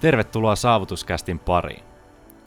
Tervetuloa 0.00 0.56
Saavutuskästin 0.56 1.38
pariin. 1.38 1.82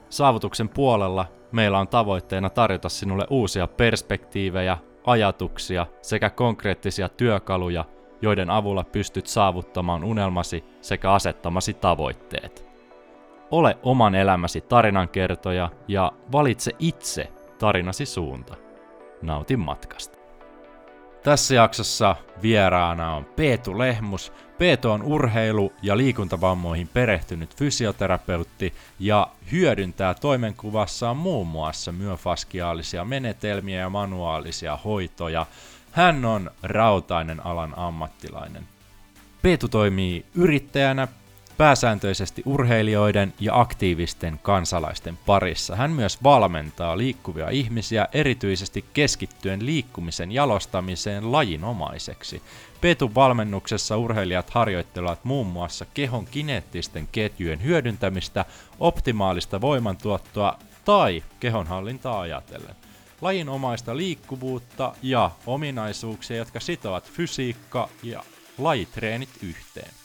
Saavutuksen 0.09 0.69
puolella 0.69 1.25
meillä 1.51 1.79
on 1.79 1.87
tavoitteena 1.87 2.49
tarjota 2.49 2.89
sinulle 2.89 3.27
uusia 3.29 3.67
perspektiivejä, 3.67 4.77
ajatuksia 5.05 5.85
sekä 6.01 6.29
konkreettisia 6.29 7.09
työkaluja, 7.09 7.85
joiden 8.21 8.49
avulla 8.49 8.83
pystyt 8.83 9.27
saavuttamaan 9.27 10.03
unelmasi 10.03 10.63
sekä 10.81 11.11
asettamasi 11.11 11.73
tavoitteet. 11.73 12.67
Ole 13.51 13.77
oman 13.83 14.15
elämäsi 14.15 14.61
tarinankertoja 14.61 15.69
ja 15.87 16.11
valitse 16.31 16.71
itse 16.79 17.31
tarinasi 17.59 18.05
suunta. 18.05 18.55
Nautin 19.21 19.59
matkasta. 19.59 20.22
Tässä 21.23 21.55
jaksossa 21.55 22.15
vieraana 22.41 23.15
on 23.15 23.25
Peetu 23.25 23.79
Lehmus. 23.79 24.33
Peetu 24.57 24.91
on 24.91 25.03
urheilu- 25.03 25.73
ja 25.81 25.97
liikuntavammoihin 25.97 26.87
perehtynyt 26.87 27.55
fysioterapeutti 27.55 28.73
ja 28.99 29.27
hyödyntää 29.51 30.13
toimenkuvassaan 30.13 31.17
muun 31.17 31.47
muassa 31.47 31.91
myöfaskiaalisia 31.91 33.05
menetelmiä 33.05 33.79
ja 33.79 33.89
manuaalisia 33.89 34.77
hoitoja. 34.85 35.45
Hän 35.91 36.25
on 36.25 36.51
rautainen 36.63 37.45
alan 37.45 37.73
ammattilainen. 37.77 38.63
Peetu 39.41 39.67
toimii 39.67 40.25
yrittäjänä, 40.35 41.07
pääsääntöisesti 41.57 42.41
urheilijoiden 42.45 43.33
ja 43.39 43.59
aktiivisten 43.59 44.39
kansalaisten 44.43 45.19
parissa. 45.25 45.75
Hän 45.75 45.91
myös 45.91 46.23
valmentaa 46.23 46.97
liikkuvia 46.97 47.49
ihmisiä 47.49 48.07
erityisesti 48.13 48.85
keskittyen 48.93 49.65
liikkumisen 49.65 50.31
jalostamiseen 50.31 51.31
lajinomaiseksi. 51.31 52.41
Petun 52.81 53.15
valmennuksessa 53.15 53.97
urheilijat 53.97 54.49
harjoittelevat 54.49 55.25
muun 55.25 55.47
muassa 55.47 55.85
kehon 55.93 56.25
kineettisten 56.25 57.07
ketjujen 57.11 57.63
hyödyntämistä, 57.63 58.45
optimaalista 58.79 59.61
voimantuottoa 59.61 60.59
tai 60.85 61.23
kehonhallintaa 61.39 62.21
ajatellen 62.21 62.75
lajinomaista 63.23 63.97
liikkuvuutta 63.97 64.95
ja 65.01 65.31
ominaisuuksia, 65.45 66.37
jotka 66.37 66.59
sitovat 66.59 67.11
fysiikka 67.11 67.89
ja 68.03 68.23
lajitreenit 68.57 69.29
yhteen. 69.41 70.02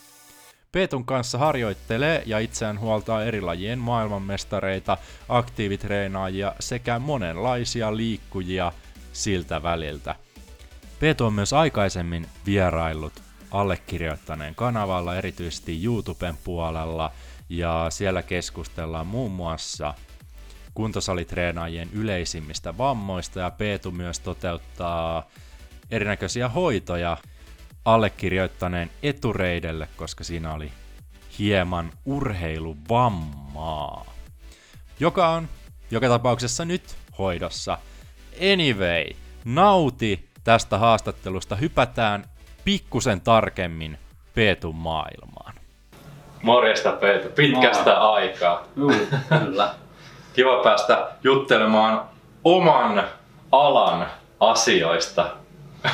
Peetun 0.73 1.05
kanssa 1.05 1.39
harjoittelee 1.39 2.23
ja 2.27 2.39
itseään 2.39 2.81
huoltaa 2.81 3.25
eri 3.25 3.41
lajien 3.41 3.79
maailmanmestareita, 3.79 4.97
aktiivitreenaajia 5.29 6.55
sekä 6.61 6.99
monenlaisia 6.99 7.97
liikkujia 7.97 8.73
siltä 9.13 9.63
väliltä. 9.63 10.15
Peetu 11.01 11.27
on 11.27 11.33
myös 11.33 11.53
aikaisemmin 11.53 12.27
vieraillut 12.47 13.13
allekirjoittaneen 13.51 14.55
kanavalla, 14.55 15.17
erityisesti 15.17 15.85
YouTuben 15.85 16.37
puolella, 16.45 17.13
ja 17.49 17.87
siellä 17.91 18.23
keskustellaan 18.23 19.07
muun 19.07 19.33
muassa 19.33 19.95
kuntosalitreenaajien 20.75 21.89
yleisimmistä 21.93 22.79
vammoista, 22.79 23.41
ja 23.41 23.51
Peetu 23.51 23.91
myös 23.91 24.21
toteuttaa 24.21 25.29
erinäköisiä 25.91 26.49
hoitoja 26.49 27.17
allekirjoittaneen 27.85 28.91
etureidelle, 29.03 29.89
koska 29.97 30.25
siinä 30.25 30.55
oli 30.55 30.73
hieman 31.39 31.93
urheiluvammaa, 32.05 34.05
joka 35.01 35.29
on 35.29 35.49
joka 35.91 36.09
tapauksessa 36.09 36.65
nyt 36.65 36.97
hoidossa. 37.19 37.79
Anyway, 38.53 39.05
nauti 39.45 40.29
tästä 40.45 40.79
haastattelusta. 40.79 41.57
Hypätään 41.57 42.25
pikkusen 42.65 43.21
tarkemmin 43.21 43.99
Peetun 44.35 44.75
maailmaan. 44.75 45.55
Morjesta 46.43 46.93
Peetu, 46.93 47.29
pitkästä 47.29 47.91
Maa. 47.91 48.13
aikaa. 48.13 48.65
Uh, 48.77 48.95
kyllä. 49.39 49.75
Kiva 50.35 50.63
päästä 50.63 51.09
juttelemaan 51.23 52.03
oman 52.45 53.05
alan 53.53 54.07
asioista. 54.41 55.31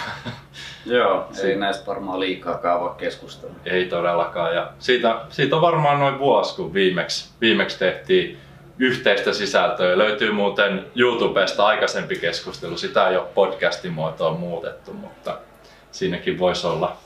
Joo, 0.87 1.27
si- 1.33 1.47
ei 1.47 1.57
näistä 1.57 1.87
varmaan 1.87 2.21
liikaakaan 2.21 2.81
voi 2.81 2.95
keskustella. 2.99 3.55
Ei 3.65 3.85
todellakaan. 3.85 4.55
Ja 4.55 4.71
siitä, 4.79 5.17
siitä 5.29 5.57
on 5.57 5.63
varmaan 5.63 5.99
noin 6.01 6.19
vuosi, 6.19 6.57
kun 6.57 6.75
viimeksi, 6.75 7.31
viimeksi 7.41 7.79
tehtiin 7.79 8.39
yhteistä 8.79 9.33
sisältöä. 9.33 9.99
Löytyy 9.99 10.33
muuten 10.33 10.87
YouTubesta 10.97 11.67
aikaisempi 11.67 12.17
keskustelu. 12.17 12.77
Sitä 12.77 13.09
ei 13.09 13.17
ole 13.17 13.27
podcastin 13.35 13.93
muotoon 13.93 14.41
muutettu, 14.41 14.93
mutta 14.93 15.39
siinäkin 15.91 16.39
voisi 16.39 16.67
olla, 16.67 16.97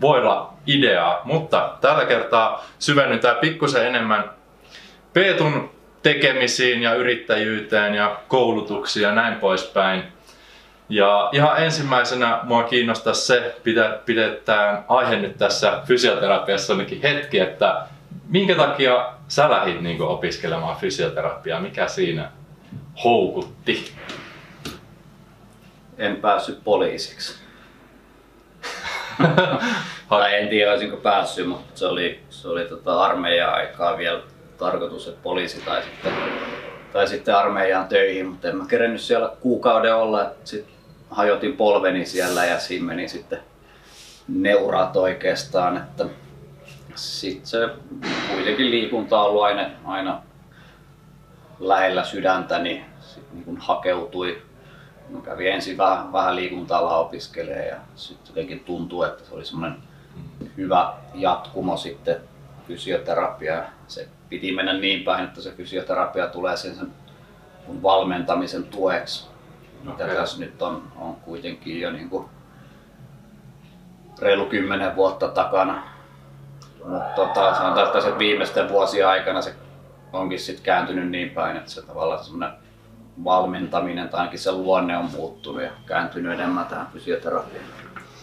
voi 0.00 0.20
olla 0.20 0.52
ideaa. 0.66 1.20
Mutta 1.24 1.72
tällä 1.80 2.04
kertaa 2.04 2.64
syvennytään 2.78 3.36
pikkusen 3.36 3.86
enemmän 3.86 4.30
Peetun 5.12 5.70
tekemisiin 6.02 6.82
ja 6.82 6.94
yrittäjyyteen 6.94 7.94
ja 7.94 8.16
koulutuksiin 8.28 9.02
ja 9.02 9.12
näin 9.14 9.34
poispäin. 9.34 10.02
Ja 10.92 11.28
ihan 11.32 11.62
ensimmäisenä 11.62 12.40
mua 12.42 12.62
kiinnostaa 12.62 13.14
se, 13.14 13.56
pidetään 14.04 14.84
aihe 14.88 15.16
nyt 15.16 15.38
tässä 15.38 15.82
fysioterapiassa 15.84 16.72
ainakin 16.72 17.02
hetki, 17.02 17.38
että 17.38 17.86
minkä 18.28 18.54
takia 18.54 19.12
sä 19.28 19.50
lähdit 19.50 19.80
niin 19.80 20.02
opiskelemaan 20.02 20.76
fysioterapiaa? 20.76 21.60
Mikä 21.60 21.88
siinä 21.88 22.30
houkutti? 23.04 23.92
En 25.98 26.16
päässyt 26.16 26.64
poliisiksi. 26.64 27.34
tai 30.08 30.34
en 30.34 30.48
tiedä 30.48 30.70
olisinko 30.70 30.96
päässyt, 30.96 31.48
mutta 31.48 31.78
se 31.78 31.86
oli, 31.86 32.20
se 32.30 32.48
oli 32.48 32.64
tota 32.64 33.02
armeijan 33.02 33.54
aikaa 33.54 33.98
vielä 33.98 34.20
tarkoitus, 34.58 35.08
että 35.08 35.22
poliisi 35.22 35.60
tai 35.60 35.82
sitten, 35.82 36.12
tai 36.92 37.08
sitten 37.08 37.36
armeijaan 37.36 37.88
töihin, 37.88 38.26
mutta 38.26 38.48
en 38.48 38.56
mä 38.56 38.64
kerennyt 38.68 39.00
siellä 39.00 39.32
kuukauden 39.40 39.96
olla. 39.96 40.30
Sitten 40.44 40.71
hajotin 41.12 41.56
polveni 41.56 42.06
siellä 42.06 42.44
ja 42.44 42.60
siinä 42.60 42.86
meni 42.86 43.08
sitten 43.08 43.38
neuraat 44.28 44.96
oikeastaan. 44.96 45.76
Että 45.76 46.06
sitten 46.94 47.46
se 47.46 47.68
kuitenkin 48.34 48.70
liikunta 48.70 49.20
on 49.20 49.28
ollut 49.28 49.42
aina, 49.42 49.70
aina 49.84 50.22
lähellä 51.60 52.04
sydäntä, 52.04 52.58
niin 52.58 52.84
sitten 53.00 53.42
niin 53.46 53.56
hakeutui. 53.58 54.42
Mä 55.08 55.20
kävin 55.20 55.52
ensin 55.52 55.78
vähän, 55.78 56.12
vähän 56.12 56.36
liikunta 56.36 56.78
opiskelemaan 56.78 57.66
ja 57.66 57.76
sitten 57.96 58.30
jotenkin 58.30 58.60
tuntui, 58.60 59.06
että 59.06 59.24
se 59.24 59.34
oli 59.34 59.44
semmoinen 59.44 59.78
hyvä 60.56 60.94
jatkumo 61.14 61.76
sitten 61.76 62.16
fysioterapia. 62.68 63.62
Se 63.86 64.08
piti 64.28 64.52
mennä 64.52 64.72
niin 64.72 65.04
päin, 65.04 65.24
että 65.24 65.40
se 65.40 65.52
fysioterapia 65.52 66.26
tulee 66.26 66.56
sen, 66.56 66.74
sen 66.74 66.92
valmentamisen 67.82 68.64
tueksi 68.64 69.31
mitä 69.82 70.04
okay. 70.04 70.16
tässä 70.16 70.40
nyt 70.40 70.62
on, 70.62 70.82
on 70.96 71.16
kuitenkin 71.16 71.80
jo 71.80 71.90
niin 71.90 72.10
kuin 72.10 72.26
reilu 74.20 74.46
kymmenen 74.46 74.96
vuotta 74.96 75.28
takana. 75.28 75.82
Mutta 76.84 77.14
tota, 77.16 77.54
sanotaan, 77.54 77.86
että 77.86 78.00
se 78.00 78.18
viimeisten 78.18 78.68
vuosien 78.68 79.08
aikana 79.08 79.42
se 79.42 79.54
onkin 80.12 80.40
sitten 80.40 80.64
kääntynyt 80.64 81.10
niin 81.10 81.30
päin, 81.30 81.56
että 81.56 81.70
se 81.70 81.82
tavallaan 81.82 82.24
semmoinen 82.24 82.58
valmentaminen 83.24 84.08
tai 84.08 84.20
ainakin 84.20 84.38
se 84.38 84.52
luonne 84.52 84.96
on 84.96 85.10
muuttunut 85.10 85.62
ja 85.62 85.70
kääntynyt 85.86 86.32
enemmän 86.32 86.66
tähän 86.66 86.86
fysioterapiaan. 86.92 87.66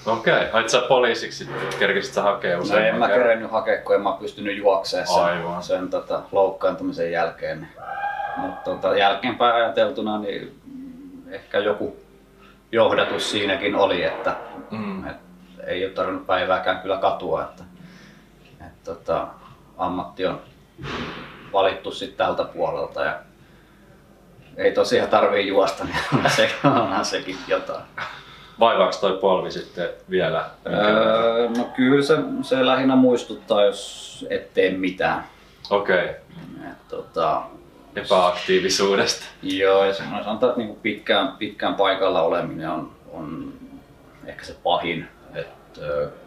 Okei, 0.06 0.48
okay. 0.50 0.70
sä 0.70 0.82
poliisiksi, 0.82 1.50
kerkisit 1.80 2.14
sä 2.14 2.22
hakea 2.22 2.60
usein? 2.60 2.82
No 2.82 2.88
en 2.88 2.96
mä 2.96 3.08
kerennyt 3.08 3.52
hakea, 3.52 3.82
kun 3.82 3.96
en 3.96 4.02
mä 4.02 4.18
pystynyt 4.20 4.58
juoksemaan 4.58 5.08
sen, 5.08 5.24
Aivan. 5.24 5.64
sen 5.64 5.90
tota, 5.90 6.22
loukkaantumisen 6.32 7.12
jälkeen. 7.12 7.68
Mutta 8.38 8.72
tota, 8.72 8.98
jälkeenpäin 8.98 9.56
ajateltuna, 9.56 10.20
niin 10.20 10.60
ehkä 11.32 11.58
joku 11.58 11.98
johdatus 12.72 13.32
siinäkin 13.32 13.76
oli, 13.76 14.04
että 14.04 14.36
mm. 14.72 15.08
et 15.08 15.18
ei 15.68 15.86
ole 15.86 15.94
tarvinnut 15.94 16.28
päivääkään 16.28 16.80
kyllä 16.80 16.98
katua, 16.98 17.44
että 17.44 17.64
et, 18.62 18.84
tota, 18.84 19.28
ammatti 19.78 20.26
on 20.26 20.42
valittu 21.54 21.92
sitten 21.92 22.18
tältä 22.18 22.44
puolelta 22.44 23.04
ja 23.04 23.20
ei 24.58 24.72
tosiaan 24.72 25.10
tarvii 25.10 25.48
juosta, 25.48 25.84
niin 25.84 25.98
onhan, 26.14 26.32
se, 26.32 26.52
onhan 26.64 27.06
sekin 27.06 27.38
jotain. 27.48 27.84
Vaivaako 28.60 28.98
toi 29.02 29.18
polvi 29.18 29.52
sitten 29.52 29.90
vielä? 30.10 30.46
Öö, 30.68 31.50
no 31.58 31.64
kyllä 31.76 32.04
se, 32.06 32.18
se 32.42 32.66
lähinnä 32.66 32.96
muistuttaa, 32.96 33.64
jos 33.64 34.26
et 34.30 34.54
tee 34.54 34.72
mitään. 34.72 35.24
Okei. 35.70 36.04
Okay. 36.04 36.16
tota, 36.88 37.42
epäaktiivisuudesta. 38.06 39.26
Joo, 39.44 39.86
ja 39.86 39.94
semmoinen 39.94 40.24
sanotaan, 40.24 40.50
että 40.50 40.62
niinku 40.62 40.80
pitkään, 40.82 41.32
pitkään 41.38 41.76
paikalla 41.76 42.22
oleminen 42.22 42.70
on, 42.70 42.92
on 43.12 43.54
ehkä 44.26 44.46
se 44.46 44.56
pahin. 44.64 45.08
että 45.36 45.82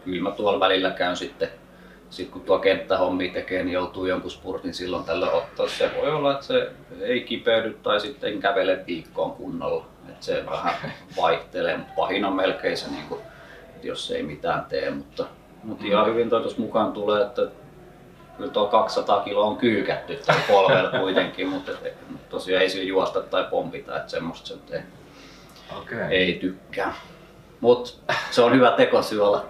kyllä 0.05 0.29
mä 0.29 0.31
tuolla 0.31 0.59
välillä 0.59 0.91
käyn 0.91 1.17
sitten, 1.17 1.49
sit 2.09 2.29
kun 2.29 2.41
tuo 2.41 2.59
kenttähommia 2.59 3.33
tekee, 3.33 3.63
niin 3.63 3.73
joutuu 3.73 4.05
jonkun 4.05 4.31
spurtin 4.31 4.73
silloin 4.73 5.03
tällä 5.03 5.31
ottaa. 5.31 5.67
Se 5.67 5.91
voi 6.01 6.11
olla, 6.11 6.31
että 6.31 6.45
se 6.45 6.71
ei 7.01 7.21
kipeydy 7.21 7.77
tai 7.83 7.99
sitten 7.99 8.39
kävele 8.39 8.83
viikkoon 8.87 9.31
kunnolla. 9.31 9.85
että 10.09 10.25
se 10.25 10.45
vähän 10.45 10.73
vaihtelee, 11.21 11.77
mutta 11.77 11.93
pahin 11.95 12.25
on 12.25 12.33
melkein 12.33 12.77
se, 12.77 12.91
niin 12.91 13.05
kuin, 13.09 13.21
että 13.75 13.87
jos 13.87 14.11
ei 14.11 14.23
mitään 14.23 14.65
tee. 14.65 14.89
Mutta, 14.89 15.25
mutta 15.63 15.85
ihan 15.85 16.05
hyvin 16.05 16.29
toi 16.29 16.53
mukaan 16.57 16.93
tulee, 16.93 17.21
että 17.21 17.47
kyllä 18.37 18.51
tuo 18.51 18.67
200 18.67 19.19
kiloa 19.19 19.45
on 19.45 19.57
kyykätty 19.57 20.19
tai 20.25 20.35
polvella 20.47 20.89
kuitenkin, 20.99 21.47
mutta, 21.47 21.71
et, 21.83 21.97
tosiaan 22.29 22.61
ei 22.61 22.69
sillä 22.69 22.85
juosta 22.85 23.21
tai 23.21 23.43
pompita, 23.49 23.97
että 23.97 24.11
semmoista 24.11 24.47
se 24.47 24.55
ei, 24.71 24.81
Okei. 25.77 25.97
ei 26.09 26.33
tykkää. 26.33 26.93
Mutta 27.59 28.13
se 28.31 28.41
on 28.41 28.55
hyvä 28.55 28.71
tekosyy 28.71 29.25
olla 29.25 29.45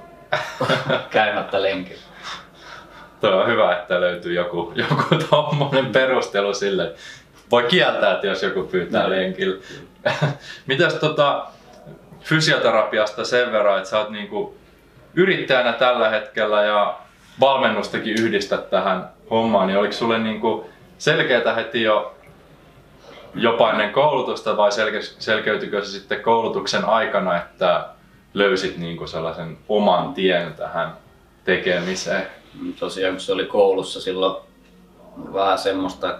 käymättä 1.09 1.62
lenkillä. 1.62 2.03
Tuo 3.21 3.30
on 3.30 3.47
hyvä, 3.47 3.77
että 3.77 4.01
löytyy 4.01 4.33
joku, 4.33 4.74
joku 4.75 5.03
tommonen 5.29 5.86
perustelu 5.86 6.53
sille. 6.53 6.94
Voi 7.51 7.63
kieltää, 7.63 8.13
että 8.13 8.27
jos 8.27 8.44
joku 8.44 8.63
pyytää 8.63 9.09
lenkillä. 9.09 9.63
Mitäs 10.68 10.94
tota, 10.94 11.47
fysioterapiasta 12.19 13.25
sen 13.25 13.51
verran, 13.51 13.77
että 13.77 13.89
sä 13.89 14.00
oot 14.00 14.09
niinku 14.09 14.57
yrittäjänä 15.13 15.74
tällä 15.74 16.09
hetkellä 16.09 16.63
ja 16.63 17.00
valmennustakin 17.39 18.15
yhdistät 18.19 18.69
tähän 18.69 19.09
hommaan, 19.30 19.68
niin 19.68 19.80
oliko 19.80 19.94
sulle 19.94 20.19
niinku 20.19 20.69
selkeätä 20.97 21.53
heti 21.53 21.81
jo 21.81 22.15
jopa 23.35 23.71
ennen 23.71 23.91
koulutusta 23.91 24.57
vai 24.57 24.71
selke- 24.71 25.15
selkeytykö 25.19 25.85
se 25.85 25.91
sitten 25.91 26.21
koulutuksen 26.21 26.85
aikana, 26.85 27.38
että 27.38 27.89
löysit 28.33 28.77
niinku 28.77 29.07
sellaisen 29.07 29.57
oman 29.69 30.13
tien 30.13 30.53
tähän 30.53 30.97
tekemiseen? 31.44 32.27
Tosiaan 32.80 33.13
kun 33.13 33.21
se 33.21 33.33
oli 33.33 33.45
koulussa 33.45 34.01
silloin 34.01 34.44
vähän 35.33 35.57
semmoista, 35.57 36.19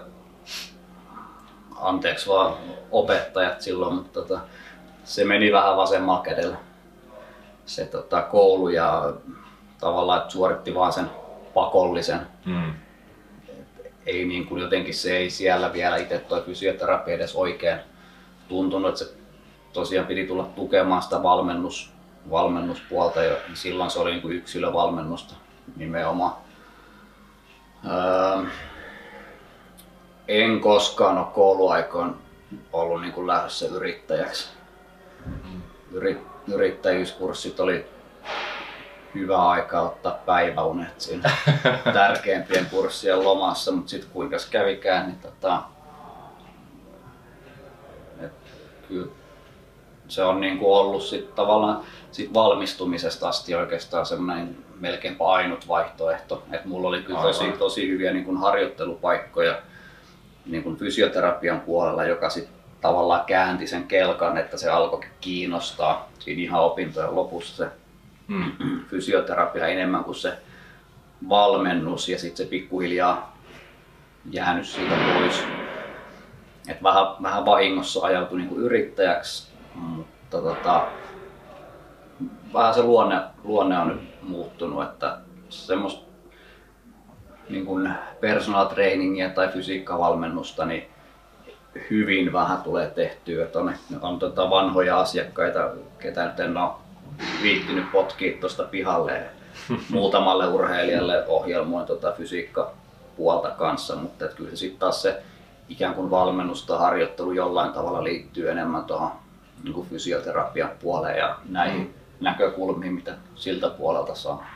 anteeksi 1.80 2.28
vaan 2.28 2.54
opettajat 2.90 3.60
silloin, 3.60 3.94
mutta 3.94 4.20
tota, 4.20 4.40
se 5.04 5.24
meni 5.24 5.52
vähän 5.52 5.76
vasemmalla 5.76 6.22
kädellä 6.22 6.56
se 7.66 7.84
tota, 7.84 8.22
koulu 8.22 8.68
ja 8.68 9.12
tavallaan 9.84 10.20
että 10.20 10.32
suoritti 10.32 10.74
vaan 10.74 10.92
sen 10.92 11.10
pakollisen. 11.54 12.20
Mm. 12.44 12.72
Ei 14.06 14.24
niin 14.24 14.46
kuin 14.46 14.62
jotenkin 14.62 14.94
se 14.94 15.16
ei 15.16 15.30
siellä 15.30 15.72
vielä 15.72 15.96
itse 15.96 16.18
toi 16.18 16.42
fysioterapia 16.42 17.14
edes 17.14 17.34
oikein 17.34 17.78
tuntunut, 18.48 18.88
että 18.88 19.04
se 19.04 19.14
tosiaan 19.72 20.06
piti 20.06 20.26
tulla 20.26 20.44
tukemaan 20.44 21.02
sitä 21.02 21.22
valmennus, 21.22 21.92
valmennuspuolta 22.30 23.22
ja 23.22 23.36
silloin 23.54 23.90
se 23.90 23.98
oli 23.98 24.10
niin 24.10 24.22
kuin 24.22 24.36
yksilövalmennusta 24.36 25.34
nimenomaan. 25.76 26.32
Öö, 27.86 28.44
en 30.28 30.60
koskaan 30.60 31.18
ole 31.18 31.26
kouluaikoin 31.34 32.14
ollut 32.72 33.00
niin 33.00 33.12
kuin 33.12 33.26
lähdössä 33.26 33.66
yrittäjäksi. 33.66 34.48
Yri, 35.92 36.20
yrittäjyyskurssit 36.54 37.60
oli 37.60 37.94
hyvä 39.14 39.48
aika 39.48 39.80
ottaa 39.80 40.12
päiväunet 40.26 41.00
siinä 41.00 41.30
tärkeimpien 41.92 42.66
kurssien 42.66 43.24
lomassa, 43.24 43.72
mutta 43.72 43.90
sitten 43.90 44.10
kuinka 44.10 44.38
se 44.38 44.50
kävikään, 44.50 45.06
niin 45.06 45.18
tota, 45.18 45.62
et 48.20 48.32
kyllä 48.88 49.06
se 50.08 50.24
on 50.24 50.40
niin 50.40 50.58
kuin 50.58 50.72
ollut 50.72 51.02
sit 51.02 51.34
tavallaan 51.34 51.80
sit 52.12 52.34
valmistumisesta 52.34 53.28
asti 53.28 53.54
oikeastaan 53.54 54.06
semmoinen 54.06 54.56
melkeinpä 54.80 55.26
ainut 55.26 55.68
vaihtoehto. 55.68 56.42
Et 56.52 56.64
mulla 56.64 56.88
oli 56.88 57.02
kyllä 57.02 57.20
tosi, 57.20 57.52
tosi 57.52 57.88
hyviä 57.88 58.12
niin 58.12 58.24
kuin 58.24 58.36
harjoittelupaikkoja 58.36 59.58
niin 60.46 60.62
kuin 60.62 60.76
fysioterapian 60.76 61.60
puolella, 61.60 62.04
joka 62.04 62.30
sitten 62.30 62.54
tavallaan 62.80 63.24
käänti 63.24 63.66
sen 63.66 63.84
kelkan, 63.84 64.38
että 64.38 64.56
se 64.56 64.70
alkoi 64.70 65.00
kiinnostaa 65.20 66.08
siinä 66.18 66.42
ihan 66.42 66.62
opintojen 66.62 67.14
lopussa 67.14 67.56
se 67.56 67.70
Fysioterapia 68.90 69.66
enemmän 69.66 70.04
kuin 70.04 70.14
se 70.14 70.38
valmennus 71.28 72.08
ja 72.08 72.18
sitten 72.18 72.46
se 72.46 72.50
pikkuhiljaa 72.50 73.36
jäänyt 74.30 74.66
siitä 74.66 74.94
pois. 75.14 75.44
Et 76.68 76.82
vähän, 76.82 77.06
vähän 77.22 77.46
vahingossa 77.46 78.06
ajautui 78.06 78.38
niinku 78.38 78.56
yrittäjäksi, 78.56 79.52
mutta 79.74 80.42
tota, 80.42 80.86
vähän 82.52 82.74
se 82.74 82.82
luonne, 82.82 83.20
luonne 83.44 83.78
on 83.78 83.88
nyt 83.88 84.22
muuttunut, 84.22 84.82
että 84.82 85.18
semmoista 85.48 86.04
niin 87.48 87.94
personal 88.20 88.66
trainingia 88.66 89.30
tai 89.30 89.48
fysiikkavalmennusta 89.48 90.64
niin 90.64 90.88
hyvin 91.90 92.32
vähän 92.32 92.62
tulee 92.62 92.90
tehtyä. 92.90 93.44
Et 93.44 93.56
on, 93.56 93.74
on 94.00 94.18
tota 94.18 94.50
vanhoja 94.50 95.00
asiakkaita, 95.00 95.70
ketä 95.98 96.26
nyt 96.26 96.40
en 96.40 96.56
ole 96.56 96.70
viittinyt 97.42 97.92
potkia 97.92 98.40
tuosta 98.40 98.62
pihalle 98.62 99.22
muutamalle 99.90 100.46
urheilijalle 100.48 101.26
ohjelmoin 101.26 101.86
tota 101.86 102.12
fysiikkapuolta 102.12 103.50
kanssa, 103.50 103.96
mutta 103.96 104.28
kyllä 104.28 104.50
se 104.50 104.56
sitten 104.56 104.78
taas 104.78 105.02
se 105.02 105.22
ikään 105.68 105.94
kuin 105.94 106.10
valmennus 106.10 106.66
tai 106.66 106.78
harjoittelu 106.78 107.32
jollain 107.32 107.72
tavalla 107.72 108.04
liittyy 108.04 108.50
enemmän 108.50 108.84
tuohon 108.84 109.10
niin 109.64 109.86
fysioterapian 109.90 110.70
puoleen 110.82 111.18
ja 111.18 111.36
näihin 111.48 111.80
Mm. 111.80 111.94
näkökulmiin, 112.20 112.92
mitä 112.92 113.14
siltä 113.34 113.68
puolelta 113.68 114.14
saa. 114.14 114.46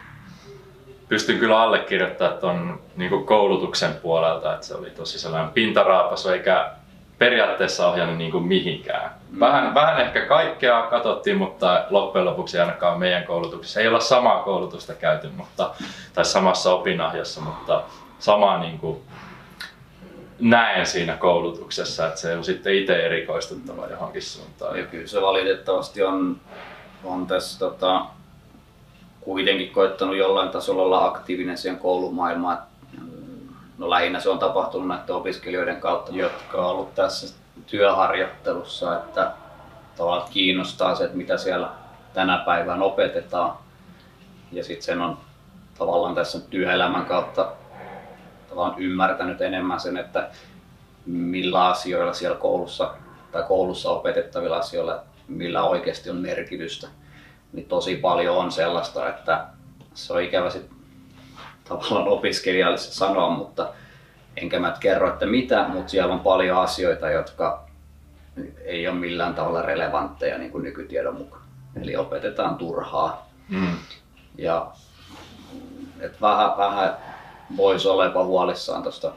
Pystyn 1.08 1.38
kyllä 1.38 1.60
allekirjoittamaan 1.60 2.38
tuon 2.38 2.80
niin 2.96 3.26
koulutuksen 3.26 3.94
puolelta, 3.94 4.54
että 4.54 4.66
se 4.66 4.74
oli 4.74 4.90
tosi 4.90 5.18
sellainen 5.18 5.50
pintaraapasu 5.50 6.28
eikä 6.28 6.70
periaatteessa 7.18 7.88
ohjannut 7.88 8.18
niin 8.18 8.30
kuin 8.30 8.44
mihinkään. 8.44 9.10
Vähän, 9.40 9.74
vähän 9.74 10.00
ehkä 10.00 10.26
kaikkea 10.26 10.82
katsottiin, 10.82 11.36
mutta 11.36 11.84
loppujen 11.90 12.24
lopuksi 12.24 12.58
ainakaan 12.58 12.98
meidän 12.98 13.24
koulutuksessa 13.24 13.80
ei 13.80 13.88
olla 13.88 14.00
samaa 14.00 14.42
koulutusta 14.42 14.94
käyty, 14.94 15.28
mutta, 15.36 15.70
tai 16.14 16.24
samassa 16.24 16.74
opinahjossa, 16.74 17.40
mutta 17.40 17.82
samaa 18.18 18.58
niin 18.58 18.78
kuin 18.78 19.00
näen 20.40 20.86
siinä 20.86 21.16
koulutuksessa, 21.16 22.06
että 22.06 22.20
se 22.20 22.36
on 22.36 22.44
sitten 22.44 22.74
itse 22.74 23.06
erikoistuttava 23.06 23.86
johonkin 23.86 24.22
suuntaan. 24.22 24.78
Ja 24.78 24.84
kyllä 24.84 25.06
se 25.06 25.22
valitettavasti 25.22 26.02
on, 26.02 26.40
on 27.04 27.26
tässä 27.26 27.58
tota, 27.58 28.04
kuitenkin 29.20 29.70
koittanut 29.70 30.16
jollain 30.16 30.48
tasolla 30.48 30.82
olla 30.82 31.06
aktiivinen 31.06 31.58
siihen 31.58 31.78
koulumaailmaan. 31.78 32.58
No 33.78 33.90
lähinnä 33.90 34.20
se 34.20 34.30
on 34.30 34.38
tapahtunut 34.38 34.88
näiden 34.88 35.14
opiskelijoiden 35.14 35.80
kautta, 35.80 36.12
jotka 36.12 36.58
on 36.58 36.70
ollut 36.70 36.94
tässä 36.94 37.36
työharjoittelussa, 37.66 38.96
että 38.96 39.32
tavallaan 39.96 40.30
kiinnostaa 40.30 40.94
se, 40.94 41.04
että 41.04 41.16
mitä 41.16 41.36
siellä 41.36 41.70
tänä 42.14 42.42
päivänä 42.46 42.84
opetetaan. 42.84 43.58
Ja 44.52 44.64
sitten 44.64 44.82
sen 44.82 45.00
on 45.00 45.18
tavallaan 45.78 46.14
tässä 46.14 46.40
työelämän 46.40 47.06
kautta 47.06 47.52
tavallaan 48.48 48.78
ymmärtänyt 48.78 49.40
enemmän 49.40 49.80
sen, 49.80 49.96
että 49.96 50.30
millä 51.06 51.66
asioilla 51.66 52.12
siellä 52.12 52.36
koulussa 52.36 52.94
tai 53.32 53.42
koulussa 53.42 53.90
opetettavilla 53.90 54.56
asioilla, 54.56 55.02
millä 55.28 55.62
oikeasti 55.62 56.10
on 56.10 56.16
merkitystä. 56.16 56.88
Niin 57.52 57.68
tosi 57.68 57.96
paljon 57.96 58.36
on 58.36 58.52
sellaista, 58.52 59.08
että 59.08 59.46
se 59.94 60.12
on 60.12 60.22
ikävä 60.22 60.50
sit 60.50 60.77
tavallaan 61.68 62.08
opiskelijalle 62.08 62.78
se 62.78 62.92
sanoa, 62.92 63.30
mutta 63.30 63.72
enkä 64.36 64.58
mä 64.60 64.76
kerro, 64.80 65.08
että 65.08 65.26
mitä, 65.26 65.68
mutta 65.68 65.90
siellä 65.90 66.14
on 66.14 66.20
paljon 66.20 66.58
asioita, 66.58 67.10
jotka 67.10 67.68
ei 68.64 68.88
ole 68.88 68.96
millään 68.96 69.34
tavalla 69.34 69.62
relevantteja 69.62 70.38
niin 70.38 70.52
kuin 70.52 70.64
nykytiedon 70.64 71.14
mukaan. 71.14 71.42
Eli 71.82 71.96
opetetaan 71.96 72.56
turhaa. 72.56 73.28
Mm. 73.48 73.76
Ja 74.38 74.70
et 76.00 76.20
vähän, 76.20 76.56
vähän 76.56 76.96
voisi 77.56 77.88
olla 77.88 78.04
jopa 78.04 78.24
huolissaan 78.24 78.82
tuosta 78.82 79.12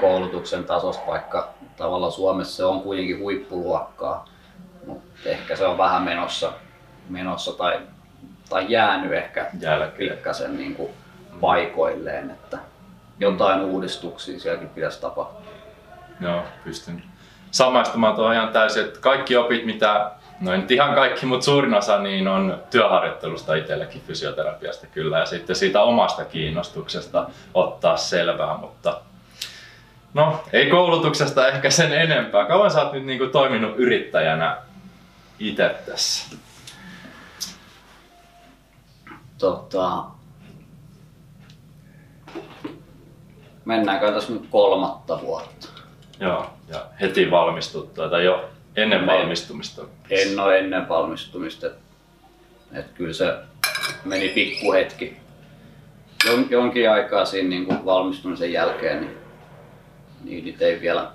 koulutuksen 0.00 0.64
tasosta, 0.64 1.06
vaikka 1.06 1.48
tavallaan 1.76 2.12
Suomessa 2.12 2.56
se 2.56 2.64
on 2.64 2.80
kuitenkin 2.80 3.18
huippuluokkaa, 3.18 4.28
mutta 4.86 5.28
ehkä 5.28 5.56
se 5.56 5.66
on 5.66 5.78
vähän 5.78 6.02
menossa, 6.02 6.52
menossa 7.08 7.52
tai, 7.52 7.80
tai 8.48 8.66
jäänyt 8.68 9.12
ehkä 9.12 9.50
Jälkeen. 9.60 10.10
pikkasen 10.10 10.56
niin 10.56 10.74
kuin 10.74 10.90
paikoilleen, 11.40 12.30
että 12.30 12.58
jotain 13.18 13.60
uudistuksia 13.60 14.40
sielläkin 14.40 14.68
pitäisi 14.68 15.00
tapahtua. 15.00 15.52
Joo, 16.20 16.42
pystyn 16.64 17.02
samaistumaan 17.54 18.14
tuohon 18.14 18.34
ihan 18.34 18.48
täysin, 18.48 18.84
että 18.84 19.00
kaikki 19.00 19.36
opit, 19.36 19.66
mitä, 19.66 20.10
no 20.40 20.52
ei 20.52 20.58
nyt 20.58 20.70
ihan 20.70 20.94
kaikki, 20.94 21.26
mutta 21.26 21.44
suurin 21.44 21.74
osa 21.74 21.98
niin 21.98 22.28
on 22.28 22.62
työharjoittelusta 22.70 23.54
itsellekin 23.54 24.02
fysioterapiasta 24.06 24.86
kyllä 24.86 25.18
ja 25.18 25.26
sitten 25.26 25.56
siitä 25.56 25.82
omasta 25.82 26.24
kiinnostuksesta 26.24 27.30
ottaa 27.54 27.96
selvää, 27.96 28.56
mutta 28.56 29.00
no 30.14 30.44
ei 30.52 30.70
koulutuksesta 30.70 31.48
ehkä 31.48 31.70
sen 31.70 31.92
enempää. 31.92 32.46
Kauan 32.46 32.70
sä 32.70 32.82
oot 32.82 32.92
nyt 32.92 33.04
niin 33.04 33.18
kuin 33.18 33.30
toiminut 33.30 33.74
yrittäjänä 33.76 34.56
itse 35.38 35.76
tässä? 35.86 36.36
Tota, 39.38 40.04
mennäänkö 43.64 44.12
tässä 44.12 44.32
nyt 44.32 44.46
kolmatta 44.50 45.20
vuotta? 45.20 45.68
Joo, 46.20 46.46
ja 46.68 46.86
heti 47.00 47.30
valmistuttua 47.30 48.08
tai 48.08 48.24
jo 48.24 48.48
ennen 48.76 49.00
Me- 49.00 49.06
valmistumista. 49.06 49.82
En 50.10 50.40
ole 50.40 50.58
ennen 50.58 50.88
valmistumista. 50.88 51.66
Et, 51.66 51.74
et 52.72 52.86
kyllä 52.94 53.12
se 53.12 53.34
meni 54.04 54.28
pikkuhetki 54.28 55.16
jon, 56.24 56.46
jonkin 56.50 56.90
aikaa 56.90 57.24
siinä 57.24 57.48
niin 57.48 57.66
kuin 57.66 57.84
valmistumisen 57.84 58.52
jälkeen, 58.52 59.00
niin, 59.00 59.16
niin 60.24 60.44
niitä 60.44 60.64
ei 60.64 60.80
vielä 60.80 61.10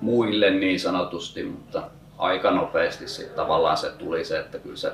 muille 0.00 0.50
niin 0.50 0.80
sanotusti, 0.80 1.44
mutta 1.44 1.82
aika 2.18 2.50
nopeasti 2.50 3.08
sitten 3.08 3.36
tavallaan 3.36 3.76
se 3.76 3.90
tuli 3.90 4.24
se, 4.24 4.38
että 4.38 4.58
kyllä 4.58 4.76
se 4.76 4.92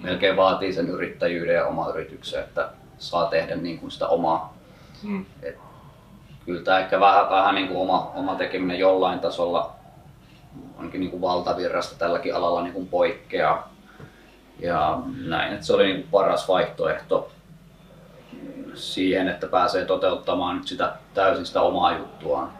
melkein 0.00 0.36
vaatii 0.36 0.72
sen 0.72 0.88
yrittäjyyden 0.88 1.54
ja 1.54 1.66
oma 1.66 1.88
yrityksen, 1.88 2.40
että 2.40 2.68
saa 2.98 3.26
tehdä 3.26 3.56
niin 3.56 3.78
kuin 3.78 3.90
sitä 3.90 4.06
omaa. 4.06 4.55
Mm. 5.06 5.26
Et 5.42 5.58
kyllä 6.44 6.62
tämä 6.62 6.78
ehkä 6.78 7.00
vähän, 7.00 7.30
vähän 7.30 7.54
niin 7.54 7.68
kuin 7.68 7.80
oma, 7.80 8.12
oma 8.14 8.34
tekeminen 8.34 8.78
jollain 8.78 9.18
tasolla 9.18 9.72
onkin 10.78 11.00
niin 11.00 11.10
kuin 11.10 11.20
valtavirrasta 11.20 11.98
tälläkin 11.98 12.34
alalla 12.34 12.62
niin 12.62 12.72
kuin 12.72 12.88
poikkeaa. 12.88 13.72
Ja 14.58 14.98
näin, 15.26 15.52
että 15.52 15.66
se 15.66 15.72
oli 15.72 15.84
niin 15.84 15.96
kuin 15.96 16.10
paras 16.10 16.48
vaihtoehto 16.48 17.30
siihen, 18.74 19.28
että 19.28 19.46
pääsee 19.46 19.84
toteuttamaan 19.84 20.56
nyt 20.56 20.66
sitä 20.66 20.92
täysin 21.14 21.46
sitä 21.46 21.60
omaa 21.60 21.98
juttuaan. 21.98 22.52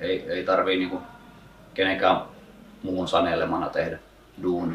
Ei, 0.00 0.30
ei 0.30 0.44
tarvii 0.44 0.76
niin 0.76 0.90
kuin 0.90 1.02
kenenkään 1.74 2.22
muun 2.82 3.08
sanelemana 3.08 3.68
tehdä 3.68 3.98
duuni. 4.42 4.74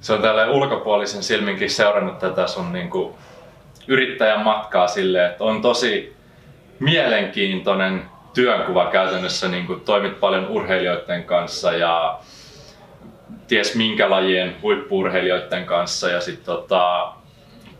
Se 0.00 0.12
on 0.12 0.22
tällä 0.22 0.50
ulkopuolisen 0.50 1.22
silminkin 1.22 1.70
seurannut 1.70 2.18
tätä 2.18 2.46
sun 2.46 2.72
niin 2.72 2.90
kuin 2.90 3.14
yrittäjän 3.86 4.40
matkaa 4.40 4.86
silleen, 4.86 5.30
että 5.30 5.44
on 5.44 5.62
tosi 5.62 6.16
mielenkiintoinen 6.80 8.02
työnkuva 8.34 8.86
käytännössä, 8.86 9.48
niin 9.48 9.66
kuin 9.66 9.80
toimit 9.80 10.20
paljon 10.20 10.48
urheilijoiden 10.48 11.24
kanssa 11.24 11.72
ja 11.72 12.18
ties 13.48 13.74
minkä 13.74 14.10
lajien 14.10 14.56
huippuurheilijoiden 14.62 15.64
kanssa 15.64 16.08
ja 16.08 16.20
sitten 16.20 16.44
tota, 16.44 17.12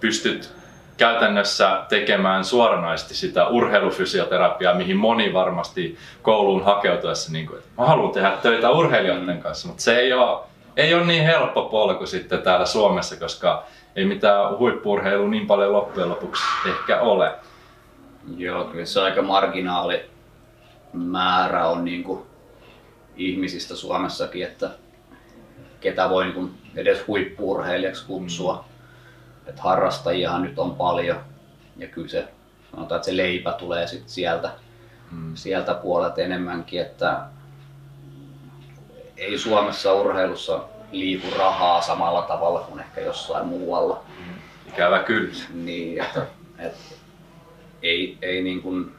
pystyt 0.00 0.52
käytännössä 0.96 1.82
tekemään 1.88 2.44
suoranaisesti 2.44 3.14
sitä 3.14 3.46
urheilufysioterapiaa, 3.46 4.74
mihin 4.74 4.96
moni 4.96 5.32
varmasti 5.32 5.98
kouluun 6.22 6.64
hakeutuessa, 6.64 7.32
niin 7.32 7.46
kuin, 7.46 7.58
että 7.58 7.70
mä 7.78 7.86
haluan 7.86 8.12
tehdä 8.12 8.32
töitä 8.42 8.70
urheilijoiden 8.70 9.40
kanssa, 9.40 9.68
mutta 9.68 9.82
se 9.82 9.98
ei 9.98 10.12
ole, 10.12 10.40
ei 10.76 10.94
ole 10.94 11.04
niin 11.04 11.24
helppo 11.24 11.62
polku 11.62 12.06
sitten 12.06 12.42
täällä 12.42 12.66
Suomessa, 12.66 13.16
koska 13.16 13.64
ei 13.96 14.04
mitään 14.04 14.58
huippurheilua 14.58 15.28
niin 15.28 15.46
paljon 15.46 15.72
loppujen 15.72 16.08
lopuksi 16.08 16.42
ehkä 16.68 17.00
ole. 17.00 17.34
Joo, 18.36 18.64
kyllä 18.64 18.84
se 18.84 19.00
aika 19.00 19.22
marginaali 19.22 20.10
määrä 20.92 21.66
on 21.66 21.84
niin 21.84 22.04
kuin 22.04 22.22
ihmisistä 23.16 23.76
Suomessakin, 23.76 24.44
että 24.44 24.70
ketä 25.80 26.10
voi 26.10 26.24
niin 26.24 26.34
kuin 26.34 26.50
edes 26.76 27.06
huippurheilijaksi 27.06 28.06
kutsua. 28.06 28.54
Mm 28.54 28.72
että 29.46 29.62
harrastajiahan 29.62 30.42
nyt 30.42 30.58
on 30.58 30.76
paljon 30.76 31.20
ja 31.76 31.88
kyllä 31.88 32.08
se, 32.08 32.28
sanotaan, 32.70 32.96
että 32.96 33.06
se 33.06 33.16
leipä 33.16 33.52
tulee 33.52 33.86
sit 33.86 34.08
sieltä, 34.08 34.50
mm. 35.10 35.34
sieltä 35.34 35.74
puolelta 35.74 36.20
enemmänkin, 36.20 36.80
että 36.80 37.20
ei 39.16 39.38
Suomessa 39.38 39.92
urheilussa 39.92 40.64
liiku 40.92 41.26
rahaa 41.38 41.80
samalla 41.80 42.22
tavalla 42.22 42.60
kuin 42.60 42.80
ehkä 42.80 43.00
jossain 43.00 43.46
muualla. 43.46 44.00
Ikävä 44.68 44.98
kyllä. 44.98 45.32
Niin, 45.54 46.02
että, 46.02 46.26
että 46.58 46.94
ei, 47.82 48.18
ei 48.22 48.42
niin 48.42 48.62
kuin, 48.62 48.92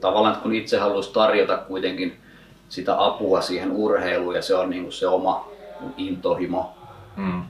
tavallaan 0.00 0.36
kun 0.36 0.54
itse 0.54 0.78
haluaisi 0.78 1.12
tarjota 1.12 1.56
kuitenkin 1.56 2.20
sitä 2.68 3.04
apua 3.04 3.40
siihen 3.40 3.72
urheiluun 3.72 4.34
ja 4.34 4.42
se 4.42 4.54
on 4.54 4.70
niin 4.70 4.82
kuin 4.82 4.92
se 4.92 5.06
oma 5.06 5.48
intohimo, 5.96 6.72
mm 7.16 7.42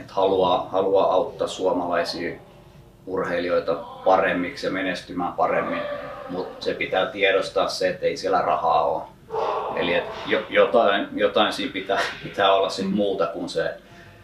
että 0.00 0.14
haluaa, 0.14 0.68
haluaa 0.68 1.12
auttaa 1.12 1.48
suomalaisia 1.48 2.38
urheilijoita 3.06 3.74
paremmiksi 4.04 4.66
ja 4.66 4.72
menestymään 4.72 5.32
paremmin, 5.32 5.82
mutta 6.30 6.64
se 6.64 6.74
pitää 6.74 7.06
tiedostaa 7.06 7.68
se, 7.68 7.88
että 7.88 8.06
ei 8.06 8.16
siellä 8.16 8.42
rahaa 8.42 8.84
ole. 8.84 9.02
Eli 9.76 9.94
että 9.94 10.12
jotain, 10.48 11.08
jotain 11.14 11.52
siinä 11.52 11.72
pitää, 11.72 12.00
pitää 12.22 12.52
olla 12.52 12.68
sit 12.68 12.90
muuta 12.90 13.26
kuin 13.26 13.48
se, 13.48 13.74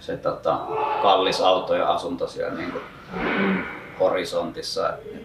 se 0.01 0.17
tota, 0.17 0.59
kallis 1.03 1.41
auto 1.41 1.75
ja 1.75 1.89
asunto 1.89 2.29
siellä 2.29 2.55
niin 2.55 2.73
kuin 2.73 2.85
horisontissa. 4.01 4.89
Et, 4.89 4.95
et, 5.15 5.23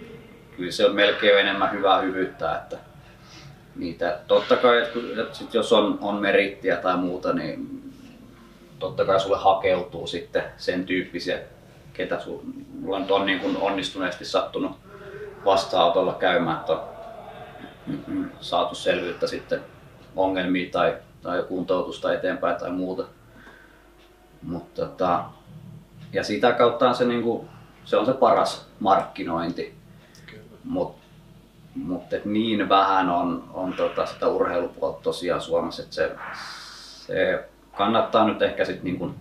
kyllä 0.57 0.71
se 0.71 0.85
on 0.85 0.95
melkein 0.95 1.39
enemmän 1.39 1.71
hyvää 1.71 2.01
hyvyyttä, 2.01 2.55
että 2.55 2.77
niitä, 3.75 4.19
totta 4.27 4.55
kai, 4.55 4.81
että, 4.81 4.99
että 5.21 5.37
sit 5.37 5.53
jos 5.53 5.73
on, 5.73 5.97
on 6.01 6.15
merittiä 6.15 6.75
tai 6.75 6.97
muuta, 6.97 7.33
niin 7.33 7.83
totta 8.79 9.05
kai 9.05 9.19
sulle 9.19 9.37
hakeutuu 9.37 10.07
sitten 10.07 10.43
sen 10.57 10.85
tyyppisiä, 10.85 11.39
ketä 11.93 12.19
sulla 12.19 12.43
on, 12.87 13.05
on 13.09 13.25
niin 13.25 13.39
kuin 13.39 13.57
onnistuneesti 13.57 14.25
sattunut 14.25 14.71
vasta-autolla 15.45 16.13
käymään, 16.13 16.59
että 16.59 16.73
on 16.73 18.31
saatu 18.39 18.75
selvyyttä 18.75 19.27
sitten 19.27 19.72
ongelmiin 20.15 20.71
tai, 20.71 20.97
tai 21.21 21.43
kuntoutusta 21.43 22.13
eteenpäin 22.13 22.55
tai 22.55 22.71
muuta. 22.71 23.03
Mutta 24.41 24.85
tota, 24.85 25.25
ja 26.13 26.23
sitä 26.23 26.51
kautta 26.51 26.93
se, 26.93 27.05
niin 27.05 27.23
kuin, 27.23 27.49
se 27.85 27.97
on 27.97 28.05
se 28.05 28.13
paras 28.13 28.67
markkinointi. 28.79 29.75
Mutta 30.63 31.03
mut 31.75 32.03
niin 32.25 32.69
vähän 32.69 33.09
on, 33.09 33.43
on 33.53 33.73
tota 33.73 34.05
sitä 34.05 34.27
urheilupuolta 34.27 35.03
tosiaan 35.03 35.41
Suomessa, 35.41 35.83
että 35.83 35.95
se, 35.95 36.15
se 37.07 37.49
kannattaa 37.77 38.27
nyt 38.27 38.41
ehkä 38.41 38.65
sitten 38.65 38.85
niin 38.85 39.15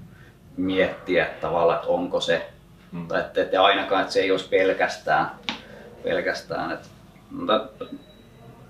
miettiä 0.56 1.26
tavallaan, 1.40 1.78
että 1.78 1.90
onko 1.90 2.20
se, 2.20 2.50
mm. 2.92 3.08
tai 3.08 3.20
että, 3.20 3.42
että 3.42 3.62
ainakaan, 3.62 4.00
että 4.00 4.12
se 4.12 4.20
ei 4.20 4.30
olisi 4.30 4.48
pelkästään, 4.48 5.30
pelkästään 6.02 6.72
että, 6.72 6.88
mutta 7.30 7.84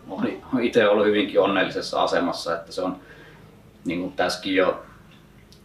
olen 0.09 0.41
itse 0.63 0.89
ollut 0.89 1.07
hyvinkin 1.07 1.41
onnellisessa 1.41 2.03
asemassa, 2.03 2.55
että 2.55 2.73
se 2.73 2.83
on 2.83 2.97
niin 3.85 4.01
kuin 4.01 4.13
tässäkin 4.13 4.55
jo 4.55 4.83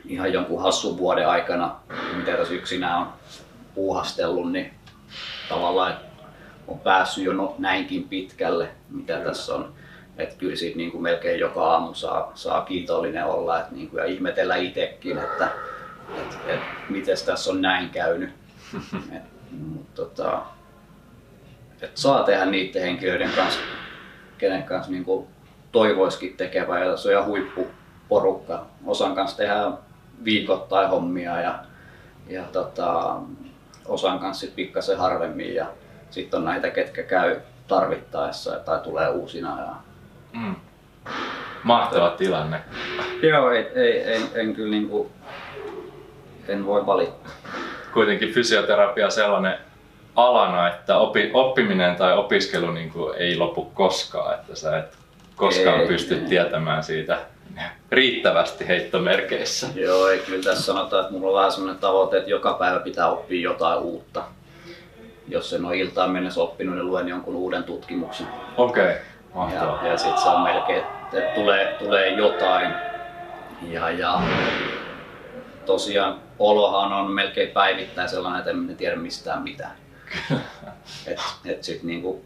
ihan 0.05 0.33
jonkun 0.33 0.61
hassun 0.61 0.97
vuoden 0.97 1.29
aikana, 1.29 1.75
mitä 2.15 2.31
tässä 2.31 2.53
yksinään 2.53 3.01
on 3.01 3.07
puuhastellut, 3.75 4.51
niin 4.51 4.73
tavallaan 5.49 5.91
että 5.91 6.07
on 6.67 6.79
päässyt 6.79 7.23
jo 7.23 7.33
no, 7.33 7.55
näinkin 7.59 8.03
pitkälle, 8.03 8.69
mitä 8.89 9.19
tässä 9.19 9.55
on. 9.55 9.73
Että 10.17 10.35
kyllä 10.35 10.55
siitä 10.55 10.77
niin 10.77 10.91
kuin 10.91 11.01
melkein 11.01 11.39
joka 11.39 11.71
aamu 11.71 11.93
saa, 11.93 12.31
saa 12.35 12.61
kiitollinen 12.61 13.25
olla 13.25 13.59
että 13.59 13.75
niin 13.75 13.89
kuin, 13.89 13.99
ja 13.99 14.05
ihmetellä 14.05 14.55
itsekin, 14.55 15.17
että 15.17 15.49
et, 16.15 16.37
et, 16.47 16.59
miten 16.89 17.17
tässä 17.25 17.51
on 17.51 17.61
näin 17.61 17.89
käynyt. 17.89 18.29
Et, 19.15 19.23
mut, 19.51 19.95
tota, 19.95 20.41
et 21.81 21.97
saa 21.97 22.23
tehdä 22.23 22.45
niiden 22.45 22.81
henkilöiden 22.81 23.31
kanssa, 23.35 23.59
kenen 24.37 24.63
kanssa 24.63 24.91
niin 24.91 25.05
kuin 25.05 25.27
toivoisikin 25.71 26.37
tekevä 26.37 26.79
ja 26.79 26.97
se 26.97 27.07
on 27.07 27.13
ihan 27.13 27.25
huippuporukka. 27.25 28.65
Osan 28.85 29.15
kanssa 29.15 29.37
tehdään 29.37 29.77
viikoittain 30.23 30.89
hommia 30.89 31.41
ja, 31.41 31.59
ja 32.27 32.43
tota, 32.43 33.15
osan 33.85 34.19
kanssa 34.19 34.41
sitten 34.41 34.55
pikkasen 34.55 34.97
harvemmin 34.97 35.55
ja 35.55 35.65
sitten 36.09 36.37
on 36.37 36.45
näitä, 36.45 36.69
ketkä 36.69 37.03
käy 37.03 37.39
tarvittaessa 37.67 38.51
tai 38.51 38.79
tulee 38.79 39.09
uusina 39.09 39.59
ja 39.59 39.75
Mm. 40.33 40.55
Mahtava 41.63 42.09
tilanne. 42.09 42.61
Joo, 43.21 43.51
ei, 43.51 43.67
ei, 43.75 44.13
en, 44.13 44.21
en 44.35 44.55
kyllä 44.55 44.71
niin 44.71 44.89
kuin, 44.89 45.09
en 46.47 46.65
voi 46.65 46.85
valittaa. 46.85 47.31
Kuitenkin 47.93 48.33
fysioterapia 48.33 49.09
sellainen 49.09 49.57
alana, 50.17 50.67
että 50.67 50.97
opi, 50.97 51.31
oppiminen 51.33 51.95
tai 51.95 52.17
opiskelu 52.17 52.71
niin 52.71 52.91
kuin 52.91 53.17
ei 53.17 53.37
lopu 53.37 53.65
koskaan, 53.65 54.33
että 54.33 54.55
sä 54.55 54.77
et 54.77 54.97
koskaan 55.35 55.81
ei, 55.81 55.87
pysty 55.87 56.15
ei. 56.15 56.21
tietämään 56.21 56.83
siitä 56.83 57.17
riittävästi 57.91 58.67
heittomerkeissä. 58.67 59.67
Joo, 59.75 60.07
ei 60.07 60.19
kyllä 60.19 60.43
tässä 60.43 60.63
sanotaan, 60.63 61.01
että 61.01 61.13
mulla 61.13 61.27
on 61.27 61.35
vähän 61.35 61.51
sellainen 61.51 61.81
tavoite, 61.81 62.17
että 62.17 62.29
joka 62.29 62.53
päivä 62.53 62.79
pitää 62.79 63.09
oppia 63.09 63.41
jotain 63.41 63.79
uutta. 63.79 64.23
Jos 65.27 65.53
en 65.53 65.65
ole 65.65 65.77
iltaan 65.77 66.11
mennessä 66.11 66.41
oppinut, 66.41 66.75
niin 66.75 66.87
luen 66.87 67.07
jonkun 67.07 67.35
uuden 67.35 67.63
tutkimuksen. 67.63 68.27
Okei. 68.57 68.95
Okay. 69.33 69.55
Ja, 69.55 69.89
ja 69.89 69.97
sitten 69.97 70.21
se 70.23 70.29
on 70.29 70.41
melkein, 70.41 70.83
että 71.13 71.31
tulee, 71.35 71.75
tulee 71.79 72.09
jotain. 72.09 72.73
Ja, 73.61 73.89
ja 73.89 74.21
tosiaan 75.65 76.19
olohan 76.39 76.93
on 76.93 77.11
melkein 77.11 77.49
päivittäin 77.49 78.09
sellainen, 78.09 78.39
että 78.39 78.51
en 78.51 78.77
tiedä 78.77 78.95
mistään 78.95 79.43
mitään. 79.43 79.86
Et, 81.07 81.19
et 81.45 81.63
sitten 81.63 81.87
niinku 81.87 82.25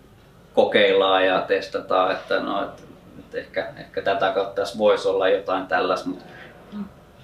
kokeillaan 0.54 1.26
ja 1.26 1.42
testataan, 1.42 2.12
että 2.12 2.40
no, 2.40 2.64
et, 2.64 2.84
et 3.20 3.36
ehkä, 3.36 3.74
ehkä 3.78 4.02
tätä 4.02 4.32
kautta 4.32 4.62
tässä 4.62 4.78
voisi 4.78 5.08
olla 5.08 5.30
jotain 5.30 5.68
tällaista, 5.68 6.10
mutta 6.10 6.26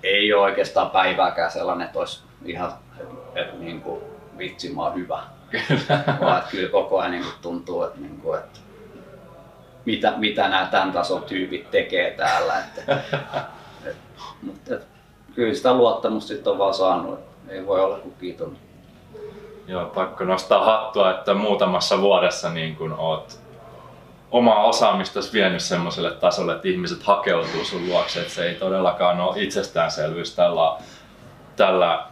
ei 0.04 0.34
ole 0.34 0.42
oikeastaan 0.42 0.90
päivääkään 0.90 1.52
sellainen, 1.52 1.86
että 1.86 2.00
olisi 2.00 2.24
ihan, 2.46 2.74
että 3.00 3.42
et, 3.42 3.60
niinku, 3.60 4.04
vitsi 4.38 4.74
mä 4.74 4.84
oon 4.84 4.96
hyvä. 4.96 5.24
Vaan 6.22 6.38
että 6.38 6.52
kyllä 6.52 6.70
koko 6.70 7.00
ajan 7.00 7.12
niinku 7.12 7.30
tuntuu, 7.42 7.84
että, 7.84 8.00
niinku, 8.00 8.34
että 8.34 8.60
mitä, 9.86 10.14
mitä 10.18 10.50
nämä 10.50 10.68
tämän 10.72 10.92
tason 10.92 11.24
tyypit 11.24 11.72
tekee 11.72 12.12
täällä. 12.12 12.60
Että, 12.60 13.00
et, 13.86 13.96
mutta 14.42 14.76
et, 14.76 14.88
kyllä 15.36 15.54
sitä 15.54 15.74
luottamusta 15.74 16.28
sitten 16.28 16.54
on 16.54 16.60
vaan 16.60 16.74
saanut, 16.74 17.20
ei 17.50 17.68
voi 17.68 17.82
olla 17.82 17.98
kuin 17.98 18.16
kiitollinen. 18.20 18.67
Joo, 19.68 19.86
pakko 19.86 20.24
nostaa 20.24 20.66
hattua, 20.66 21.12
että 21.12 21.34
muutamassa 21.34 22.02
vuodessa 22.02 22.50
niin 22.50 22.76
kun 22.76 22.94
oot 22.98 23.40
omaa 24.32 24.64
osaamista 24.64 25.20
vienyt 25.34 25.62
semmoiselle 25.62 26.12
tasolle, 26.12 26.56
että 26.56 26.68
ihmiset 26.68 27.04
hakeutuu 27.04 27.66
sun 27.66 27.88
luokse, 27.88 28.22
että 28.22 28.34
se 28.34 28.46
ei 28.46 28.56
todellakaan 28.56 29.20
ole 29.20 29.44
itsestäänselvyys 29.44 30.36
tällä, 30.36 30.78
tällä 31.56 32.04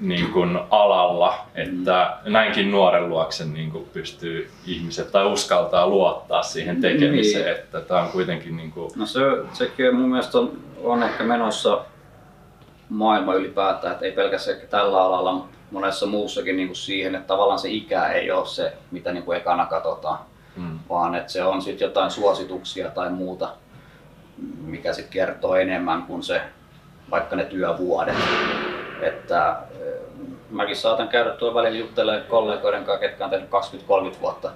niin 0.00 0.32
kuin 0.32 0.58
alalla, 0.70 1.34
että 1.54 2.16
näinkin 2.24 2.70
nuoren 2.70 3.08
luokse 3.08 3.44
niin 3.44 3.70
kuin 3.70 3.88
pystyy 3.92 4.50
ihmiset 4.66 5.12
tai 5.12 5.26
uskaltaa 5.26 5.86
luottaa 5.86 6.42
siihen 6.42 6.80
tekemiseen, 6.80 7.44
niin. 7.44 7.54
että 7.56 7.80
tämä 7.80 8.00
on 8.00 8.08
kuitenkin 8.08 8.56
niin 8.56 8.72
kuin... 8.72 8.90
No 8.96 9.06
se, 9.06 9.20
sekin 9.52 9.94
mun 9.94 10.08
mielestä 10.08 10.38
on, 10.38 10.52
on 10.84 11.02
ehkä 11.02 11.24
menossa 11.24 11.80
maailma 12.88 13.34
ylipäätään, 13.34 13.92
että 13.92 14.04
ei 14.04 14.12
pelkästään 14.12 14.58
tällä 14.70 15.02
alalla, 15.02 15.32
mutta 15.32 15.55
monessa 15.70 16.06
muussakin 16.06 16.56
niin 16.56 16.68
kuin 16.68 16.76
siihen, 16.76 17.14
että 17.14 17.26
tavallaan 17.26 17.58
se 17.58 17.68
ikä 17.68 18.08
ei 18.08 18.30
ole 18.30 18.46
se, 18.46 18.72
mitä 18.90 19.12
niin 19.12 19.24
kuin 19.24 19.38
ekana 19.38 19.66
katsotaan, 19.66 20.18
mm. 20.56 20.78
vaan 20.88 21.14
että 21.14 21.32
se 21.32 21.44
on 21.44 21.62
sitten 21.62 21.86
jotain 21.86 22.10
suosituksia 22.10 22.90
tai 22.90 23.10
muuta, 23.10 23.48
mikä 24.64 24.92
sitten 24.92 25.12
kertoo 25.12 25.56
enemmän 25.56 26.02
kuin 26.02 26.22
se 26.22 26.40
vaikka 27.10 27.36
ne 27.36 27.44
työvuodet. 27.44 28.16
Että 29.02 29.56
mäkin 30.50 30.76
saatan 30.76 31.08
käydä 31.08 31.30
tuolla 31.30 31.62
välillä 31.62 31.78
juttelemaan 31.78 32.26
kollegoiden 32.28 32.84
kanssa, 32.84 33.00
ketkä 33.00 33.24
on 33.24 33.30
tehnyt 33.30 33.50
20-30 34.16 34.20
vuotta 34.20 34.50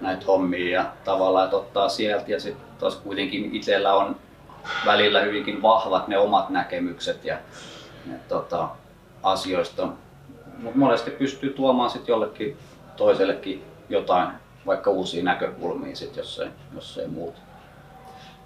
näitä 0.00 0.26
hommia 0.26 0.80
ja 0.80 0.86
tavallaan, 1.04 1.44
että 1.44 1.56
ottaa 1.56 1.88
sieltä 1.88 2.32
ja 2.32 2.40
sitten 2.40 2.66
taas 2.78 2.96
kuitenkin 2.96 3.54
itsellä 3.54 3.94
on 3.94 4.16
välillä 4.86 5.20
hyvinkin 5.20 5.62
vahvat 5.62 6.08
ne 6.08 6.18
omat 6.18 6.50
näkemykset 6.50 7.24
ja 7.24 7.36
ne, 8.06 8.14
tota, 8.28 8.68
asioista. 9.22 9.88
Mutta 10.58 10.78
monesti 10.78 11.10
pystyy 11.10 11.50
tuomaan 11.50 11.90
sitten 11.90 12.12
jollekin 12.12 12.56
toisellekin 12.96 13.64
jotain, 13.88 14.28
vaikka 14.66 14.90
uusia 14.90 15.24
näkökulmia 15.24 15.96
sit, 15.96 16.16
jos 16.16 16.42
jos 16.74 16.98
ei 16.98 17.08
muuta. 17.08 17.38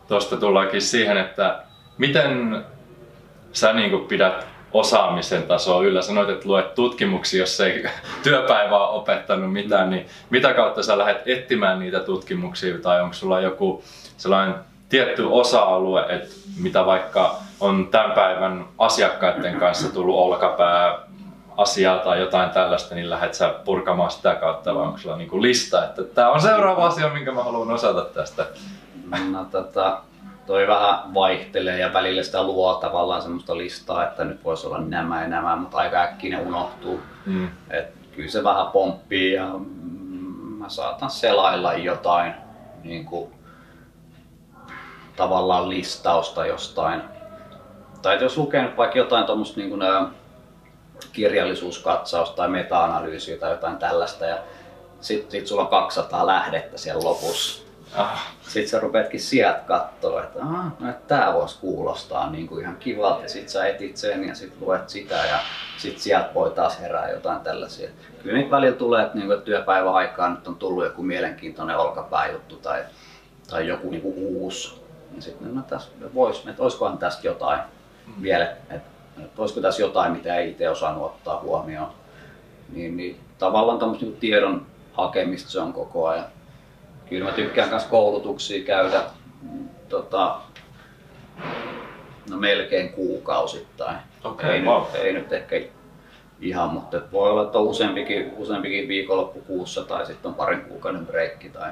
Tuosta 0.09 0.37
tullaankin 0.37 0.83
siihen, 0.83 1.17
että 1.17 1.63
miten 1.99 2.65
sä 3.53 3.73
niin 3.73 4.01
pidät 4.01 4.47
osaamisen 4.73 5.43
tasoa 5.43 5.83
yllä. 5.83 6.03
Sanoit, 6.03 6.29
että 6.29 6.49
luet 6.49 6.75
tutkimuksia, 6.75 7.41
jos 7.41 7.61
ei 7.61 7.85
työpäivää 8.23 8.87
opettanut 8.87 9.53
mitään, 9.53 9.91
niin 9.91 10.07
mitä 10.31 10.55
kautta 10.55 10.83
sä 10.83 10.99
lähdet 10.99 11.23
etsimään 11.27 11.79
niitä 11.79 12.01
tutkimuksia 12.01 12.79
tai 12.79 13.03
onko 13.03 13.15
sulla 13.15 13.41
joku 13.41 13.85
sellainen 14.17 14.55
tietty 14.89 15.27
osa-alue, 15.31 16.07
että 16.09 16.35
mitä 16.63 16.87
vaikka 16.87 17.35
on 17.61 17.89
tämän 17.91 18.13
päivän 18.13 18.65
asiakkaiden 18.79 19.59
kanssa 19.59 19.95
tullut 19.95 20.17
olkapää 20.17 20.99
asiaa 21.57 21.99
tai 21.99 22.21
jotain 22.21 22.51
tällaista, 22.51 22.95
niin 22.95 23.11
lähdet 23.11 23.35
sä 23.35 23.55
purkamaan 23.65 24.11
sitä 24.11 24.35
kautta 24.35 24.75
vai 24.75 24.83
onko 24.83 24.99
sulla 24.99 25.17
niin 25.17 25.43
lista, 25.43 25.85
että 25.85 26.03
tämä 26.03 26.31
on 26.31 26.41
seuraava 26.41 26.87
asia, 26.87 27.09
minkä 27.09 27.33
mä 27.33 27.43
haluan 27.43 27.71
osata 27.71 28.05
tästä? 28.05 28.47
No, 29.31 29.45
tota, 29.45 30.01
toi 30.47 30.67
vähän 30.67 31.15
vaihtelee 31.15 31.79
ja 31.79 31.93
välillä 31.93 32.23
sitä 32.23 32.43
luo 32.43 32.75
tavallaan 32.75 33.23
semmoista 33.23 33.57
listaa, 33.57 34.05
että 34.05 34.25
nyt 34.25 34.45
voisi 34.45 34.67
olla 34.67 34.79
nämä 34.79 35.23
ja 35.23 35.29
nämä, 35.29 35.57
mutta 35.57 35.77
aika 35.77 36.03
äkkiä 36.03 36.39
ne 36.39 36.45
unohtuu. 36.45 37.01
Mm. 37.27 37.49
Et 37.71 37.95
kyllä 38.13 38.31
se 38.31 38.45
vähän 38.45 38.67
pomppii 38.67 39.33
ja 39.33 39.51
mä 40.59 40.69
saatan 40.69 41.11
selailla 41.11 41.75
jotain 41.75 42.35
niin 42.85 43.05
kuin, 43.05 43.31
tavallaan 45.17 45.69
listausta 45.69 46.47
jostain. 46.47 47.03
Tai 48.03 48.23
jos 48.23 48.39
lukee 48.39 48.77
vaikka 48.77 48.99
jotain 48.99 49.27
tuommoista 49.27 49.61
niin 49.61 49.81
kirjallisuuskatsausta 51.12 52.37
tai 52.37 52.49
meta-analyysiä 52.49 53.37
tai 53.37 53.50
jotain 53.50 53.76
tällaista 53.76 54.26
ja 54.26 54.38
sitten 55.00 55.31
sit 55.31 55.47
sulla 55.47 55.62
on 55.62 55.69
200 55.69 56.26
lähdettä 56.26 56.79
siellä 56.79 57.05
lopussa 57.05 57.66
Ah. 57.94 58.33
Sitten 58.42 58.68
sä 58.68 58.81
rupeatkin 58.81 59.20
sieltä 59.20 59.61
katsoa, 59.66 60.23
että, 60.23 60.42
ah, 60.42 60.73
no, 60.81 60.90
että 60.90 61.16
tää 61.16 61.35
voisi 61.35 61.59
kuulostaa 61.61 62.31
niin 62.31 62.47
kuin 62.47 62.62
ihan 62.62 62.77
kivalta. 62.77 63.23
Ja 63.23 63.29
sit 63.29 63.49
sä 63.49 63.66
etit 63.66 63.97
sen 63.97 64.25
ja 64.25 64.35
sit 64.35 64.53
luet 64.61 64.88
sitä 64.88 65.14
ja 65.14 65.38
sit 65.77 65.99
sieltä 65.99 66.31
voi 66.35 66.51
taas 66.51 66.81
herää 66.81 67.11
jotain 67.11 67.40
tällaisia. 67.40 67.90
Kyllä 68.23 68.38
niitä 68.38 68.51
välillä 68.51 68.77
tulee, 68.77 69.05
että, 69.05 69.18
niin 69.18 69.42
työpäivän 69.44 69.94
aikaan 69.94 70.35
nyt 70.35 70.49
on 70.49 70.57
tullut 70.57 70.85
joku 70.85 71.03
mielenkiintoinen 71.03 71.77
olkapääjuttu 71.77 72.57
tai, 72.57 72.85
tai 73.51 73.68
joku 73.68 73.90
niin 73.90 74.03
kuin 74.03 74.14
uusi. 74.16 74.81
Ja 75.16 75.23
sitten 75.23 75.55
no, 75.55 75.62
tässä 75.62 75.90
vois, 76.14 76.47
että 76.47 76.62
olisikohan 76.62 76.99
tästä 76.99 77.27
jotain 77.27 77.61
mm. 78.07 78.23
vielä, 78.23 78.44
että, 78.44 78.95
että 79.24 79.42
olisiko 79.42 79.61
tässä 79.61 79.83
jotain, 79.83 80.12
mitä 80.12 80.37
ei 80.37 80.50
itse 80.50 80.70
osannut 80.70 81.05
ottaa 81.05 81.40
huomioon. 81.40 81.88
Niin, 82.72 82.96
niin 82.96 83.20
tavallaan 83.38 83.79
tämmöistä 83.79 84.07
niin 84.07 84.16
tiedon 84.16 84.66
hakemista 84.92 85.50
se 85.50 85.61
on 85.61 85.72
koko 85.72 86.07
ajan 86.07 86.26
kyllä 87.09 87.24
mä 87.24 87.33
tykkään 87.33 87.68
myös 87.68 87.85
koulutuksia 87.85 88.64
käydä 88.64 89.02
tota, 89.88 90.38
no 92.31 92.37
melkein 92.37 92.92
kuukausittain. 92.92 93.96
Okay, 94.24 94.50
ei, 94.50 94.62
wow. 94.62 94.83
nyt, 94.83 94.94
ei 94.94 95.12
nyt 95.12 95.33
ehkä 95.33 95.61
ihan, 96.40 96.70
mutta 96.70 97.00
voi 97.12 97.31
olla, 97.31 97.42
että 97.42 97.59
on 97.59 97.66
useampikin, 97.66 98.33
useampikin 98.37 98.88
viikonloppu 98.88 99.40
kuussa 99.40 99.85
tai 99.85 100.07
sitten 100.07 100.29
on 100.29 100.35
parin 100.35 100.61
kuukauden 100.61 101.07
breikki. 101.07 101.48
Tai, 101.48 101.70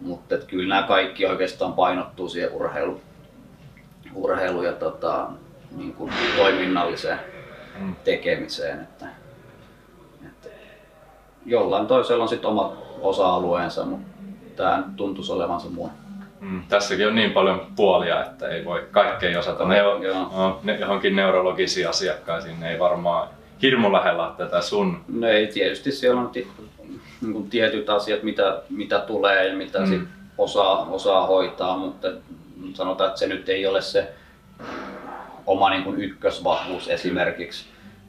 mutta 0.00 0.34
että 0.34 0.46
kyllä 0.46 0.74
nämä 0.74 0.86
kaikki 0.86 1.26
oikeastaan 1.26 1.72
painottuu 1.72 2.28
siihen 2.28 2.52
urheilu, 2.52 3.00
urheilu 4.14 4.62
ja 4.62 4.72
tota, 4.72 5.30
niin 5.76 5.92
kuin 5.92 6.12
toiminnalliseen 6.36 7.18
mm. 7.78 7.94
tekemiseen. 8.04 8.80
Että, 8.80 9.06
että 10.26 10.48
jollain 11.46 11.86
toisella 11.86 12.22
on 12.22 12.28
sitten 12.28 12.50
oma 12.50 12.76
osa-alueensa, 13.00 13.84
mutta 13.84 14.06
tämä 14.56 14.82
tuntuisi 14.96 15.32
olevan 15.32 15.60
se 15.60 15.68
mua. 15.68 15.90
Mm, 16.40 16.62
tässäkin 16.68 17.08
on 17.08 17.14
niin 17.14 17.32
paljon 17.32 17.66
puolia, 17.76 18.24
että 18.24 18.48
ei 18.48 18.64
voi 18.64 18.88
kaikkea 18.90 19.38
osata. 19.38 19.64
Ne, 19.64 19.82
on, 19.82 20.00
ne, 20.62 20.76
johonkin 20.76 21.16
neurologisiin 21.16 21.88
asiakkaisiin 21.88 22.60
ne 22.60 22.72
ei 22.72 22.78
varmaan 22.78 23.28
hirmu 23.62 23.92
lähellä 23.92 24.32
tätä 24.36 24.60
sun... 24.60 25.04
No 25.08 25.28
ei, 25.28 25.46
tietysti 25.46 25.92
siellä 25.92 26.20
on 26.20 26.30
t- 26.30 26.64
niin 27.20 27.50
tietyt 27.50 27.90
asiat, 27.90 28.22
mitä, 28.22 28.62
mitä 28.70 28.98
tulee 28.98 29.48
ja 29.48 29.56
mitä 29.56 29.78
mm. 29.80 29.86
sit 29.86 30.02
osaa, 30.38 30.86
osaa 30.90 31.26
hoitaa, 31.26 31.76
mutta 31.76 32.08
sanotaan, 32.74 33.08
että 33.08 33.20
se 33.20 33.26
nyt 33.26 33.48
ei 33.48 33.66
ole 33.66 33.82
se 33.82 34.12
oma 35.46 35.70
niin 35.70 35.84
kuin 35.84 36.00
ykkösvahvuus 36.00 36.88
esimerkiksi. 36.88 37.64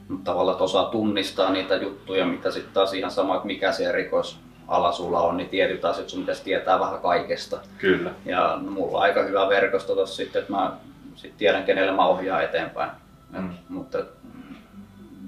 Mutta 0.08 0.30
tavallaan, 0.30 0.54
että 0.54 0.64
osaa 0.64 0.84
tunnistaa 0.84 1.52
niitä 1.52 1.76
juttuja, 1.76 2.26
mitä 2.26 2.50
sitten 2.50 2.72
taas 2.72 2.94
ihan 2.94 3.10
sama, 3.10 3.34
että 3.34 3.46
mikä 3.46 3.72
se 3.72 3.84
erikois, 3.84 4.38
ala 4.68 4.92
sulla 4.92 5.20
on, 5.20 5.36
niin 5.36 5.48
tietyt 5.48 5.84
asiat 5.84 6.08
sun 6.08 6.20
pitäisi 6.20 6.44
tietää 6.44 6.80
vähän 6.80 7.00
kaikesta. 7.00 7.58
Kyllä. 7.78 8.10
Ja 8.24 8.58
mulla 8.68 8.98
on 8.98 9.02
aika 9.02 9.22
hyvä 9.22 9.48
verkosto 9.48 9.94
tossa 9.94 10.16
sitten, 10.16 10.40
että 10.40 10.52
mä 10.52 10.72
sit 11.14 11.36
tiedän 11.36 11.64
kenelle 11.64 11.92
mä 11.92 12.06
ohjaan 12.06 12.44
eteenpäin. 12.44 12.90
Mm. 13.30 13.50
Et, 13.50 13.56
mutta 13.68 13.98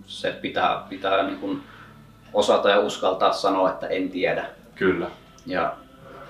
se 0.06 0.32
pitää, 0.32 0.82
pitää 0.88 1.22
niin 1.22 1.38
kun 1.38 1.62
osata 2.32 2.70
ja 2.70 2.80
uskaltaa 2.80 3.32
sanoa, 3.32 3.70
että 3.70 3.86
en 3.86 4.10
tiedä. 4.10 4.46
Kyllä. 4.74 5.06
Ja 5.46 5.76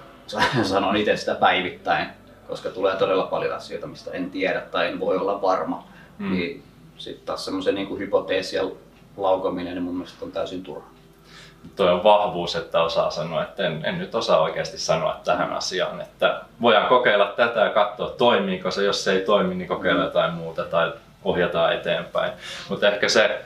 sanon 0.62 0.96
itse 0.96 1.16
sitä 1.16 1.34
päivittäin, 1.34 2.06
koska 2.48 2.68
tulee 2.68 2.96
todella 2.96 3.24
paljon 3.24 3.54
asioita, 3.54 3.86
mistä 3.86 4.10
en 4.10 4.30
tiedä 4.30 4.60
tai 4.60 4.86
en 4.86 5.00
voi 5.00 5.16
olla 5.16 5.42
varma. 5.42 5.88
Mm. 6.18 6.32
Niin 6.32 6.62
sitten 6.98 7.26
taas 7.26 7.44
semmoisen 7.44 7.74
niin 7.74 7.98
hypoteesien 7.98 8.72
laukominen 9.16 9.74
niin 9.74 9.82
mun 9.82 9.94
mielestä 9.94 10.24
on 10.24 10.32
täysin 10.32 10.62
turha 10.62 10.88
tuo 11.76 11.92
on 11.92 12.04
vahvuus, 12.04 12.56
että 12.56 12.82
osaa 12.82 13.10
sanoa, 13.10 13.42
että 13.42 13.66
en, 13.66 13.84
en 13.84 13.98
nyt 13.98 14.14
osaa 14.14 14.40
oikeasti 14.40 14.78
sanoa 14.78 15.20
tähän 15.24 15.52
asiaan. 15.52 16.00
Että 16.00 16.40
voidaan 16.60 16.88
kokeilla 16.88 17.26
tätä 17.36 17.60
ja 17.60 17.70
katsoa, 17.70 18.10
toimiiko 18.10 18.70
se. 18.70 18.84
Jos 18.84 19.04
se 19.04 19.12
ei 19.12 19.20
toimi, 19.20 19.54
niin 19.54 19.68
kokeilla 19.68 20.04
jotain 20.04 20.34
muuta 20.34 20.64
tai 20.64 20.92
ohjataan 21.24 21.74
eteenpäin. 21.74 22.32
Mutta 22.68 22.88
ehkä 22.88 23.08
se, 23.08 23.40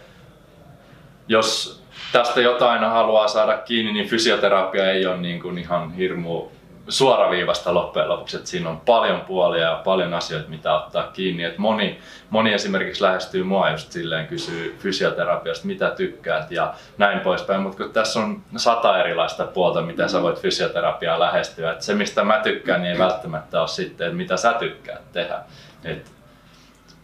jos 1.28 1.82
tästä 2.12 2.40
jotain 2.40 2.84
haluaa 2.84 3.28
saada 3.28 3.58
kiinni, 3.58 3.92
niin 3.92 4.08
fysioterapia 4.08 4.90
ei 4.90 5.06
ole 5.06 5.16
niin 5.16 5.42
kuin 5.42 5.58
ihan 5.58 5.92
hirmu 5.92 6.48
suoraviivasta 6.88 7.74
loppujen 7.74 8.08
lopuksi, 8.08 8.36
että 8.36 8.48
siinä 8.48 8.70
on 8.70 8.80
paljon 8.80 9.20
puolia 9.20 9.62
ja 9.62 9.80
paljon 9.84 10.14
asioita, 10.14 10.48
mitä 10.48 10.74
ottaa 10.74 11.02
kiinni. 11.02 11.44
Et 11.44 11.58
moni, 11.58 11.98
moni 12.30 12.52
esimerkiksi 12.52 13.02
lähestyy 13.02 13.42
mua 13.42 13.70
just 13.70 13.92
silleen, 13.92 14.26
kysyy 14.26 14.76
fysioterapiasta, 14.78 15.66
mitä 15.66 15.90
tykkäät 15.90 16.50
ja 16.50 16.74
näin 16.98 17.20
poispäin, 17.20 17.62
mutta 17.62 17.84
kun 17.84 17.92
tässä 17.92 18.20
on 18.20 18.42
sata 18.56 19.00
erilaista 19.00 19.44
puolta, 19.44 19.82
miten 19.82 20.08
sä 20.08 20.22
voit 20.22 20.40
fysioterapiaa 20.40 21.20
lähestyä, 21.20 21.72
että 21.72 21.84
se 21.84 21.94
mistä 21.94 22.24
mä 22.24 22.40
tykkään, 22.42 22.82
niin 22.82 22.92
ei 22.92 22.98
välttämättä 22.98 23.60
ole 23.60 23.68
sitten, 23.68 24.06
että 24.06 24.16
mitä 24.16 24.36
sä 24.36 24.52
tykkäät 24.52 25.12
tehdä. 25.12 25.38
Et 25.84 26.10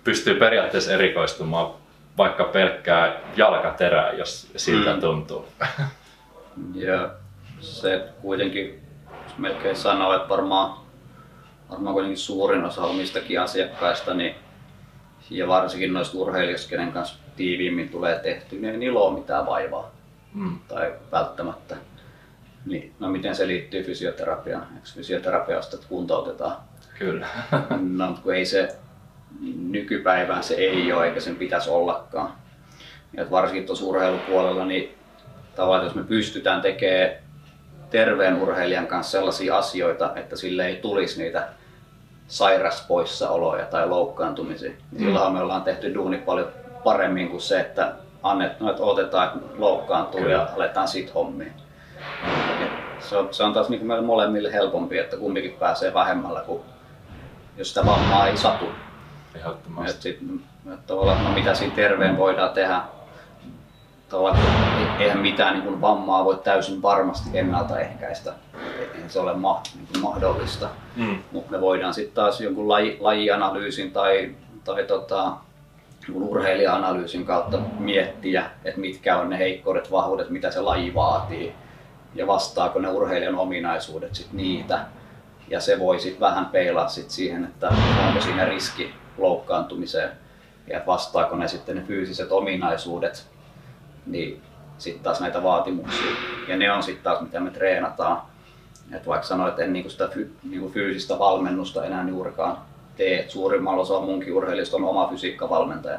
pystyy 0.04 0.34
periaatteessa 0.34 0.92
erikoistumaan 0.92 1.70
vaikka 2.16 2.44
pelkkää 2.44 3.16
jalkaterää, 3.36 4.12
jos 4.12 4.50
siltä 4.56 4.94
mm. 4.94 5.00
tuntuu. 5.00 5.48
Ja 6.74 7.10
se 7.60 8.08
kuitenkin 8.22 8.87
melkein 9.38 9.76
sanoa, 9.76 10.16
että 10.16 10.28
varmaan, 10.28 10.78
varmaan 11.70 11.94
kuitenkin 11.94 12.18
suurin 12.18 12.64
osa 12.64 12.82
omistakin 12.82 13.40
asiakkaista, 13.40 14.14
niin, 14.14 14.34
ja 15.30 15.48
varsinkin 15.48 15.92
noista 15.92 16.18
urheilijoista, 16.18 16.70
kenen 16.70 16.92
kanssa 16.92 17.18
tiiviimmin 17.36 17.88
tulee 17.88 18.18
tehty, 18.18 18.56
niin 18.56 18.72
ei 18.72 18.76
niillä 18.76 19.00
ole 19.00 19.18
mitään 19.18 19.46
vaivaa. 19.46 19.90
mm. 20.34 20.58
tai 20.68 20.92
välttämättä. 21.12 21.76
Niin, 22.66 22.92
no 23.00 23.08
miten 23.08 23.34
se 23.34 23.46
liittyy 23.46 23.82
fysioterapiaan? 23.82 24.66
Eikö 24.74 24.88
fysioterapiasta 24.94 25.76
kuntoutetaan? 25.88 26.56
Kyllä. 26.98 27.26
no, 27.98 28.18
kun 28.22 28.34
ei 28.34 28.46
se 28.46 28.76
nykypäivään 29.56 30.42
se 30.42 30.54
ei 30.54 30.92
ole 30.92 31.06
eikä 31.06 31.20
sen 31.20 31.36
pitäisi 31.36 31.70
ollakaan. 31.70 32.32
Ja 33.12 33.30
varsinkin 33.30 33.66
tuossa 33.66 33.84
urheilupuolella, 33.84 34.64
niin 34.64 34.94
tavallaan 35.56 35.84
jos 35.84 35.94
me 35.94 36.02
pystytään 36.02 36.60
tekemään 36.60 37.27
terveen 37.90 38.42
urheilijan 38.42 38.86
kanssa 38.86 39.10
sellaisia 39.10 39.58
asioita, 39.58 40.12
että 40.16 40.36
sille 40.36 40.66
ei 40.66 40.76
tulisi 40.76 41.22
niitä 41.22 41.48
sairaspoissaoloja 42.28 43.64
tai 43.64 43.88
loukkaantumisia, 43.88 44.70
mm. 44.70 44.98
silloinhan 44.98 45.32
me 45.32 45.40
ollaan 45.40 45.62
tehty 45.62 45.94
duuni 45.94 46.18
paljon 46.18 46.48
paremmin 46.84 47.28
kuin 47.28 47.40
se, 47.40 47.60
että 47.60 47.92
annet, 48.22 48.60
no, 48.60 48.70
että 48.70 48.82
otetaan, 48.82 49.26
että 49.28 49.38
loukkaantuu 49.58 50.20
Kyllä. 50.20 50.32
ja 50.32 50.48
aletaan 50.56 50.88
sit 50.88 51.14
hommiin. 51.14 51.52
se 53.00 53.16
on, 53.16 53.28
se 53.30 53.44
on 53.44 53.52
taas 53.52 53.68
niin 53.68 53.86
meille 53.86 54.06
molemmille 54.06 54.52
helpompi, 54.52 54.98
että 54.98 55.16
kumpikin 55.16 55.52
pääsee 55.52 55.94
vähemmällä, 55.94 56.40
kuin 56.40 56.62
jos 57.56 57.68
sitä 57.68 57.86
vammaa 57.86 58.26
ei 58.26 58.36
satu. 58.36 58.64
Ehdottomasti. 59.34 59.90
Et 59.90 60.02
sit, 60.02 60.30
et 60.72 60.86
tavallaan, 60.86 61.24
no 61.24 61.30
mitä 61.30 61.54
siinä 61.54 61.74
terveen 61.74 62.16
voidaan 62.16 62.50
tehdä, 62.50 62.80
tavallaan, 64.08 65.00
eihän 65.00 65.18
mitään 65.18 65.54
niin 65.54 65.64
kuin 65.64 65.80
vammaa 65.80 66.24
voi 66.24 66.40
täysin 66.44 66.82
varmasti 66.82 67.38
ennaltaehkäistä. 67.38 68.32
Eihän 68.94 69.10
se 69.10 69.20
ole 69.20 69.34
ma- 69.34 69.62
niin 69.74 69.88
kuin 69.92 70.02
mahdollista. 70.02 70.68
Mm. 70.96 71.18
Mutta 71.32 71.50
me 71.50 71.60
voidaan 71.60 71.94
sitten 71.94 72.14
taas 72.14 72.40
jonkun 72.40 72.68
laji, 72.68 72.96
lajianalyysin 73.00 73.92
tai, 73.92 74.34
tai 74.64 74.84
tota, 74.84 75.32
urheilija-analyysin 76.14 77.24
kautta 77.24 77.58
miettiä, 77.78 78.50
että 78.64 78.80
mitkä 78.80 79.18
on 79.18 79.30
ne 79.30 79.38
heikkoudet, 79.38 79.90
vahvuudet, 79.90 80.30
mitä 80.30 80.50
se 80.50 80.60
laji 80.60 80.94
vaatii 80.94 81.54
ja 82.14 82.26
vastaako 82.26 82.78
ne 82.78 82.88
urheilijan 82.88 83.34
ominaisuudet 83.34 84.14
sit 84.14 84.32
niitä. 84.32 84.80
Ja 85.48 85.60
se 85.60 85.78
voi 85.78 86.00
sitten 86.00 86.20
vähän 86.20 86.46
peilaa 86.46 86.88
sit 86.88 87.10
siihen, 87.10 87.44
että 87.44 87.68
onko 88.08 88.20
siinä 88.20 88.44
riski 88.44 88.94
loukkaantumiseen 89.18 90.10
ja 90.66 90.80
vastaako 90.86 91.36
ne 91.36 91.48
sitten 91.48 91.76
ne 91.76 91.82
fyysiset 91.82 92.32
ominaisuudet, 92.32 93.26
niin 94.08 94.42
sitten 94.78 95.02
taas 95.02 95.20
näitä 95.20 95.42
vaatimuksia. 95.42 96.10
Ja 96.48 96.56
ne 96.56 96.72
on 96.72 96.82
sitten 96.82 97.04
taas 97.04 97.20
mitä 97.20 97.40
me 97.40 97.50
treenataan. 97.50 98.22
Et 98.92 99.06
vaikka 99.06 99.26
sanoit, 99.26 99.50
että 99.50 99.62
en 99.62 99.72
niinku 99.72 99.90
sitä 99.90 100.08
fy, 100.08 100.32
niinku 100.42 100.70
fyysistä 100.70 101.18
valmennusta 101.18 101.84
enää 101.84 102.08
juurikaan 102.08 102.58
tee. 102.96 103.28
Suurimmalla 103.28 103.82
osalla 103.82 104.06
munkin 104.06 104.32
urheilijoista 104.32 104.76
on 104.76 104.84
oma 104.84 105.08
fysiikkavalmentaja. 105.08 105.98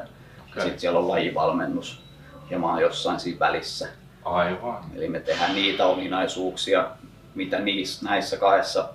Okay. 0.50 0.62
Sitten 0.62 0.80
siellä 0.80 0.98
on 0.98 1.08
lajivalmennus 1.08 2.02
ja 2.50 2.58
mä 2.58 2.66
oon 2.66 2.80
jossain 2.82 3.20
siinä 3.20 3.38
välissä. 3.38 3.88
Aivan. 4.24 4.84
Eli 4.94 5.08
me 5.08 5.20
tehdään 5.20 5.54
niitä 5.54 5.86
ominaisuuksia, 5.86 6.90
mitä 7.34 7.58
niissä, 7.58 8.06
näissä 8.06 8.36
kahdessa 8.36 8.88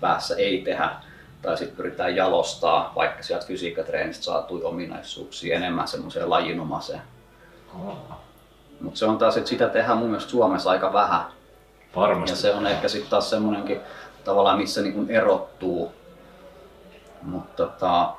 päässä 0.00 0.36
ei 0.36 0.62
tehdä. 0.62 0.90
Tai 1.42 1.58
sitten 1.58 1.76
pyritään 1.76 2.16
jalostaa 2.16 2.92
vaikka 2.96 3.22
sieltä 3.22 3.46
fysiikkatreenistä 3.46 4.24
saatuja 4.24 4.68
ominaisuuksia 4.68 5.56
enemmän 5.56 5.88
semmoiseen 5.88 6.30
lajinomaiseen. 6.30 7.02
Oh. 7.74 8.27
Mutta 8.80 8.98
se 8.98 9.06
on 9.06 9.18
taas, 9.18 9.36
että 9.36 9.48
sitä 9.48 9.68
tehdään 9.68 9.98
mun 9.98 10.08
mielestä 10.08 10.30
Suomessa 10.30 10.70
aika 10.70 10.92
vähän. 10.92 11.20
Varmasti. 11.96 12.32
Ja 12.32 12.36
se 12.36 12.54
on 12.54 12.66
ehkä 12.66 12.88
sitten 12.88 13.10
taas 13.10 13.30
semmoinenkin 13.30 13.80
tavallaan, 14.24 14.58
missä 14.58 14.82
niin 14.82 15.10
erottuu. 15.10 15.92
Mutta 17.22 17.66
tota, 17.66 18.10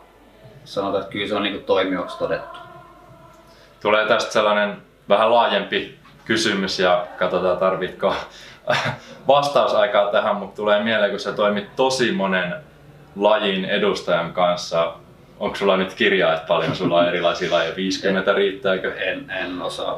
sanotaan, 0.66 1.02
että 1.02 1.12
kyllä 1.12 1.28
se 1.28 1.36
on 1.36 1.44
niin 1.44 1.64
toimijoksi 1.64 2.18
todettu. 2.18 2.60
Tulee 3.82 4.08
tästä 4.08 4.32
sellainen 4.32 4.78
vähän 5.10 5.34
laajempi 5.34 6.00
kysymys 6.26 6.80
ja 6.80 7.08
katsotaan 7.18 7.58
tarvitko 7.58 8.16
vastausaikaa 9.28 10.12
tähän, 10.12 10.36
mutta 10.36 10.56
tulee 10.56 10.84
mieleen, 10.84 11.12
kun 11.12 11.20
sä 11.20 11.32
toimit 11.32 11.76
tosi 11.76 12.12
monen 12.12 12.56
lajin 13.16 13.66
edustajan 13.66 14.34
kanssa 14.34 14.94
Onko 15.40 15.56
sulla 15.56 15.78
nyt 15.78 15.94
kirjaa, 15.94 16.34
että 16.34 16.48
paljon 16.48 16.76
sulla 16.76 16.98
on 16.98 17.08
erilaisia 17.08 17.52
lajeja? 17.52 17.76
50 17.76 18.34
riittääkö? 18.34 18.94
En, 18.96 19.30
en 19.30 19.62
osaa, 19.62 19.98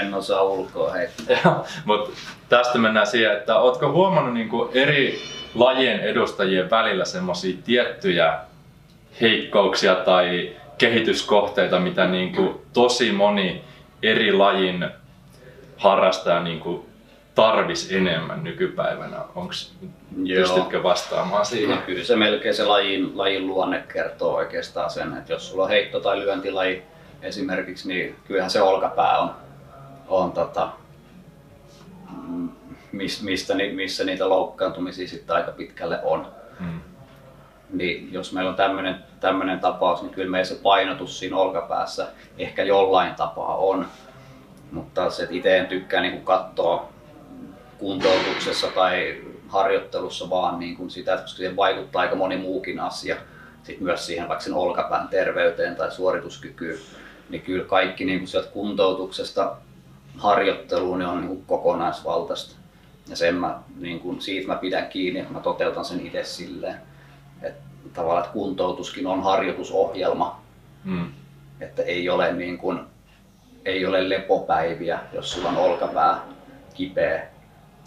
en 0.00 0.14
osaa 0.14 0.42
ulkoa 0.42 0.92
heittää. 0.92 1.36
Mutta 1.84 2.10
tästä 2.48 2.78
mennään 2.78 3.06
siihen, 3.06 3.32
että 3.32 3.58
ootko 3.58 3.92
huomannut 3.92 4.34
niinku 4.34 4.70
eri 4.74 5.18
lajien 5.54 6.00
edustajien 6.00 6.70
välillä 6.70 7.04
semmoisia 7.04 7.56
tiettyjä 7.64 8.38
heikkouksia 9.20 9.94
tai 9.94 10.52
kehityskohteita, 10.78 11.78
mitä 11.78 12.06
niinku 12.06 12.64
tosi 12.72 13.12
moni 13.12 13.64
eri 14.02 14.32
lajin 14.32 14.88
harrastaja 15.76 16.40
niinku 16.40 16.86
tarvis 17.34 17.92
enemmän 17.92 18.44
nykypäivänä? 18.44 19.16
Onks, 19.34 19.74
pystytkö 20.36 20.82
vastaamaan 20.82 21.46
siihen? 21.46 21.76
No, 21.76 21.82
kyllä 21.86 22.04
se 22.04 22.16
melkein 22.16 22.54
se 22.54 22.64
lajin, 22.64 23.18
lajin 23.18 23.46
luonne 23.46 23.84
kertoo 23.92 24.34
oikeastaan 24.34 24.90
sen, 24.90 25.16
että 25.16 25.32
jos 25.32 25.50
sulla 25.50 25.62
on 25.62 25.70
heitto- 25.70 26.00
tai 26.00 26.18
lyöntilaji 26.18 26.82
esimerkiksi, 27.22 27.88
niin 27.88 28.16
kyllähän 28.26 28.50
se 28.50 28.62
olkapää 28.62 29.18
on, 29.18 29.30
on 30.08 30.32
tota, 30.32 30.68
mistä, 32.92 33.54
missä 33.74 34.04
niitä 34.04 34.28
loukkaantumisia 34.28 35.08
sitten 35.08 35.36
aika 35.36 35.52
pitkälle 35.52 36.00
on. 36.02 36.26
Hmm. 36.60 36.80
Niin 37.70 38.12
jos 38.12 38.32
meillä 38.32 38.50
on 38.50 38.56
tämmöinen 39.20 39.60
tapaus, 39.60 40.02
niin 40.02 40.12
kyllä 40.12 40.30
meillä 40.30 40.44
se 40.44 40.58
painotus 40.62 41.18
siinä 41.18 41.36
olkapäässä 41.36 42.06
ehkä 42.38 42.62
jollain 42.62 43.14
tapaa 43.14 43.56
on. 43.56 43.86
Mutta 44.72 45.10
se, 45.10 45.28
itse 45.30 45.58
en 45.58 45.66
tykkää 45.66 46.00
niin 46.00 46.24
katsoa 46.24 46.93
kuntoutuksessa 47.84 48.66
tai 48.66 49.22
harjoittelussa 49.48 50.30
vaan 50.30 50.58
niin 50.58 50.76
kuin 50.76 50.90
sitä, 50.90 51.16
koska 51.16 51.36
siihen 51.36 51.56
vaikuttaa 51.56 52.02
aika 52.02 52.16
moni 52.16 52.36
muukin 52.36 52.80
asia. 52.80 53.16
Sitten 53.62 53.84
myös 53.84 54.06
siihen 54.06 54.28
vaikka 54.28 54.44
sen 54.44 54.54
olkapään 54.54 55.08
terveyteen 55.08 55.76
tai 55.76 55.92
suorituskykyyn. 55.92 56.78
Niin 57.30 57.42
kyllä 57.42 57.64
kaikki 57.64 58.04
niin 58.04 58.18
kuin 58.18 58.28
sieltä 58.28 58.48
kuntoutuksesta 58.48 59.56
harjoitteluun 60.16 60.98
niin 60.98 61.08
on 61.08 61.20
niin 61.20 61.28
kuin 61.28 61.44
kokonaisvaltaista. 61.46 62.56
Ja 63.08 63.16
sen 63.16 63.34
mä, 63.34 63.58
niin 63.76 64.00
kuin, 64.00 64.20
siitä 64.20 64.48
mä 64.48 64.56
pidän 64.56 64.86
kiinni, 64.86 65.20
että 65.20 65.32
mä 65.32 65.40
toteutan 65.40 65.84
sen 65.84 66.06
itse 66.06 66.24
silleen. 66.24 66.76
Että 67.42 67.62
tavallaan 67.92 68.24
että 68.24 68.32
kuntoutuskin 68.32 69.06
on 69.06 69.22
harjoitusohjelma. 69.22 70.42
Mm. 70.84 71.12
Että 71.60 71.82
ei 71.82 72.08
ole, 72.08 72.32
niin 72.32 72.58
kuin, 72.58 72.80
ei 73.64 73.86
ole 73.86 74.08
lepopäiviä, 74.08 74.98
jos 75.12 75.32
sulla 75.32 75.48
on 75.48 75.56
olkapää 75.56 76.20
kipeä 76.74 77.33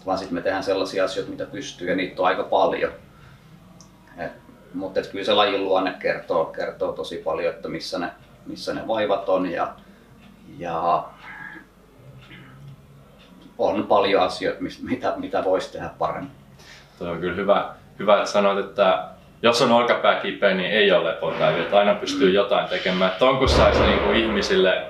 vaan 0.08 0.18
sitten 0.18 0.34
me 0.34 0.42
tehdään 0.42 0.62
sellaisia 0.62 1.04
asioita, 1.04 1.30
mitä 1.30 1.46
pystyy 1.46 1.88
ja 1.88 1.96
niitä 1.96 2.22
on 2.22 2.28
aika 2.28 2.42
paljon. 2.42 2.92
Et, 4.18 4.32
mutta 4.74 5.00
et 5.00 5.06
kyllä 5.06 5.24
se 5.24 5.32
lajin 5.32 5.64
luonne 5.64 5.94
kertoo, 5.98 6.44
kertoo 6.44 6.92
tosi 6.92 7.16
paljon, 7.16 7.54
että 7.54 7.68
missä 7.68 7.98
ne, 7.98 8.10
missä 8.46 8.74
ne 8.74 8.88
vaivat 8.88 9.28
on 9.28 9.50
ja, 9.50 9.74
ja 10.58 11.04
on 13.58 13.86
paljon 13.86 14.22
asioita, 14.22 14.60
mitä, 14.82 15.14
mitä 15.16 15.44
voisi 15.44 15.72
tehdä 15.72 15.90
paremmin. 15.98 16.30
Tuo 16.98 17.08
on 17.08 17.20
kyllä 17.20 17.36
hyvä, 17.36 17.74
hyvä 17.98 18.18
että 18.18 18.30
sanoit, 18.30 18.66
että 18.66 19.08
jos 19.42 19.62
on 19.62 19.72
olkapää 19.72 20.20
kipeä, 20.20 20.54
niin 20.54 20.70
ei 20.70 20.92
ole 20.92 21.10
lepopäiviä, 21.10 21.62
että 21.62 21.78
aina 21.78 21.94
pystyy 21.94 22.30
jotain 22.30 22.68
tekemään. 22.68 23.12
Että 23.12 23.24
on 23.24 23.38
kun 23.38 23.48
saisi 23.48 23.80
niin 23.80 24.14
ihmisille 24.14 24.86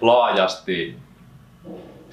laajasti 0.00 1.03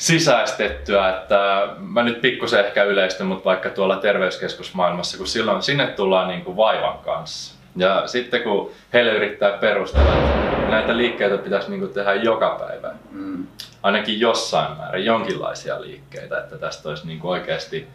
sisäistettyä, 0.01 1.09
että 1.09 1.67
mä 1.77 2.03
nyt 2.03 2.21
pikkusen 2.21 2.65
ehkä 2.65 2.83
yleistyn, 2.83 3.27
mutta 3.27 3.45
vaikka 3.45 3.69
tuolla 3.69 3.95
terveyskeskusmaailmassa, 3.95 5.17
kun 5.17 5.27
silloin 5.27 5.61
sinne 5.61 5.87
tullaan 5.87 6.27
niin 6.27 6.41
kuin 6.41 6.57
vaivan 6.57 6.97
kanssa. 6.97 7.55
Ja 7.75 8.07
sitten 8.07 8.43
kun 8.43 8.71
heille 8.93 9.11
yrittää 9.11 9.51
perustella, 9.51 10.13
että 10.15 10.71
näitä 10.71 10.97
liikkeitä 10.97 11.37
pitäisi 11.37 11.69
niin 11.69 11.79
kuin 11.79 11.93
tehdä 11.93 12.13
joka 12.13 12.49
päivä, 12.67 12.91
mm. 13.11 13.47
ainakin 13.83 14.19
jossain 14.19 14.77
määrin 14.77 15.05
jonkinlaisia 15.05 15.81
liikkeitä, 15.81 16.37
että 16.37 16.57
tästä 16.57 16.89
olisi 16.89 17.07
niin 17.07 17.19
kuin 17.19 17.31
oikeasti 17.31 17.87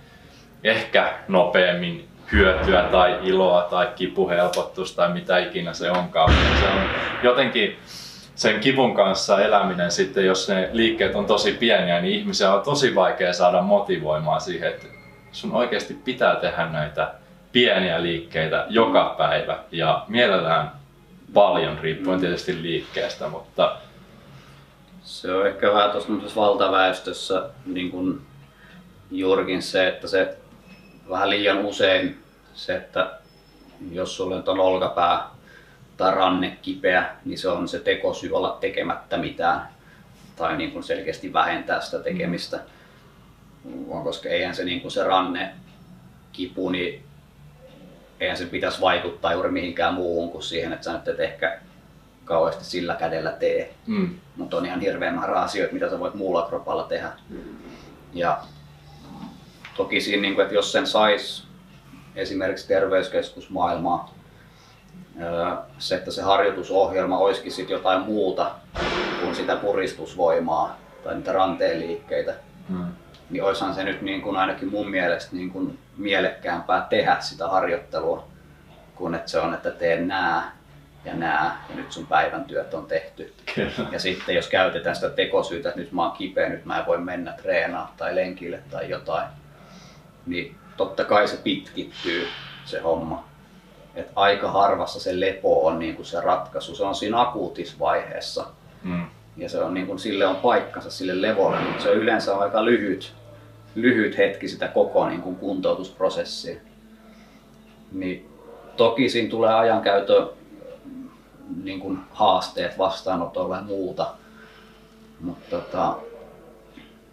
ehkä 0.65 1.13
nopeammin 1.29 2.09
hyötyä 2.33 2.83
tai 2.83 3.19
iloa 3.23 3.63
tai 3.63 3.89
kipuhelpotusta 3.97 4.97
tai 4.97 5.13
mitä 5.13 5.39
ikinä 5.39 5.73
se 5.73 5.91
onkaan. 5.91 6.33
Se 6.61 6.67
on 6.67 6.89
jotenkin 7.23 7.79
sen 8.37 8.61
kivun 8.61 8.95
kanssa 8.95 9.41
eläminen 9.41 9.91
sitten, 9.91 10.27
jos 10.27 10.49
ne 10.49 10.69
liikkeet 10.73 11.15
on 11.15 11.27
tosi 11.27 11.53
pieniä, 11.53 12.01
niin 12.01 12.19
ihmisiä 12.19 12.53
on 12.55 12.63
tosi 12.63 12.95
vaikea 12.95 13.33
saada 13.33 13.63
motivoimaan 13.63 14.41
siihen, 14.41 14.69
että 14.69 14.87
sun 15.33 15.53
oikeasti 15.53 15.95
pitää 15.95 16.37
tehdä 16.37 16.67
näitä 16.67 17.15
pieniä 17.53 18.03
liikkeitä 18.03 18.67
joka 18.69 19.15
päivä. 19.19 19.59
Ja 19.73 20.05
mielellään 20.09 20.73
paljon, 21.35 21.79
riippuen 21.79 22.21
tietysti 22.21 22.63
liikkeestä, 22.63 23.29
mutta 23.29 23.77
se 25.03 25.33
on 25.33 25.47
ehkä 25.47 25.73
vähän 25.73 25.91
tuossa 25.91 26.13
valtaväestössä 26.37 27.49
niin 27.67 27.91
kuin 27.91 28.21
juurikin 29.11 29.63
se, 29.63 29.89
että 29.89 30.09
se 30.09 30.37
vähän 31.11 31.31
liian 31.31 31.59
usein 31.59 32.23
se, 32.55 32.77
että 32.77 33.11
jos 33.93 34.17
sulla 34.17 34.43
on 34.47 34.61
olkapää 34.61 35.36
tai 35.97 36.15
ranne 36.15 36.59
kipeä, 36.63 37.07
niin 37.25 37.39
se 37.39 37.49
on 37.49 37.69
se 37.69 37.79
tekosyy 37.79 38.33
olla 38.33 38.59
tekemättä 38.61 39.17
mitään. 39.17 39.69
tai 40.37 40.57
niin 40.57 40.73
kuin 40.73 40.83
selkeästi 40.83 41.33
vähentää 41.33 41.81
sitä 41.81 41.99
tekemistä. 41.99 42.61
Koska 44.05 44.29
eihän 44.29 44.55
se, 44.55 44.65
niin 44.65 44.81
kuin 44.81 44.93
se 44.93 45.05
ranne 45.05 45.55
kipu, 46.33 46.71
niin 46.71 47.05
eihän 48.21 48.37
se 48.37 48.45
pitäisi 48.47 48.81
vaikuttaa 48.81 49.33
juuri 49.33 49.51
mihinkään 49.51 49.95
muuhun 49.95 50.31
kuin 50.31 50.43
siihen, 50.43 50.73
että 50.73 50.85
sä 50.85 50.93
nyt 50.93 51.09
et 51.09 51.21
ehkä 51.21 51.59
kauheasti 52.25 52.65
sillä 52.65 52.95
kädellä 52.95 53.31
tee. 53.31 53.75
Mm. 53.87 54.15
Mutta 54.37 54.57
on 54.57 54.67
ihan 54.67 54.81
hirveän 54.81 55.15
määrä 55.15 55.41
asioita, 55.41 55.75
mitä 55.75 55.91
sä 55.91 55.99
voit 55.99 56.15
muulla 56.15 56.47
kropalla 56.49 56.83
tehdä. 56.83 57.13
Ja 58.15 58.39
toki 59.77 60.01
siinä, 60.01 60.23
niin 60.23 60.35
kuin, 60.35 60.43
että 60.43 60.55
jos 60.55 60.73
sen 60.73 60.87
sais 60.87 61.47
esimerkiksi 62.17 62.69
terveyskeskusmaailmaa, 62.69 64.16
se, 65.79 65.95
että 65.95 66.11
se 66.11 66.23
harjoitusohjelma 66.23 67.19
olisikin 67.19 67.53
sit 67.53 67.71
jotain 67.71 68.01
muuta 68.01 68.51
kuin 69.21 69.35
sitä 69.35 69.57
puristusvoimaa 69.57 70.79
tai 71.05 71.15
niitä 71.15 71.33
ranteen 71.33 71.81
liikkeitä, 71.81 72.35
mm. 72.69 72.87
niin 73.31 73.45
olisihan 73.45 73.75
se 73.75 73.85
nyt 73.85 74.03
niin 74.03 74.23
kuin 74.23 74.37
ainakin 74.37 74.71
mun 74.71 74.91
mielestä 74.91 75.37
niin 75.37 75.51
kuin 75.51 75.79
mielekkäämpää 75.97 76.87
tehdä 76.91 77.17
sitä 77.21 77.49
harjoittelua, 77.49 78.29
kun 78.95 79.15
että 79.15 79.31
se 79.31 79.39
on, 79.39 79.55
että 79.55 79.71
teen 79.71 80.09
nää 80.09 80.57
ja 81.05 81.15
nää 81.15 81.65
ja 81.71 81.77
nyt 81.77 81.93
sun 81.93 82.07
päivän 82.07 82.45
työt 82.45 82.75
on 82.75 82.87
tehty. 82.87 83.35
Kyllä. 83.55 83.89
Ja 83.93 83.99
sitten 83.99 84.35
jos 84.35 84.49
käytetään 84.49 84.97
sitä 84.97 85.11
tekosyytä, 85.11 85.69
että 85.69 85.81
nyt 85.81 85.93
mä 85.93 86.03
oon 86.03 86.17
kipeä, 86.17 86.49
nyt 86.49 86.65
mä 86.65 86.79
en 86.79 86.87
voi 86.87 86.99
mennä 86.99 87.33
treenaa 87.33 87.95
tai 87.97 88.15
lenkille 88.15 88.59
tai 88.71 88.91
jotain, 88.91 89.29
niin 90.27 90.57
totta 90.77 91.05
kai 91.05 91.29
se 91.29 91.37
pitkittyy 91.37 92.29
se 92.65 92.81
homma. 92.81 93.26
Et 93.97 94.13
aika 94.17 94.51
harvassa 94.51 95.01
se 95.01 95.21
lepo 95.21 95.67
on 95.67 95.79
niin 95.79 95.97
kuin 95.97 96.07
se 96.07 96.21
ratkaisu. 96.21 96.75
Se 96.75 96.85
on 96.85 96.95
siinä 96.95 97.21
akuutisvaiheessa. 97.21 98.47
Mm. 98.83 99.07
Ja 99.37 99.49
se 99.49 99.63
on 99.63 99.75
niin 99.75 99.87
kuin, 99.87 99.99
sille 99.99 100.27
on 100.27 100.37
paikkansa 100.37 100.91
sille 100.91 101.23
levolle, 101.23 101.61
mutta 101.61 101.83
se 101.83 101.91
on 101.91 101.97
yleensä 101.97 102.37
aika 102.37 102.65
lyhyt, 102.65 103.13
lyhyt 103.75 104.19
hetki 104.19 104.49
sitä 104.49 104.69
koko 104.69 105.09
niin 105.09 105.23
kuin 105.23 105.37
kuntoutusprosessia. 105.37 106.61
Niin 107.93 108.29
toki 108.77 109.09
siinä 109.09 109.31
tulee 109.31 109.55
ajankäytön 109.55 110.29
niin 111.63 111.81
kuin 111.81 111.99
haasteet 112.11 112.79
vastaanotolle 112.79 113.57
ja 113.57 113.63
muuta. 113.63 114.07
Mutta 115.21 115.57
tota, 115.57 115.97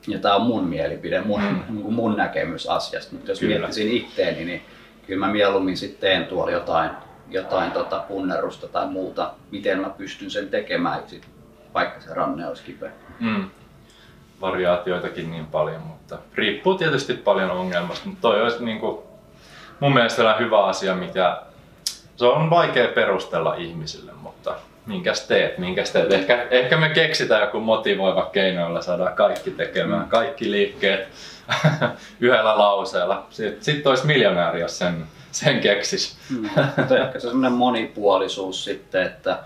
ja 0.08 0.20
tämä 0.20 0.36
on 0.36 0.42
mun 0.42 0.64
mielipide, 0.64 1.22
mun, 1.22 1.42
mm. 1.42 1.94
mun 1.94 2.18
näkemys 2.18 2.68
asiasta. 2.68 3.16
Mutta 3.16 3.32
jos 3.32 3.40
kyllä. 3.40 3.58
miettisin 3.58 3.92
itteeni, 3.92 4.46
niin 4.46 4.62
kyllä 5.08 5.26
mä 5.26 5.32
mieluummin 5.32 5.78
sitten 5.78 6.00
teen 6.00 6.26
tuolla 6.26 6.52
jotain, 6.52 6.92
jotain 7.30 7.72
tota 7.72 8.00
punnerusta 8.00 8.68
tai 8.68 8.88
muuta, 8.88 9.32
miten 9.52 9.80
mä 9.80 9.90
pystyn 9.90 10.32
sen 10.32 10.50
tekemään, 10.50 11.04
sit, 11.08 11.28
vaikka 11.74 12.02
se 12.02 12.14
ranne 12.14 12.48
olisi 12.48 12.64
kipeä. 12.64 12.92
Mm. 13.20 13.50
Variaatioitakin 14.42 15.32
niin 15.32 15.46
paljon, 15.46 15.82
mutta 15.82 16.18
riippuu 16.36 16.78
tietysti 16.78 17.14
paljon 17.14 17.52
ongelmasta, 17.52 18.06
mutta 18.06 18.22
toi 18.22 18.42
olisi 18.42 18.66
niin 18.66 18.80
kuin, 18.80 19.00
mun 19.80 19.94
mielestä 19.94 20.36
hyvä 20.40 20.66
asia, 20.66 20.96
mikä 20.96 21.42
se 22.16 22.26
on 22.26 22.50
vaikea 22.50 22.88
perustella 22.88 23.56
ihmisille, 23.56 24.12
mutta 24.22 24.56
minkäs 24.86 25.28
teet, 25.28 25.58
minkäs 25.58 25.92
teet. 25.92 26.14
Ehkä, 26.14 26.48
ehkä 26.52 26.78
me 26.78 26.90
keksitään 26.90 27.42
joku 27.42 27.60
motivoiva 27.60 28.30
keino, 28.34 28.62
jolla 28.62 28.82
saadaan 28.82 29.16
kaikki 29.16 29.52
tekemään, 29.52 30.10
kaikki 30.10 30.52
liikkeet 30.52 31.08
yhdellä 32.22 32.58
lauseella. 32.58 33.28
Sitten 33.30 33.64
sit 33.64 33.88
olisi 33.88 34.06
miljonääri, 34.06 34.62
jos 34.62 34.78
sen, 34.78 35.04
sen 35.32 35.60
keksis. 35.60 36.18
Mm. 36.30 36.46
ehkä 37.04 37.20
se 37.20 37.28
semmoinen 37.28 37.52
monipuolisuus 37.52 38.64
sitten, 38.64 39.04
että 39.04 39.40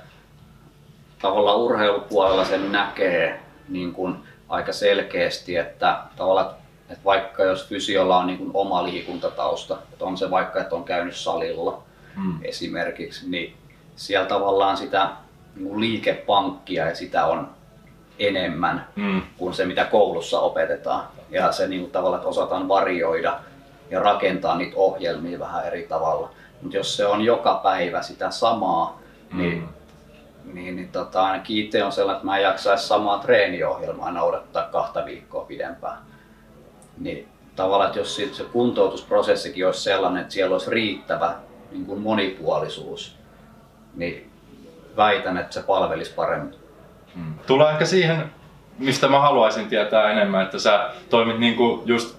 tavallaan 1.22 1.58
urheilupuolella 1.58 2.46
sen 2.46 2.72
näkee 2.72 3.40
niin 3.70 3.94
kuin 3.94 4.16
aika 4.50 4.74
selkeästi, 4.74 5.58
että 5.58 5.98
tavallaan 6.16 6.56
että 6.90 7.06
vaikka 7.06 7.44
jos 7.44 7.68
fysiolla 7.68 8.18
on 8.18 8.28
niin 8.28 8.38
kuin 8.38 8.52
oma 8.54 8.84
liikuntatausta, 8.84 9.78
että 9.94 10.06
on 10.06 10.18
se 10.18 10.32
vaikka, 10.32 10.62
että 10.62 10.76
on 10.76 10.84
käynyt 10.84 11.16
salilla 11.16 11.84
mm. 12.16 12.40
esimerkiksi, 12.42 13.30
niin 13.30 13.54
siellä 13.96 14.28
tavallaan 14.28 14.78
sitä 14.78 15.10
niin 15.60 15.80
liikepankkia 15.80 16.88
ja 16.88 16.96
sitä 16.96 17.26
on 17.26 17.50
enemmän 18.20 18.88
mm. 18.96 19.22
kuin 19.38 19.54
se, 19.54 19.66
mitä 19.66 19.86
koulussa 19.86 20.40
opetetaan. 20.40 21.08
Ja 21.30 21.52
se 21.52 21.68
niin 21.68 21.82
kuin, 21.82 21.92
tavallaan, 21.92 22.20
että 22.20 22.30
osataan 22.30 22.68
varioida 22.68 23.40
ja 23.90 24.00
rakentaa 24.00 24.58
niitä 24.58 24.78
ohjelmia 24.78 25.40
vähän 25.40 25.68
eri 25.68 25.84
tavalla. 25.84 26.30
Mutta 26.62 26.78
jos 26.78 26.98
se 26.98 27.06
on 27.06 27.22
joka 27.22 27.60
päivä 27.64 28.02
sitä 28.02 28.32
samaa, 28.32 29.02
mm. 29.32 29.42
niin, 29.42 29.70
niin, 30.54 30.76
niin 30.76 30.90
tota, 30.92 31.26
ainakin 31.26 31.66
itse 31.66 31.84
on 31.84 31.92
sellainen, 31.92 32.18
että 32.18 32.26
mä 32.26 32.38
en 32.38 32.44
jaksaisi 32.44 32.88
samaa 32.88 33.20
treeniohjelmaa 33.20 34.12
noudattaa 34.12 34.64
kahta 34.64 35.06
viikkoa 35.06 35.46
pidempään. 35.46 35.98
Niin 36.98 37.28
tavallaan, 37.56 37.88
että 37.88 38.00
jos 38.00 38.16
se 38.16 38.44
kuntoutusprosessikin 38.52 39.66
olisi 39.66 39.84
sellainen, 39.84 40.22
että 40.22 40.34
siellä 40.34 40.54
olisi 40.54 40.72
riittävä 40.72 41.36
niin 41.72 41.86
kuin 41.86 42.02
monipuolisuus, 42.02 43.16
niin 43.96 44.32
väitän, 44.98 45.38
että 45.38 45.54
se 45.54 45.64
palvelisi 45.64 46.14
paremmin. 46.14 46.56
Hmm. 47.16 47.34
Tulee 47.48 47.72
ehkä 47.72 47.86
siihen, 47.86 48.32
mistä 48.80 49.08
mä 49.08 49.20
haluaisin 49.20 49.68
tietää 49.68 50.12
enemmän, 50.12 50.44
että 50.44 50.60
sä 50.60 50.90
toimit 51.10 51.40
niin 51.40 51.56
kuin 51.56 51.82
just 51.86 52.18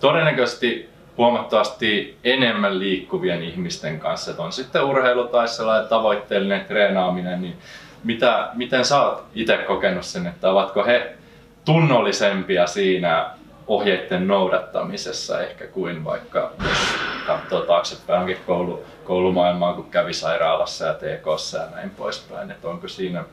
todennäköisesti 0.00 0.88
huomattavasti 1.18 2.18
enemmän 2.24 2.78
liikkuvien 2.78 3.42
ihmisten 3.42 4.00
kanssa, 4.00 4.30
että 4.30 4.42
on 4.42 4.52
sitten 4.52 4.84
urheilu 4.84 5.24
tai 5.24 5.48
sellainen 5.48 5.88
tavoitteellinen 5.88 6.64
treenaaminen, 6.64 7.42
niin 7.42 7.56
mitä, 8.04 8.48
miten 8.54 8.84
sä 8.84 9.02
oot 9.02 9.24
itse 9.34 9.56
kokenut 9.56 10.04
sen, 10.04 10.26
että 10.26 10.50
ovatko 10.50 10.84
he 10.84 11.16
tunnollisempia 11.64 12.66
siinä 12.66 13.30
ohjeiden 13.66 14.28
noudattamisessa 14.28 15.40
ehkä 15.40 15.66
kuin 15.66 16.04
vaikka 16.04 16.52
jos 16.62 16.78
katsoo 17.26 17.60
taaksepäin 17.60 18.36
koulu, 18.46 18.84
koulumaailmaa, 19.06 19.74
kun 19.74 19.90
kävi 19.90 20.12
sairaalassa 20.12 20.84
ja 20.84 20.94
TKssa 20.94 21.58
ja 21.58 21.70
näin 21.70 21.90
poispäin, 21.90 22.50
että 22.50 22.68
onko 22.68 22.88
siinä 22.88 23.24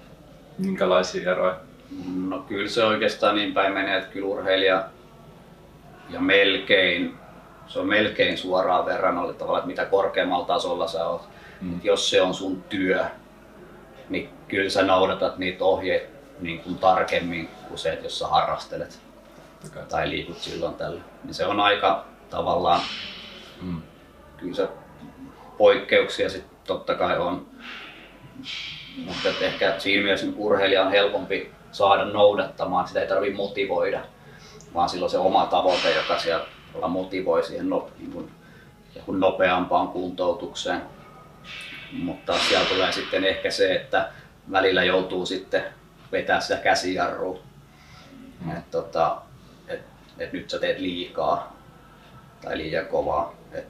minkälaisia 0.57 1.31
eroja? 1.31 1.55
No 2.15 2.39
kyllä 2.39 2.69
se 2.69 2.83
oikeastaan 2.83 3.35
niin 3.35 3.53
päin 3.53 3.73
menee, 3.73 3.97
että 3.97 4.09
kyllä 4.09 4.27
urheilija 4.27 4.83
ja 6.09 6.19
melkein, 6.19 7.17
se 7.67 7.79
on 7.79 7.87
melkein 7.87 8.37
suoraan 8.37 8.85
verran 8.85 9.35
tavalla, 9.37 9.57
että 9.57 9.67
mitä 9.67 9.85
korkeammalla 9.85 10.45
tasolla 10.45 10.87
sä 10.87 11.07
oot. 11.07 11.29
Mm. 11.61 11.79
Jos 11.83 12.09
se 12.09 12.21
on 12.21 12.33
sun 12.33 12.63
työ, 12.63 13.05
niin 14.09 14.29
kyllä 14.47 14.69
sä 14.69 14.83
noudatat 14.83 15.37
niitä 15.37 15.63
ohjeita 15.63 16.13
niin 16.39 16.59
kuin 16.59 16.77
tarkemmin 16.77 17.49
kuin 17.67 17.77
se, 17.77 17.93
että 17.93 18.05
jos 18.05 18.19
sä 18.19 18.27
harrastelet 18.27 18.99
okay. 19.67 19.83
tai 19.89 20.09
liikut 20.09 20.37
silloin 20.37 20.75
tällä. 20.75 21.01
Niin 21.23 21.33
se 21.33 21.45
on 21.45 21.59
aika 21.59 22.05
tavallaan, 22.29 22.81
mm. 23.61 23.81
kyllä 24.37 24.55
se 24.55 24.67
poikkeuksia 25.57 26.29
sitten 26.29 26.57
totta 26.67 26.95
kai 26.95 27.17
on. 27.17 27.45
Mutta 28.97 29.29
ehkä 29.41 29.79
siinä 29.79 30.03
mielessä 30.03 30.25
niin 30.25 30.37
urheilija 30.37 30.83
on 30.83 30.91
helpompi 30.91 31.51
saada 31.71 32.05
noudattamaan, 32.05 32.87
sitä 32.87 33.01
ei 33.01 33.07
tarvitse 33.07 33.37
motivoida, 33.37 34.01
vaan 34.73 34.89
silloin 34.89 35.11
se 35.11 35.17
oma 35.17 35.45
tavoite, 35.45 35.95
joka 35.95 36.19
siellä 36.19 36.45
motivoi 36.87 37.43
siihen 37.43 37.69
no, 37.69 37.89
niin 37.99 38.11
kuin, 38.11 39.19
nopeampaan 39.19 39.87
kuntoutukseen. 39.87 40.81
Mutta 41.91 42.37
siellä 42.37 42.69
tulee 42.69 42.91
sitten 42.91 43.23
ehkä 43.23 43.51
se, 43.51 43.75
että 43.75 44.11
välillä 44.51 44.83
joutuu 44.83 45.25
sitten 45.25 45.63
vetää 46.11 46.39
sitä 46.39 46.55
käsijarrua. 46.57 47.39
Mm. 48.45 48.51
Että 48.51 48.71
tota, 48.71 49.21
et, 49.67 49.81
et 50.19 50.33
nyt 50.33 50.49
sä 50.49 50.59
teet 50.59 50.79
liikaa 50.79 51.55
tai 52.41 52.57
liian 52.57 52.85
kovaa. 52.85 53.33
Et, 53.51 53.67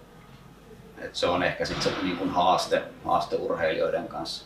et 0.97 1.15
se 1.15 1.27
on 1.27 1.43
ehkä 1.43 1.65
sitten 1.65 1.83
se 1.83 2.03
niin 2.03 2.17
kuin 2.17 2.29
haaste, 2.29 2.81
haaste 3.05 3.35
urheilijoiden 3.35 4.07
kanssa. 4.07 4.45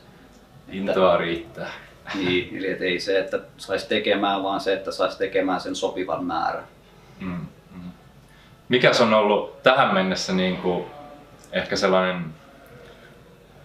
Intoa 0.70 1.18
riittää. 1.18 1.70
Niin, 2.16 2.58
eli 2.58 2.72
et 2.72 2.82
ei 2.82 3.00
se, 3.00 3.20
että 3.20 3.40
saisi 3.58 3.88
tekemään, 3.88 4.44
vaan 4.44 4.60
se, 4.60 4.74
että 4.74 4.92
saisi 4.92 5.18
tekemään 5.18 5.62
sen 5.62 5.76
sopivan 5.76 6.26
määrän. 6.26 6.64
Mm, 7.20 7.46
mm. 7.72 7.92
Mikäs 8.70 9.02
on 9.02 9.14
ollut 9.14 9.64
tähän 9.64 9.94
mennessä 9.94 10.34
niin 10.34 10.58
kuin 10.58 10.86
ehkä 11.52 11.76
sellainen 11.76 12.26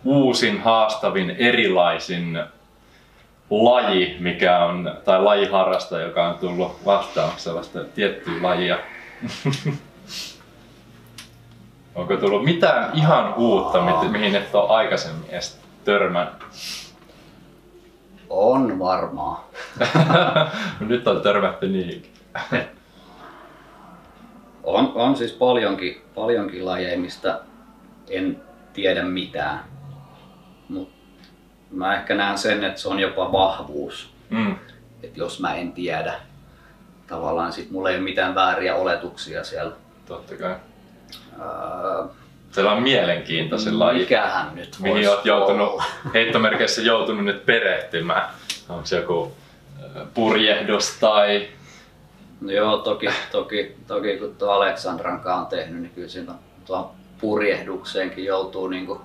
uusin, 0.05 0.61
haastavin, 0.61 1.31
erilaisin 1.31 2.39
laji, 3.51 4.17
mikä 4.21 4.59
on, 4.59 4.99
tai 5.05 5.23
lajiharrasta, 5.23 6.01
joka 6.01 6.29
on 6.29 6.39
tullut 6.39 6.87
vastaan 6.87 7.33
sellaista 7.37 7.85
tiettyä 7.85 8.43
lajia. 8.43 8.79
Onko 11.95 12.17
tullut 12.17 12.45
mitään 12.45 12.91
ihan 12.95 13.35
uutta, 13.35 13.83
mihin 14.11 14.37
et 14.37 14.55
ole 14.55 14.71
aikaisemmin 14.71 15.31
edes 15.31 15.61
törmännyt? 15.85 16.43
On 18.31 18.79
varmaa. 18.79 19.49
Nyt 20.81 21.09
on 21.09 21.21
törmätty 21.21 21.69
niinkin. 21.69 22.13
on, 24.63 24.93
on 24.95 25.17
siis 25.17 25.33
paljonkin, 25.33 26.03
paljonkin 26.15 26.67
lajeja, 26.67 26.99
mistä 26.99 27.41
en 28.09 28.43
tiedä 28.73 29.03
mitään. 29.03 29.65
Mut 30.69 30.91
mä 31.71 31.95
ehkä 31.95 32.15
näen 32.15 32.39
sen, 32.39 32.65
että 32.65 32.81
se 32.81 32.89
on 32.89 33.01
jopa 33.01 33.33
vahvuus. 33.33 34.13
Mm. 34.31 34.57
että 35.03 35.21
jos 35.21 35.41
mä 35.41 35.55
en 35.55 35.73
tiedä, 35.73 36.15
tavallaan 37.07 37.53
sit 37.53 37.71
mulla 37.71 37.91
ei 37.91 37.97
ole 37.97 38.05
mitään 38.05 38.35
vääriä 38.35 38.75
oletuksia 38.75 39.45
siellä. 39.45 39.73
Totta 40.07 40.37
kai. 40.37 40.57
Öö, 41.41 42.05
Siellä 42.51 42.73
on 42.73 42.83
mielenkiintoisen 42.83 43.79
laji, 43.79 43.99
mikähän 43.99 44.55
nyt 44.55 44.77
mihin 44.81 45.09
olet 45.09 45.25
joutunut, 45.25 45.71
olla? 45.71 45.85
heittomerkeissä 46.15 46.83
joutunut 46.83 47.25
nyt 47.25 47.47
perehtymään. 47.47 48.31
Onko 48.69 48.87
se 48.87 48.97
joku 48.97 49.33
purjehdus 50.15 50.97
tai 51.01 51.49
No 52.43 52.51
joo, 52.53 52.79
toki, 52.79 53.09
toki, 53.33 53.77
toki 53.87 54.17
kun 54.17 54.37
tuo 54.37 54.51
Aleksandran 54.51 55.21
kanssa 55.21 55.41
on 55.41 55.47
tehnyt, 55.47 55.83
niin 55.83 55.93
kyllä 55.95 56.09
siinä 56.09 56.35
tuon 56.67 56.91
purjehdukseenkin 57.21 58.25
joutuu 58.25 58.69
niin 58.69 58.87
kuin 58.87 59.01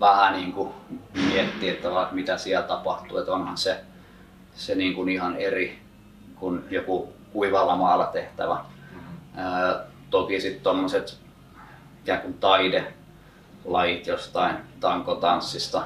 vähän 0.00 0.32
niin 0.32 0.52
kuin 0.52 0.68
miettimään, 1.14 1.74
että 1.74 2.08
mitä 2.12 2.38
siellä 2.38 2.66
tapahtuu. 2.66 3.18
Että 3.18 3.32
onhan 3.32 3.56
se, 3.58 3.80
se 4.54 4.74
niin 4.74 4.94
kuin 4.94 5.08
ihan 5.08 5.36
eri 5.36 5.78
kuin 6.36 6.64
joku 6.70 7.12
kuivalla 7.32 7.76
maalla 7.76 8.06
tehtävä. 8.06 8.56
Ää, 9.36 9.84
toki 10.14 10.40
sitten 10.40 10.62
tuommoiset 10.62 11.18
ikään 12.02 12.20
kuin 12.20 12.34
taidelajit 12.34 14.06
jostain 14.06 14.56
tankotanssista 14.80 15.82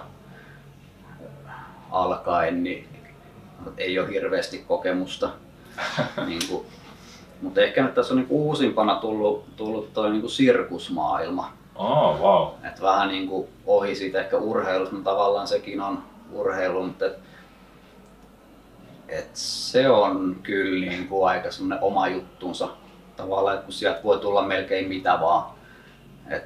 alkaen, 1.91 2.63
niin 2.63 2.89
ei 3.77 3.99
ole 3.99 4.09
hirveästi 4.09 4.59
kokemusta. 4.59 5.31
niin 6.27 6.41
kuin, 6.49 6.67
mutta 7.43 7.61
ehkä 7.61 7.83
nyt 7.83 7.95
tässä 7.95 8.15
on 8.15 8.21
niin 8.21 8.27
uusimpana 8.31 8.95
tullut, 8.95 9.57
tullut 9.57 9.93
toi 9.93 10.11
niin 10.11 10.21
kuin 10.21 10.31
sirkusmaailma. 10.31 11.53
Oh, 11.75 12.21
wow. 12.21 12.69
Et 12.69 12.83
vähän 12.83 13.09
niin 13.09 13.29
kuin 13.29 13.49
ohi 13.67 13.95
siitä 13.95 14.21
ehkä 14.21 14.37
urheilusta, 14.37 14.95
mutta 14.95 15.11
tavallaan 15.11 15.49
sekin 15.49 15.81
on 15.81 16.03
urheilu, 16.33 16.87
mutta 16.87 17.07
et, 17.07 17.19
et 19.09 19.31
se 19.37 19.91
on 19.91 20.37
kyllä 20.43 20.87
niin 20.87 21.09
kuin 21.09 21.29
aika 21.29 21.51
semmoinen 21.51 21.85
oma 21.85 22.09
juttunsa. 22.09 22.69
Tavallaan, 23.19 23.55
että 23.55 23.65
kun 23.65 23.73
sieltä 23.73 24.01
voi 24.05 24.19
tulla 24.19 24.43
melkein 24.43 24.89
mitä 24.89 25.19
vaan. 25.21 25.51
Et 26.31 26.45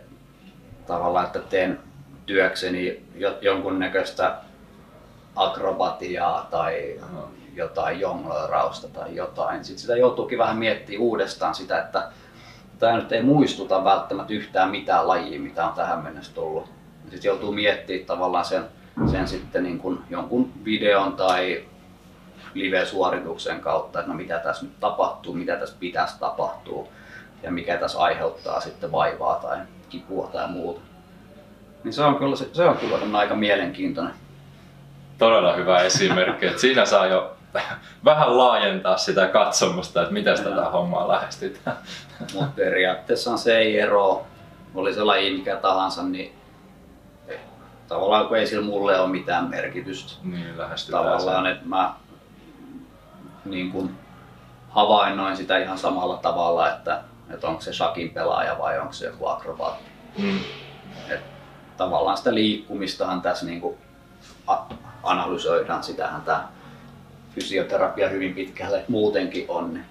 tavallaan, 0.87 1.27
että 1.27 1.39
teen 1.39 1.81
työkseni 2.27 3.03
jo- 3.15 3.39
jonkunnäköistä 3.41 4.37
akrobatiaa 5.37 6.49
tai 6.51 7.01
jotain 7.55 8.01
jonglerausta 8.01 8.89
tai 8.89 9.17
jotain. 9.17 9.65
Sitten 9.65 9.81
sitä 9.81 9.97
joutuukin 9.97 10.39
vähän 10.39 10.57
miettimään 10.57 11.03
uudestaan 11.03 11.55
sitä, 11.55 11.79
että 11.79 12.09
tämä 12.79 12.97
nyt 12.97 13.13
ei 13.13 13.23
muistuta 13.23 13.85
välttämättä 13.85 14.33
yhtään 14.33 14.71
mitään 14.71 15.09
lajia, 15.09 15.41
mitä 15.41 15.67
on 15.67 15.75
tähän 15.75 16.03
mennessä 16.03 16.35
tullut. 16.35 16.71
Sitten 17.11 17.29
joutuu 17.29 17.53
miettimään 17.53 18.07
tavallaan 18.07 18.45
sen, 18.45 18.65
sen 19.11 19.29
sitten 19.29 19.63
niin 19.63 19.79
kuin 19.79 19.99
jonkun 20.11 20.53
videon 20.65 21.13
tai 21.13 21.65
live-suorituksen 22.55 23.61
kautta, 23.61 23.99
että 23.99 24.11
no 24.11 24.17
mitä 24.17 24.38
tässä 24.38 24.65
nyt 24.67 24.81
tapahtuu, 24.81 25.35
mitä 25.35 25.57
tässä 25.57 25.77
pitäisi 25.81 26.19
tapahtua 26.21 26.88
ja 27.43 27.51
mikä 27.51 27.77
tässä 27.77 27.99
aiheuttaa 27.99 28.61
sitten 28.61 28.93
vaivaa 28.93 29.35
tai 29.35 29.59
kipua 29.88 30.27
tai 30.33 30.49
muuta. 30.49 30.81
Niin 31.85 31.93
se 31.93 32.03
on 32.03 32.17
kyllä, 32.17 32.37
se, 32.37 32.49
se 32.53 32.65
on 32.65 32.77
kyllä 32.77 33.19
aika 33.19 33.35
mielenkiintoinen. 33.35 34.15
Todella 35.19 35.53
hyvä 35.53 35.81
esimerkki. 35.81 36.47
että 36.47 36.61
siinä 36.61 36.85
saa 36.85 37.07
jo 37.07 37.37
vähän 38.05 38.38
laajentaa 38.38 38.97
sitä 38.97 39.27
katsomusta, 39.27 40.03
että 40.03 40.12
miten 40.12 40.37
tätä 40.45 40.71
hommaa 40.71 41.09
lähestytään. 41.09 41.77
Mutta 42.35 42.53
periaatteessa 42.57 43.37
se 43.37 43.59
ei 43.59 43.81
eroa, 43.81 44.25
oli 44.75 44.95
se 44.95 45.05
laji 45.05 45.37
mikä 45.37 45.57
tahansa, 45.57 46.03
niin 46.03 46.35
tavallaan 47.88 48.29
kun 48.29 48.37
ei 48.37 48.47
sillä 48.47 48.67
mulle 48.67 49.01
ole 49.01 49.09
mitään 49.09 49.51
merkitystä. 49.51 50.12
Niin, 50.23 50.59
lähestytään 50.59 51.05
Tavallaan, 51.05 51.47
että 51.47 51.69
mä 51.69 51.95
niin 53.44 53.72
kun 53.72 53.96
havainnoin 54.68 55.37
sitä 55.37 55.59
ihan 55.59 55.78
samalla 55.78 56.16
tavalla, 56.16 56.72
että, 56.72 57.02
että 57.31 57.48
onko 57.48 57.61
se 57.61 57.72
shakin 57.72 58.11
pelaaja 58.11 58.59
vai 58.59 58.78
onko 58.78 58.92
se 58.92 59.07
joku 59.07 59.26
akrobaatti. 59.26 59.85
Mm. 60.18 60.38
Et 61.09 61.20
tavallaan 61.76 62.16
sitä 62.16 62.35
liikkumistahan 62.35 63.22
tässä 63.22 63.46
niin 63.46 63.61
kuin 63.61 63.76
analysoidaan, 65.02 65.83
sitähän 65.83 66.22
tämä 66.22 66.48
fysioterapia 67.35 68.09
hyvin 68.09 68.35
pitkälle 68.35 68.85
muutenkin 68.88 69.44
on. 69.48 69.74
Niin 69.74 69.85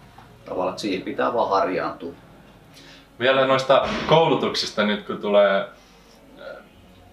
tavallaan, 0.45 0.69
että 0.69 0.81
siihen 0.81 1.01
pitää 1.01 1.33
vaan 1.33 1.49
harjaantua. 1.49 2.11
Vielä 3.19 3.47
noista 3.47 3.87
koulutuksista 4.07 4.83
nyt 4.83 5.05
kun 5.05 5.17
tulee 5.17 5.59
äh, 5.61 6.45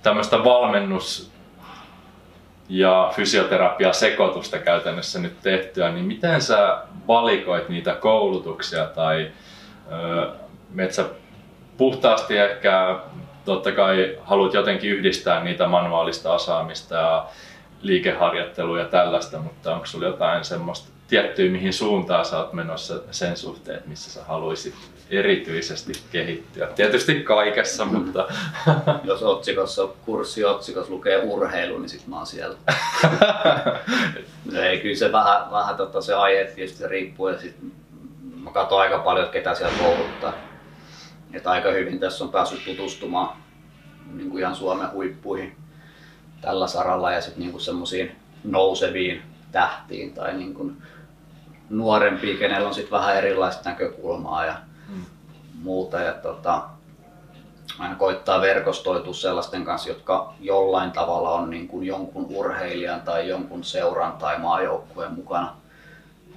tämmöistä 0.02 0.36
valmennus- 0.36 1.37
ja 2.68 3.12
fysioterapia 3.16 3.92
sekoitusta 3.92 4.58
käytännössä 4.58 5.18
nyt 5.18 5.40
tehtyä, 5.42 5.90
niin 5.90 6.04
miten 6.04 6.42
sä 6.42 6.82
valikoit 7.08 7.68
niitä 7.68 7.94
koulutuksia 7.94 8.84
tai 8.84 9.30
metsä 10.70 11.04
puhtaasti 11.76 12.38
ehkä 12.38 12.98
totta 13.44 13.72
kai 13.72 14.18
haluat 14.20 14.54
jotenkin 14.54 14.90
yhdistää 14.90 15.44
niitä 15.44 15.66
manuaalista 15.66 16.32
osaamista 16.32 16.94
ja 16.94 17.26
liikeharjoittelua 17.82 18.78
ja 18.78 18.84
tällaista, 18.84 19.38
mutta 19.38 19.74
onko 19.74 19.86
sulla 19.86 20.06
jotain 20.06 20.44
semmoista 20.44 20.97
tiettyä, 21.08 21.50
mihin 21.50 21.72
suuntaan 21.72 22.24
sä 22.24 22.38
oot 22.38 22.52
menossa 22.52 23.00
sen 23.10 23.36
suhteen, 23.36 23.76
että 23.76 23.88
missä 23.88 24.10
sä 24.10 24.24
haluaisit 24.24 24.74
erityisesti 25.10 25.92
kehittyä? 26.12 26.66
Tietysti 26.66 27.14
kaikessa, 27.22 27.84
mutta 27.84 28.28
Jos 29.04 29.22
otsikossa, 29.22 29.88
kurssiotsikos 30.04 30.90
lukee 30.90 31.18
urheilu, 31.18 31.78
niin 31.78 31.88
sitten 31.88 32.10
mä 32.10 32.16
oon 32.16 32.26
siellä. 32.26 32.56
No 34.52 34.60
ei, 34.62 34.80
kyllä 34.80 34.96
se 34.96 35.12
vähän, 35.12 35.50
vähän 35.50 35.76
tota, 35.76 36.00
se 36.00 36.14
aihe 36.14 36.44
tietysti 36.44 36.88
riippuu 36.88 37.28
ja 37.28 37.38
sit 37.38 37.56
mä 38.44 38.50
katson 38.50 38.80
aika 38.80 38.98
paljon, 38.98 39.24
että 39.24 39.32
ketä 39.32 39.54
siellä 39.54 39.78
kouluttaa. 39.78 40.32
Et 41.32 41.46
aika 41.46 41.70
hyvin 41.70 42.00
tässä 42.00 42.24
on 42.24 42.30
päässyt 42.30 42.64
tutustumaan 42.64 43.36
niin 44.12 44.30
kuin 44.30 44.40
ihan 44.40 44.56
Suomen 44.56 44.92
huippuihin 44.92 45.56
tällä 46.40 46.66
saralla 46.66 47.12
ja 47.12 47.20
sitten 47.20 47.46
niin 47.46 47.60
semmoisiin 47.60 48.12
nouseviin 48.44 49.22
tähtiin 49.52 50.14
tai 50.14 50.34
niin 50.34 50.54
kuin 50.54 50.82
nuorempiin, 51.70 52.38
kenellä 52.38 52.68
on 52.68 52.74
sitten 52.74 52.98
vähän 52.98 53.16
erilaista 53.16 53.70
näkökulmaa 53.70 54.44
ja 54.44 54.54
Mm. 54.88 55.04
muuta. 55.62 56.00
Ja 56.00 56.12
tota, 56.12 56.62
aina 57.78 57.94
koittaa 57.94 58.40
verkostoitua 58.40 59.14
sellaisten 59.14 59.64
kanssa, 59.64 59.88
jotka 59.88 60.34
jollain 60.40 60.90
tavalla 60.90 61.30
on 61.30 61.50
niin 61.50 61.68
kuin 61.68 61.86
jonkun 61.86 62.26
urheilijan 62.30 63.00
tai 63.00 63.28
jonkun 63.28 63.64
seuran 63.64 64.12
tai 64.12 64.38
maajoukkueen 64.38 65.12
mukana 65.12 65.56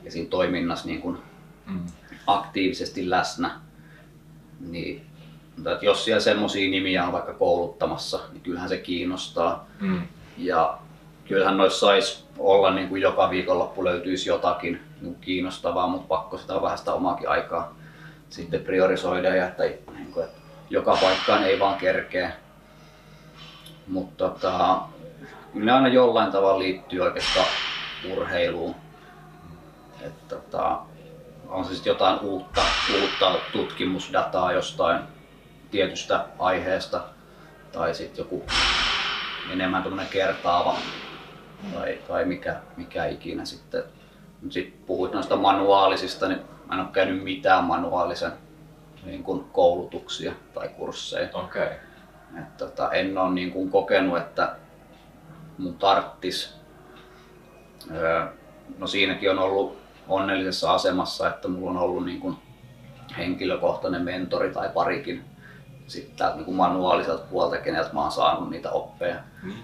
ja 0.03 0.11
siinä 0.11 0.29
toiminnassa 0.29 0.87
niin 0.87 1.01
kuin 1.01 1.17
mm. 1.65 1.79
aktiivisesti 2.27 3.09
läsnä. 3.09 3.51
Niin, 4.59 5.05
mutta 5.55 5.71
että 5.71 5.85
jos 5.85 6.05
siellä 6.05 6.21
semmoisia 6.21 6.71
nimiä 6.71 7.05
on 7.05 7.11
vaikka 7.13 7.33
kouluttamassa, 7.33 8.19
niin 8.31 8.41
kyllähän 8.41 8.69
se 8.69 8.77
kiinnostaa. 8.77 9.67
Mm. 9.79 10.01
Ja 10.37 10.77
kyllähän 11.27 11.57
noissa 11.57 11.79
saisi 11.79 12.23
olla 12.39 12.73
niin 12.73 12.89
kuin 12.89 13.01
joka 13.01 13.29
viikonloppu 13.29 13.85
löytyisi 13.85 14.29
jotakin 14.29 14.79
kiinnostavaa, 15.21 15.87
mutta 15.87 16.07
pakko 16.07 16.37
sitä 16.37 16.55
on 16.55 16.61
vähän 16.61 16.77
sitä 16.77 16.93
omaakin 16.93 17.29
aikaa 17.29 17.73
sitten 18.29 18.61
priorisoida 18.61 19.35
ja 19.35 19.47
että, 19.47 19.63
niin 19.63 20.11
kuin, 20.13 20.25
että 20.25 20.41
joka 20.69 20.97
paikkaan 21.01 21.43
ei 21.43 21.59
vaan 21.59 21.77
kerkeä. 21.77 22.31
Mutta 23.87 24.29
tota, 24.29 24.79
kyllä 25.53 25.75
aina 25.75 25.87
jollain 25.87 26.31
tavalla 26.31 26.59
liittyy 26.59 26.99
oikeastaan 26.99 27.47
urheiluun. 28.11 28.75
Että, 30.01 30.35
tota, 30.35 30.79
on 31.47 31.65
sitten 31.65 31.91
jotain 31.91 32.19
uutta, 32.19 32.61
uutta 33.01 33.35
tutkimusdataa 33.51 34.51
jostain 34.51 34.99
tietystä 35.71 36.25
aiheesta 36.39 37.03
tai 37.71 37.95
sitten 37.95 38.17
joku 38.23 38.43
enemmän 39.51 40.07
kertaava 40.09 40.75
tai, 41.73 41.99
tai 42.07 42.25
mikä, 42.25 42.55
mikä 42.77 43.05
ikinä 43.05 43.45
sitten. 43.45 43.83
Sitten 44.49 44.79
puhuit 44.85 45.13
noista 45.13 45.35
manuaalisista, 45.35 46.27
niin 46.27 46.39
mä 46.67 46.73
en 46.73 46.79
ole 46.79 46.89
käynyt 46.93 47.23
mitään 47.23 47.63
manuaalisen 47.63 48.31
niin 49.05 49.23
kuin 49.23 49.43
koulutuksia 49.43 50.33
tai 50.53 50.69
kursseja. 50.69 51.29
Okay. 51.33 51.67
Et 52.37 52.57
tota, 52.57 52.91
en 52.91 53.17
ole 53.17 53.33
niin 53.33 53.51
kuin 53.51 53.71
kokenut, 53.71 54.17
että 54.17 54.55
mun 55.57 55.77
tarttis. 55.77 56.55
Öö, 57.91 58.25
no 58.77 58.87
siinäkin 58.87 59.31
on 59.31 59.39
ollut 59.39 59.77
onnellisessa 60.07 60.73
asemassa, 60.73 61.29
että 61.29 61.47
mulla 61.47 61.71
on 61.71 61.77
ollut 61.77 62.05
niin 62.05 62.19
kuin 62.19 62.35
henkilökohtainen 63.17 64.01
mentori 64.01 64.53
tai 64.53 64.69
parikin 64.69 65.25
sitten 65.91 66.15
täältä 66.17 66.35
niin 66.35 66.45
kuin 66.45 66.57
manuaaliselta 66.57 67.23
puolta, 67.29 67.57
keneltä 67.57 67.93
mä 67.93 68.01
oon 68.01 68.11
saanut 68.11 68.49
niitä 68.49 68.71
oppeja. 68.71 69.15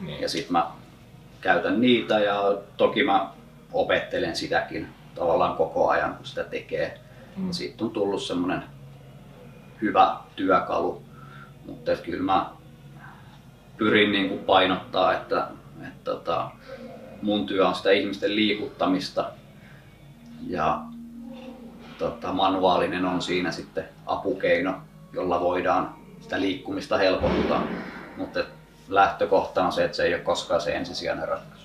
Niin. 0.01 0.21
Ja 0.21 0.29
sitten 0.29 0.51
mä 0.51 0.71
käytän 1.41 1.81
niitä 1.81 2.19
ja 2.19 2.57
toki 2.77 3.03
mä 3.03 3.29
opettelen 3.73 4.35
sitäkin 4.35 4.87
tavallaan 5.15 5.57
koko 5.57 5.89
ajan, 5.89 6.15
kun 6.15 6.25
sitä 6.25 6.43
tekee. 6.43 6.99
Mm. 7.37 7.51
Siitä 7.51 7.83
on 7.83 7.91
tullut 7.91 8.23
semmoinen 8.23 8.63
hyvä 9.81 10.17
työkalu, 10.35 11.03
mutta 11.65 11.95
kyllä 11.95 12.23
mä 12.23 12.49
pyrin 13.77 14.11
niin 14.11 14.29
kuin 14.29 14.39
painottaa, 14.39 15.13
että, 15.13 15.47
että 15.81 16.11
tota, 16.11 16.51
mun 17.21 17.45
työ 17.45 17.67
on 17.67 17.75
sitä 17.75 17.91
ihmisten 17.91 18.35
liikuttamista 18.35 19.31
ja 20.47 20.81
tota, 21.97 22.33
manuaalinen 22.33 23.05
on 23.05 23.21
siinä 23.21 23.51
sitten 23.51 23.83
apukeino, 24.05 24.81
jolla 25.13 25.39
voidaan 25.39 25.95
sitä 26.21 26.41
liikkumista 26.41 26.97
helpottaa. 26.97 27.67
Mutta 28.17 28.39
lähtökohta 28.89 29.63
on 29.63 29.71
se, 29.71 29.83
että 29.85 29.97
se 29.97 30.03
ei 30.03 30.13
ole 30.13 30.21
koskaan 30.21 30.61
se 30.61 30.75
ensisijainen 30.75 31.27
ratkaisu. 31.27 31.56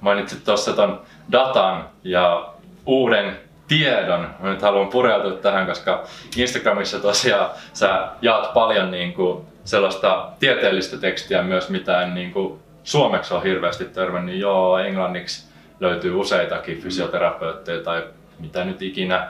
Mainitsit 0.00 0.44
tuossa 0.44 0.72
ton 0.72 1.00
datan 1.32 1.88
ja 2.04 2.48
uuden 2.86 3.36
tiedon. 3.68 4.28
Mä 4.40 4.50
nyt 4.50 4.62
haluan 4.62 4.88
pureutua 4.88 5.32
tähän, 5.32 5.66
koska 5.66 6.04
Instagramissa 6.36 7.00
tosiaan 7.00 7.50
sä 7.72 8.08
jaat 8.22 8.54
paljon 8.54 8.90
niin 8.90 9.12
kuin 9.12 9.44
sellaista 9.64 10.28
tieteellistä 10.40 10.96
tekstiä 10.96 11.42
myös, 11.42 11.68
mitä 11.68 12.02
en 12.02 12.14
niin 12.14 12.32
kuin 12.32 12.60
suomeksi 12.84 13.34
on 13.34 13.42
hirveästi 13.42 13.84
törmännyt. 13.84 14.38
Joo, 14.38 14.78
englanniksi 14.78 15.48
löytyy 15.80 16.14
useitakin 16.14 16.80
fysioterapeutteja 16.80 17.82
tai 17.82 18.04
mitä 18.38 18.64
nyt 18.64 18.82
ikinä 18.82 19.28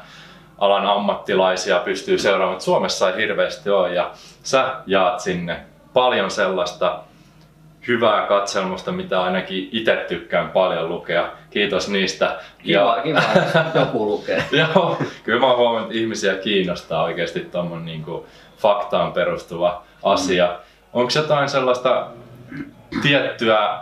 alan 0.59 0.87
ammattilaisia 0.87 1.79
pystyy 1.79 2.19
seuraamaan. 2.19 2.61
Suomessa 2.61 3.11
ei 3.11 3.17
hirveästi 3.17 3.71
ole 3.71 3.95
ja 3.95 4.11
sä 4.43 4.75
jaat 4.87 5.21
sinne 5.21 5.61
paljon 5.93 6.31
sellaista 6.31 7.01
hyvää 7.89 8.27
katselmusta, 8.27 8.93
mitä 8.93 9.23
ainakin 9.23 9.69
itse 9.73 10.05
tykkään 10.09 10.51
paljon 10.51 10.89
lukea. 10.89 11.33
Kiitos 11.51 11.89
niistä. 11.89 12.39
Kiva, 12.59 12.97
ja... 12.97 13.03
kiva 13.03 13.21
joku 13.75 14.07
lukee. 14.07 14.45
Joo, 14.75 14.99
kyllä 15.25 15.41
mä 15.41 15.47
oon 15.47 15.57
huomannut, 15.57 15.91
että 15.91 16.01
ihmisiä 16.01 16.35
kiinnostaa 16.35 17.03
oikeasti 17.03 17.41
tuommoinen 17.41 17.87
niin 17.87 18.05
faktaan 18.59 19.13
perustuva 19.13 19.83
asia. 20.03 20.47
Mm. 20.47 20.53
Onko 20.93 21.13
jotain 21.15 21.49
sellaista 21.49 22.07
tiettyä 23.03 23.79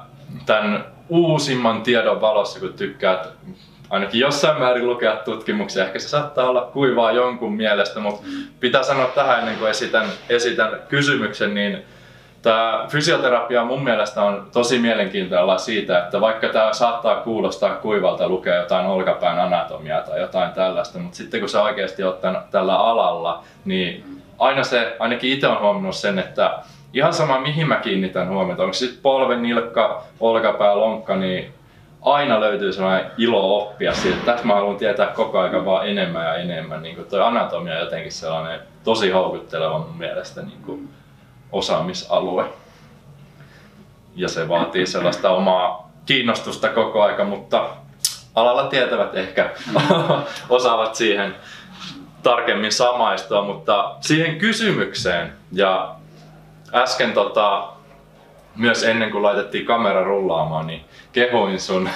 tämän 0.46 0.84
uusimman 1.08 1.82
tiedon 1.82 2.20
valossa, 2.20 2.60
kun 2.60 2.72
tykkäät 2.72 3.28
ainakin 3.90 4.20
jossain 4.20 4.58
määrin 4.58 4.86
lukea 4.86 5.16
tutkimuksia. 5.16 5.84
Ehkä 5.84 5.98
se 5.98 6.08
saattaa 6.08 6.48
olla 6.48 6.70
kuivaa 6.72 7.12
jonkun 7.12 7.52
mielestä, 7.52 8.00
mutta 8.00 8.26
mm. 8.26 8.42
pitää 8.60 8.82
sanoa 8.82 9.06
tähän 9.06 9.38
ennen 9.38 9.56
kuin 9.56 9.70
esitän, 9.70 10.06
esitän 10.28 10.70
kysymyksen, 10.88 11.54
niin 11.54 11.84
Tämä 12.44 12.86
fysioterapia 12.88 13.64
mun 13.64 13.84
mielestä 13.84 14.22
on 14.22 14.46
tosi 14.52 14.78
mielenkiintoinen 14.78 15.58
siitä, 15.58 15.98
että 15.98 16.20
vaikka 16.20 16.48
tämä 16.48 16.72
saattaa 16.72 17.16
kuulostaa 17.16 17.74
kuivalta 17.74 18.28
lukea 18.28 18.54
jotain 18.54 18.86
olkapään 18.86 19.38
anatomiaa 19.38 20.00
tai 20.00 20.20
jotain 20.20 20.52
tällaista, 20.52 20.98
mutta 20.98 21.16
sitten 21.16 21.40
kun 21.40 21.48
sä 21.48 21.62
oikeasti 21.62 22.02
oot 22.02 22.20
tällä 22.50 22.76
alalla, 22.76 23.44
niin 23.64 24.04
aina 24.38 24.64
se, 24.64 24.96
ainakin 24.98 25.32
itse 25.32 25.48
on 25.48 25.60
huomannut 25.60 25.96
sen, 25.96 26.18
että 26.18 26.58
ihan 26.92 27.12
sama 27.14 27.40
mihin 27.40 27.68
mä 27.68 27.76
kiinnitän 27.76 28.28
huomiota, 28.28 28.62
onko 28.62 28.72
sitten 28.72 29.02
polven, 29.02 29.42
nilkka, 29.42 30.02
olkapää, 30.20 30.76
lonkka, 30.76 31.16
niin 31.16 31.54
aina 32.02 32.40
löytyy 32.40 32.72
sellainen 32.72 33.10
ilo 33.18 33.56
oppia 33.56 33.94
siitä, 33.94 34.18
tässä 34.24 34.46
mä 34.46 34.54
haluan 34.54 34.76
tietää 34.76 35.06
koko 35.06 35.38
ajan 35.38 35.64
vaan 35.64 35.88
enemmän 35.88 36.24
ja 36.24 36.34
enemmän. 36.34 36.82
Niin 36.82 36.96
kuin 36.96 37.08
toi 37.08 37.22
anatomia 37.22 37.74
on 37.74 37.80
jotenkin 37.80 38.12
sellainen 38.12 38.60
tosi 38.84 39.10
houkutteleva 39.10 39.78
mun 39.78 39.98
mielestä 39.98 40.42
niin 40.42 40.62
kuin 40.66 40.88
osaamisalue. 41.54 42.44
Ja 44.16 44.28
se 44.28 44.48
vaatii 44.48 44.86
sellaista 44.86 45.30
omaa 45.30 45.90
kiinnostusta 46.06 46.68
koko 46.68 47.02
aika, 47.02 47.24
mutta 47.24 47.68
alalla 48.34 48.66
tietävät 48.66 49.14
ehkä 49.14 49.50
osaavat 50.48 50.94
siihen 50.94 51.34
tarkemmin 52.22 52.72
samaistua, 52.72 53.42
mutta 53.42 53.96
siihen 54.00 54.38
kysymykseen 54.38 55.32
ja 55.52 55.94
äsken 56.74 57.12
tota, 57.12 57.68
myös 58.56 58.82
ennen 58.82 59.10
kuin 59.10 59.22
laitettiin 59.22 59.66
kamera 59.66 60.04
rullaamaan, 60.04 60.66
niin 60.66 60.84
kehuin 61.12 61.60
sun 61.60 61.88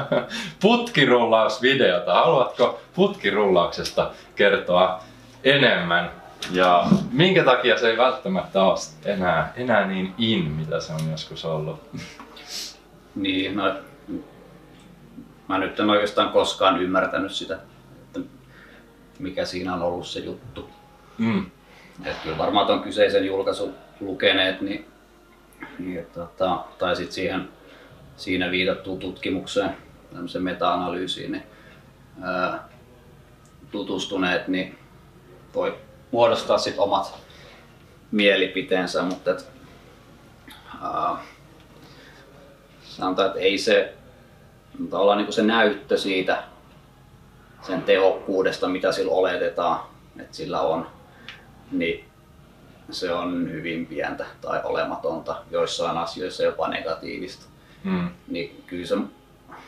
putkirullausvideota. 0.62 2.14
Haluatko 2.14 2.80
putkirullauksesta 2.94 4.10
kertoa 4.36 5.00
enemmän? 5.44 6.10
Ja 6.50 6.86
minkä 7.12 7.44
takia 7.44 7.78
se 7.78 7.90
ei 7.90 7.96
välttämättä 7.96 8.62
ole 8.62 8.78
enää, 9.04 9.52
enää 9.56 9.86
niin 9.86 10.14
in, 10.18 10.44
mitä 10.44 10.80
se 10.80 10.92
on 10.92 11.10
joskus 11.10 11.44
ollut? 11.44 11.80
Niin, 13.14 13.56
no, 13.56 13.74
mä 15.48 15.58
nyt 15.58 15.80
en 15.80 15.90
oikeastaan 15.90 16.32
koskaan 16.32 16.82
ymmärtänyt 16.82 17.32
sitä, 17.32 17.54
että 17.54 18.20
mikä 19.18 19.44
siinä 19.44 19.74
on 19.74 19.82
ollut 19.82 20.06
se 20.06 20.20
juttu. 20.20 20.70
Mm. 21.18 21.46
Et 22.04 22.16
kyllä 22.22 22.38
varmaan 22.38 22.66
tuon 22.66 22.82
kyseisen 22.82 23.26
julkaisun 23.26 23.74
lukeneet, 24.00 24.60
niin, 24.60 24.86
niin 25.78 26.06
tota, 26.14 26.64
tai 26.78 26.96
sitten 26.96 27.14
siihen 27.14 27.48
siinä 28.16 28.50
viitattuun 28.50 28.98
tutkimukseen, 28.98 29.76
tämmöiseen 30.12 30.44
meta-analyysiin, 30.44 31.32
niin, 31.32 31.42
ää, 32.22 32.68
tutustuneet, 33.70 34.48
niin 34.48 34.78
voi 35.54 35.78
muodostaa 36.16 36.58
sit 36.58 36.78
omat 36.78 37.14
mielipiteensä, 38.10 39.02
mutta 39.02 39.30
et, 39.30 39.48
ää, 40.82 41.16
sanotaan, 42.82 43.28
että 43.28 43.40
ei 43.40 43.58
se, 43.58 43.94
olla 44.92 45.16
niin 45.16 45.32
se 45.32 45.42
näyttö 45.42 45.96
siitä 45.96 46.42
sen 47.62 47.82
tehokkuudesta, 47.82 48.68
mitä 48.68 48.92
sillä 48.92 49.12
oletetaan, 49.12 49.80
että 50.20 50.36
sillä 50.36 50.60
on, 50.60 50.86
niin 51.72 52.04
se 52.90 53.12
on 53.12 53.52
hyvin 53.52 53.86
pientä 53.86 54.26
tai 54.40 54.60
olematonta, 54.64 55.42
joissain 55.50 55.98
asioissa 55.98 56.42
jopa 56.42 56.68
negatiivista. 56.68 57.46
Mm. 57.84 58.08
Niin 58.28 58.62
kyllä 58.66 58.86
se, 58.86 58.96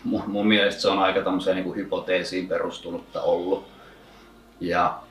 mun, 0.05 0.23
mun 0.27 0.49
mielestä 0.49 0.81
se 0.81 0.89
on 0.89 0.99
aika 0.99 1.21
tämmöiseen 1.21 1.57
niin 1.57 1.77
hypoteesiin 1.77 2.49
perustunutta 2.49 3.23
ollut. 3.23 3.69
Ja 4.61 5.08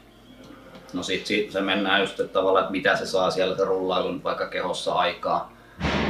no 0.93 1.03
sit, 1.03 1.25
sit 1.25 1.51
se 1.51 1.61
mennään 1.61 2.01
just 2.01 2.19
että 2.19 2.33
tavallaan, 2.33 2.63
että 2.63 2.71
mitä 2.71 2.95
se 2.95 3.05
saa 3.05 3.31
siellä 3.31 3.57
se 3.57 3.65
rullailun 3.65 4.23
vaikka 4.23 4.47
kehossa 4.47 4.93
aikaa. 4.93 5.53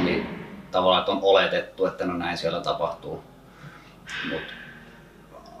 Niin 0.04 0.26
tavallaan, 0.70 1.00
että 1.00 1.12
on 1.12 1.18
oletettu, 1.22 1.86
että 1.86 2.06
no 2.06 2.12
näin 2.12 2.38
siellä 2.38 2.60
tapahtuu. 2.60 3.22
Mut 4.30 4.42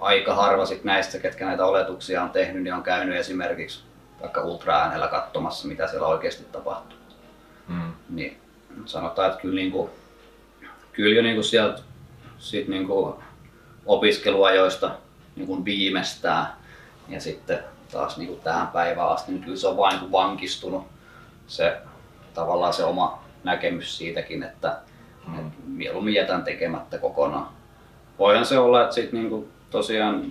aika 0.00 0.34
harva 0.34 0.66
sit 0.66 0.84
näistä, 0.84 1.18
ketkä 1.18 1.46
näitä 1.46 1.66
oletuksia 1.66 2.22
on 2.22 2.30
tehnyt, 2.30 2.62
niin 2.62 2.74
on 2.74 2.82
käynyt 2.82 3.16
esimerkiksi 3.16 3.82
vaikka 4.20 4.42
ultraäänellä 4.42 5.08
katsomassa, 5.08 5.68
mitä 5.68 5.86
siellä 5.86 6.06
oikeasti 6.06 6.44
tapahtuu. 6.52 6.98
Mm. 7.68 7.92
Niin 8.10 8.40
sanotaan, 8.84 9.30
että 9.30 9.42
kyllä, 9.42 9.54
niin 9.54 9.72
kuin, 9.72 9.90
kyllä 10.92 11.16
jo 11.16 11.22
niin 11.22 11.34
kuin 11.34 11.44
sieltä 11.44 11.82
sit 12.38 12.68
niin 12.68 12.86
kuin 12.86 13.14
opiskeluajoista 13.86 14.90
niin 15.36 15.46
kuin 15.46 15.64
viimeistään 15.64 16.46
ja 17.08 17.20
sitten 17.20 17.58
taas 17.92 18.16
niin 18.16 18.28
kuin 18.28 18.40
tähän 18.40 18.68
päivään 18.68 19.08
asti, 19.08 19.32
niin 19.32 19.44
kyllä 19.44 19.56
se 19.56 19.68
on 19.68 19.76
vain 19.76 19.90
niin 19.90 20.00
kuin 20.00 20.12
vankistunut 20.12 20.84
se 21.46 21.76
tavallaan 22.34 22.72
se 22.72 22.84
oma 22.84 23.22
näkemys 23.44 23.98
siitäkin, 23.98 24.42
että, 24.42 24.78
mm. 25.26 25.38
että 25.38 25.52
mieluummin 25.66 26.14
jätän 26.14 26.44
tekemättä 26.44 26.98
kokonaan. 26.98 27.48
Voihan 28.18 28.46
se 28.46 28.58
olla, 28.58 28.82
että 28.82 28.94
sit 28.94 29.12
niin 29.12 29.28
kuin 29.28 29.48
tosiaan 29.70 30.30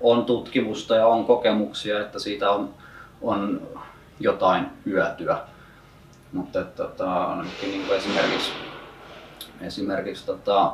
on 0.00 0.24
tutkimusta 0.24 0.94
ja 0.94 1.06
on 1.06 1.24
kokemuksia, 1.24 2.00
että 2.00 2.18
siitä 2.18 2.50
on, 2.50 2.74
on 3.22 3.68
jotain 4.20 4.66
hyötyä. 4.86 5.38
Mutta 6.32 6.60
että, 6.60 6.82
tota, 6.82 7.36
niin 7.62 7.86
kuin 7.86 7.98
esimerkiksi, 7.98 8.52
esimerkiksi 9.60 10.26
tota, 10.26 10.72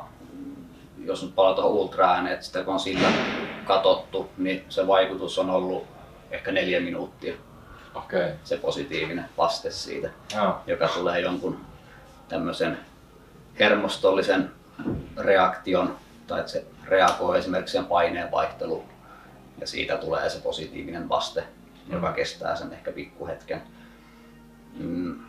jos 1.05 1.23
nyt 1.23 1.35
palataan 1.35 1.69
ultraääneen, 1.69 2.35
että 2.35 2.47
sitä 2.47 2.63
kun 2.63 2.75
on 2.75 2.81
sillä 2.81 3.09
katottu, 3.71 4.31
niin 4.39 4.65
se 4.69 4.87
vaikutus 4.87 5.39
on 5.39 5.51
ollut 5.51 5.87
ehkä 6.31 6.53
neljä 6.53 6.81
minuuttia. 6.81 7.35
Okay. 7.95 8.31
Se 8.45 8.57
positiivinen 8.57 9.25
vaste 9.39 9.71
siitä, 9.71 10.11
oh. 10.43 10.55
joka 10.67 10.89
tulee 10.89 11.21
jonkun 11.21 11.61
tämmöisen 12.29 12.79
hermostollisen 13.59 14.51
reaktion, 15.17 15.97
tai 16.27 16.41
että 16.41 16.53
se 16.53 16.65
reagoi 16.85 17.39
esimerkiksi 17.39 17.73
sen 17.73 17.87
paineen 17.87 18.31
vaihteluun 18.31 18.85
ja 19.61 19.67
siitä 19.67 19.97
tulee 19.97 20.31
se 20.31 20.41
positiivinen 20.41 21.09
vaste, 21.09 21.41
mm. 21.41 21.95
joka 21.95 22.13
kestää 22.13 22.57
sen 22.57 22.73
ehkä 22.73 22.93
pikkuhetken. 22.93 23.63
Mm. 24.79 25.21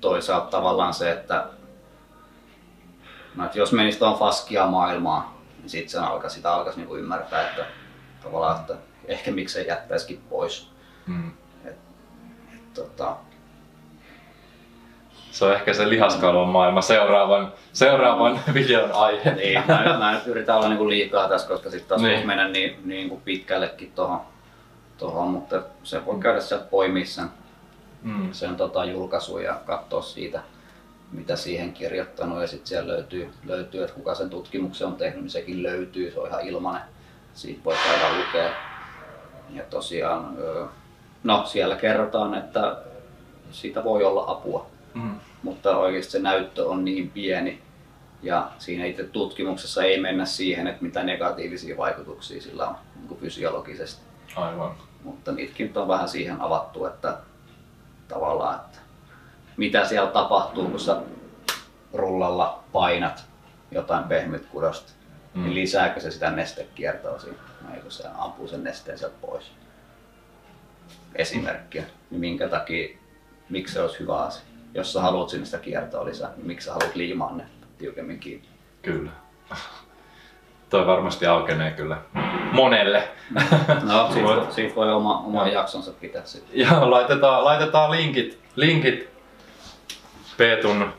Toisaalta 0.00 0.46
tavallaan 0.46 0.94
se, 0.94 1.12
että, 1.12 1.46
no, 3.34 3.44
että 3.44 3.58
jos 3.58 3.72
menisi 3.72 3.98
tuon 3.98 4.18
faskia 4.18 4.66
maailmaan, 4.66 5.35
niin 5.66 5.70
sitten 5.70 5.90
sen 5.90 6.02
alkaa, 6.02 6.30
sitä 6.30 6.54
alkaisi 6.54 6.78
niinku 6.78 6.96
ymmärtää, 6.96 7.50
että 7.50 7.66
tavallaan, 8.22 8.60
että 8.60 8.74
ehkä 9.06 9.30
miksei 9.30 9.66
jättäisikin 9.66 10.22
pois. 10.30 10.70
Mm. 11.06 11.32
Et, 11.64 11.76
et, 12.54 12.74
tota, 12.74 13.16
se 15.30 15.44
on 15.44 15.52
ehkä 15.52 15.74
se 15.74 15.88
lihaskalvon 15.88 16.48
maailma 16.48 16.80
seuraavan, 16.80 17.52
seuraavan 17.72 18.40
videon 18.54 18.92
aihe. 18.92 19.34
Niin, 19.34 19.62
mä, 19.68 19.96
mä 19.98 20.12
nyt 20.12 20.26
yritän 20.26 20.56
olla 20.56 20.68
niinku 20.68 20.88
liikaa 20.88 21.28
tässä, 21.28 21.48
koska 21.48 21.70
sitten 21.70 21.88
taas 21.88 22.02
niin. 22.02 22.26
mennä 22.26 22.48
niin, 22.48 22.80
niin 22.84 23.08
kuin 23.08 23.20
pitkällekin 23.20 23.92
tuohon, 23.94 24.20
tohon, 24.98 25.28
mutta 25.28 25.62
se 25.82 26.06
voi 26.06 26.18
käydä 26.20 26.40
sieltä 26.40 26.64
poimia 26.64 27.06
sen, 27.06 27.28
mm. 28.02 28.32
sen 28.32 28.56
tota, 28.56 28.84
julkaisun 28.84 29.42
ja 29.42 29.60
katsoa 29.66 30.02
siitä, 30.02 30.42
mitä 31.12 31.36
siihen 31.36 31.72
kirjoittanut 31.72 32.40
ja 32.40 32.46
sitten 32.46 32.66
siellä 32.66 32.92
löytyy, 32.92 33.30
löytyy, 33.44 33.82
että 33.82 33.94
kuka 33.94 34.14
sen 34.14 34.30
tutkimuksen 34.30 34.86
on 34.86 34.96
tehnyt, 34.96 35.20
niin 35.20 35.30
sekin 35.30 35.62
löytyy, 35.62 36.10
se 36.10 36.20
on 36.20 36.28
ihan 36.28 36.48
ilmanen. 36.48 36.82
Siitä 37.34 37.64
voi 37.64 37.76
käydä 37.84 38.18
lukea. 38.18 38.50
Ja 39.50 39.62
tosiaan, 39.70 40.38
no 41.24 41.46
siellä 41.46 41.76
kerrotaan, 41.76 42.34
että 42.34 42.76
siitä 43.50 43.84
voi 43.84 44.04
olla 44.04 44.24
apua, 44.26 44.66
mm. 44.94 45.20
mutta 45.42 45.76
oikeasti 45.76 46.12
se 46.12 46.18
näyttö 46.18 46.68
on 46.68 46.84
niin 46.84 47.10
pieni 47.10 47.62
ja 48.22 48.50
siinä 48.58 48.84
itse 48.84 49.04
tutkimuksessa 49.04 49.82
ei 49.82 50.00
mennä 50.00 50.24
siihen, 50.24 50.66
että 50.66 50.82
mitä 50.82 51.02
negatiivisia 51.02 51.76
vaikutuksia 51.76 52.42
sillä 52.42 52.68
on 52.68 52.76
niin 52.96 53.20
fysiologisesti. 53.20 54.02
Aivan. 54.36 54.74
Mutta 55.04 55.32
niitäkin 55.32 55.72
on 55.74 55.88
vähän 55.88 56.08
siihen 56.08 56.40
avattu, 56.40 56.86
että 56.86 57.18
tavallaan, 58.08 58.54
että 58.54 58.78
mitä 59.56 59.84
siellä 59.84 60.10
tapahtuu, 60.10 60.68
kun 60.68 60.80
sä 60.80 60.96
rullalla 61.92 62.64
painat 62.72 63.24
jotain 63.70 64.04
pehmytkudosta, 64.04 64.92
mm. 65.34 65.42
niin 65.42 65.54
lisääkö 65.54 66.00
se 66.00 66.10
sitä 66.10 66.30
nestekiertoa 66.30 67.18
siinä, 67.18 67.36
eikö 67.74 67.90
se 67.90 68.04
ampuu 68.18 68.48
sen 68.48 68.64
nesteen 68.64 68.98
sieltä 68.98 69.16
pois. 69.20 69.52
Esimerkkiä. 71.14 71.84
Niin 72.10 72.20
minkä 72.20 72.48
takia, 72.48 72.98
miksi 73.48 73.74
se 73.74 73.82
olisi 73.82 74.00
hyvä 74.00 74.16
asia? 74.16 74.42
Jos 74.74 74.92
sä 74.92 75.00
haluat 75.00 75.28
sinne 75.28 75.46
sitä 75.46 75.58
kiertoa 75.58 76.04
lisää, 76.04 76.30
niin 76.36 76.46
miksi 76.46 76.64
sä 76.64 76.72
haluat 76.72 76.94
liimaa 76.94 77.36
ne 77.36 77.44
tiukemmin 77.78 78.20
kiinni? 78.20 78.48
Kyllä. 78.82 79.10
Toi 80.70 80.86
varmasti 80.86 81.26
aukenee 81.26 81.70
kyllä 81.70 81.98
monelle. 82.52 83.08
No, 83.82 84.08
siitä, 84.12 84.50
siitä 84.50 84.74
voi 84.74 84.92
oma, 84.92 85.18
oma 85.18 85.48
jaksonsa 85.48 85.92
pitää 86.00 86.22
sitten. 86.24 86.60
Joo, 86.60 86.90
laitetaan, 86.90 87.44
laitetaan 87.44 87.90
linkit, 87.90 88.38
linkit 88.56 89.15
Peetun 90.36 90.92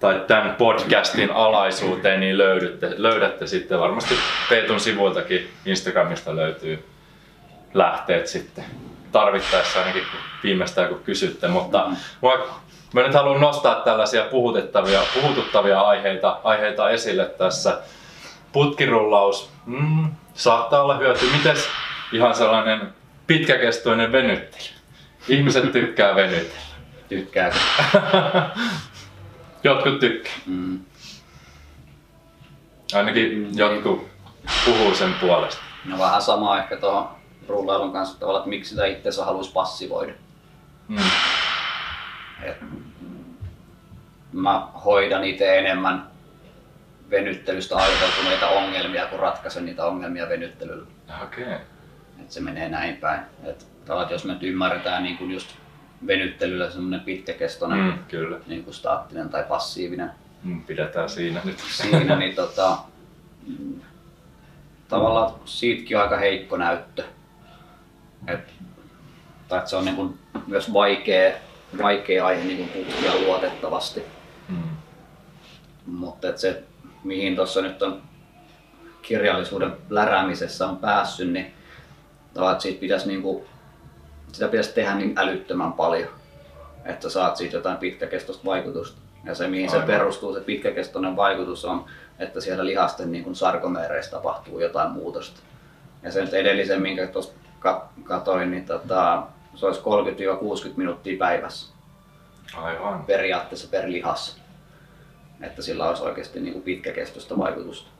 tai 0.00 0.24
tämän 0.26 0.54
podcastin 0.54 1.30
alaisuuteen, 1.30 2.20
niin 2.20 2.38
löydätte, 2.38 2.94
löydätte 2.96 3.46
sitten 3.46 3.80
varmasti 3.80 4.14
Peetun 4.48 4.80
sivuiltakin 4.80 5.50
Instagramista 5.66 6.36
löytyy 6.36 6.84
lähteet 7.74 8.26
sitten 8.26 8.64
tarvittaessa 9.12 9.78
ainakin 9.78 10.02
viimeistään 10.42 10.88
kun 10.88 11.00
kysytte, 11.04 11.48
mutta 11.48 11.86
mm. 11.88 11.96
mä 12.92 13.02
nyt 13.02 13.14
haluan 13.14 13.40
nostaa 13.40 13.74
tällaisia 13.74 14.24
puhutettavia, 14.24 15.00
puhututtavia 15.14 15.80
aiheita, 15.80 16.40
aiheita 16.44 16.90
esille 16.90 17.26
tässä. 17.26 17.78
Putkirullaus, 18.52 19.50
mm, 19.66 20.10
saattaa 20.34 20.82
olla 20.82 20.96
hyöty. 20.96 21.26
Mites 21.36 21.68
ihan 22.12 22.34
sellainen 22.34 22.94
pitkäkestoinen 23.26 24.12
venyttely? 24.12 24.64
Ihmiset 25.28 25.72
tykkää 25.72 26.14
venytellä. 26.14 26.73
Tykkääkö? 27.14 27.56
Jotkut 29.64 30.00
tykkää. 30.00 30.32
Mm. 30.46 30.80
Ainakin 32.94 33.38
mm, 33.38 33.58
jotkut 33.58 34.08
puhuu 34.64 34.94
sen 34.94 35.14
puolesta. 35.20 35.60
No 35.84 35.98
vähän 35.98 36.22
sama 36.22 36.58
ehkä 36.58 36.76
tuohon 36.76 37.08
rullailun 37.48 37.92
kanssa 37.92 38.20
tavallaan, 38.20 38.40
että 38.40 38.48
miksi 38.48 38.70
sitä 38.70 38.86
itseensä 38.86 39.24
haluaisi 39.24 39.52
passivoida. 39.52 40.12
Mm. 40.88 40.98
Et 42.42 42.56
mä 44.32 44.68
hoidan 44.84 45.24
itse 45.24 45.58
enemmän 45.58 46.06
venyttelystä 47.10 47.76
aiheutuneita 47.76 48.48
ongelmia, 48.48 49.06
kun 49.06 49.18
ratkaisen 49.18 49.64
niitä 49.64 49.84
ongelmia 49.84 50.28
venyttelyllä. 50.28 50.86
Okei. 51.22 51.44
Okay. 51.44 51.58
Et 52.22 52.30
se 52.30 52.40
menee 52.40 52.68
näin 52.68 52.96
päin. 52.96 53.20
Et 53.44 53.66
jos 54.10 54.24
me 54.24 54.32
nyt 54.32 54.42
ymmärretään 54.42 55.02
niin 55.02 55.18
kun 55.18 55.30
just 55.30 55.56
venyttelyllä 56.06 56.70
semmoinen 56.70 57.00
pitkäkestoinen, 57.00 57.78
mm, 57.78 57.98
kyllä. 58.08 58.38
Niin 58.46 58.64
kuin 58.64 58.74
staattinen 58.74 59.28
tai 59.28 59.44
passiivinen. 59.48 60.10
Mm, 60.44 60.64
pidetään 60.64 61.08
siinä 61.08 61.40
nyt. 61.44 61.58
Siinä, 61.58 62.16
niin 62.16 62.34
tota, 62.42 62.78
tavallaan 64.88 65.34
siitäkin 65.44 65.96
on 65.96 66.02
aika 66.02 66.16
heikko 66.16 66.56
näyttö. 66.56 67.04
Et, 68.26 68.52
tai 69.48 69.58
että 69.58 69.70
se 69.70 69.76
on 69.76 69.84
niin 69.84 69.96
kuin 69.96 70.18
myös 70.46 70.72
vaikea, 70.72 71.34
vaikea 71.82 72.26
aihe 72.26 72.44
niin 72.44 72.68
kuin 72.68 72.84
tutkia 72.84 73.14
luotettavasti. 73.14 74.02
Mm. 74.48 74.62
Mutta 75.86 76.36
se, 76.36 76.62
mihin 77.04 77.36
tuossa 77.36 77.62
nyt 77.62 77.82
on 77.82 78.02
kirjallisuuden 79.02 79.72
läräämisessä 79.90 80.66
on 80.66 80.76
päässyt, 80.76 81.30
niin 81.30 81.54
että 82.28 82.62
siitä 82.62 82.80
pitäisi 82.80 83.08
niin 83.08 83.22
kuin 83.22 83.44
sitä 84.34 84.48
pitäisi 84.48 84.74
tehdä 84.74 84.94
niin 84.94 85.18
älyttömän 85.18 85.72
paljon, 85.72 86.08
että 86.84 87.08
saat 87.08 87.36
siitä 87.36 87.56
jotain 87.56 87.76
pitkäkestoista 87.76 88.44
vaikutusta. 88.44 89.00
Ja 89.24 89.34
se, 89.34 89.48
mihin 89.48 89.70
Aivan. 89.70 89.80
se 89.80 89.92
perustuu, 89.92 90.34
se 90.34 90.40
pitkäkestoinen 90.40 91.16
vaikutus 91.16 91.64
on, 91.64 91.84
että 92.18 92.40
siellä 92.40 92.66
lihasten 92.66 93.12
niin 93.12 93.24
kuin 93.24 93.36
sarkomeereissä 93.36 94.10
tapahtuu 94.10 94.60
jotain 94.60 94.90
muutosta. 94.90 95.40
Ja 96.02 96.12
sen 96.12 96.28
edellisen, 96.32 96.82
minkä 96.82 97.06
tuossa 97.06 97.32
katoin, 98.04 98.50
niin 98.50 98.66
tota, 98.66 99.22
se 99.54 99.66
olisi 99.66 99.80
30-60 100.70 100.72
minuuttia 100.76 101.18
päivässä. 101.18 101.74
Aivan. 102.56 103.04
Periaatteessa 103.04 103.68
per 103.70 103.90
lihas. 103.90 104.40
Että 105.40 105.62
sillä 105.62 105.88
olisi 105.88 106.02
oikeasti 106.02 106.40
niin 106.40 106.52
kuin 106.52 106.62
pitkäkestoista 106.62 107.38
vaikutusta. 107.38 107.90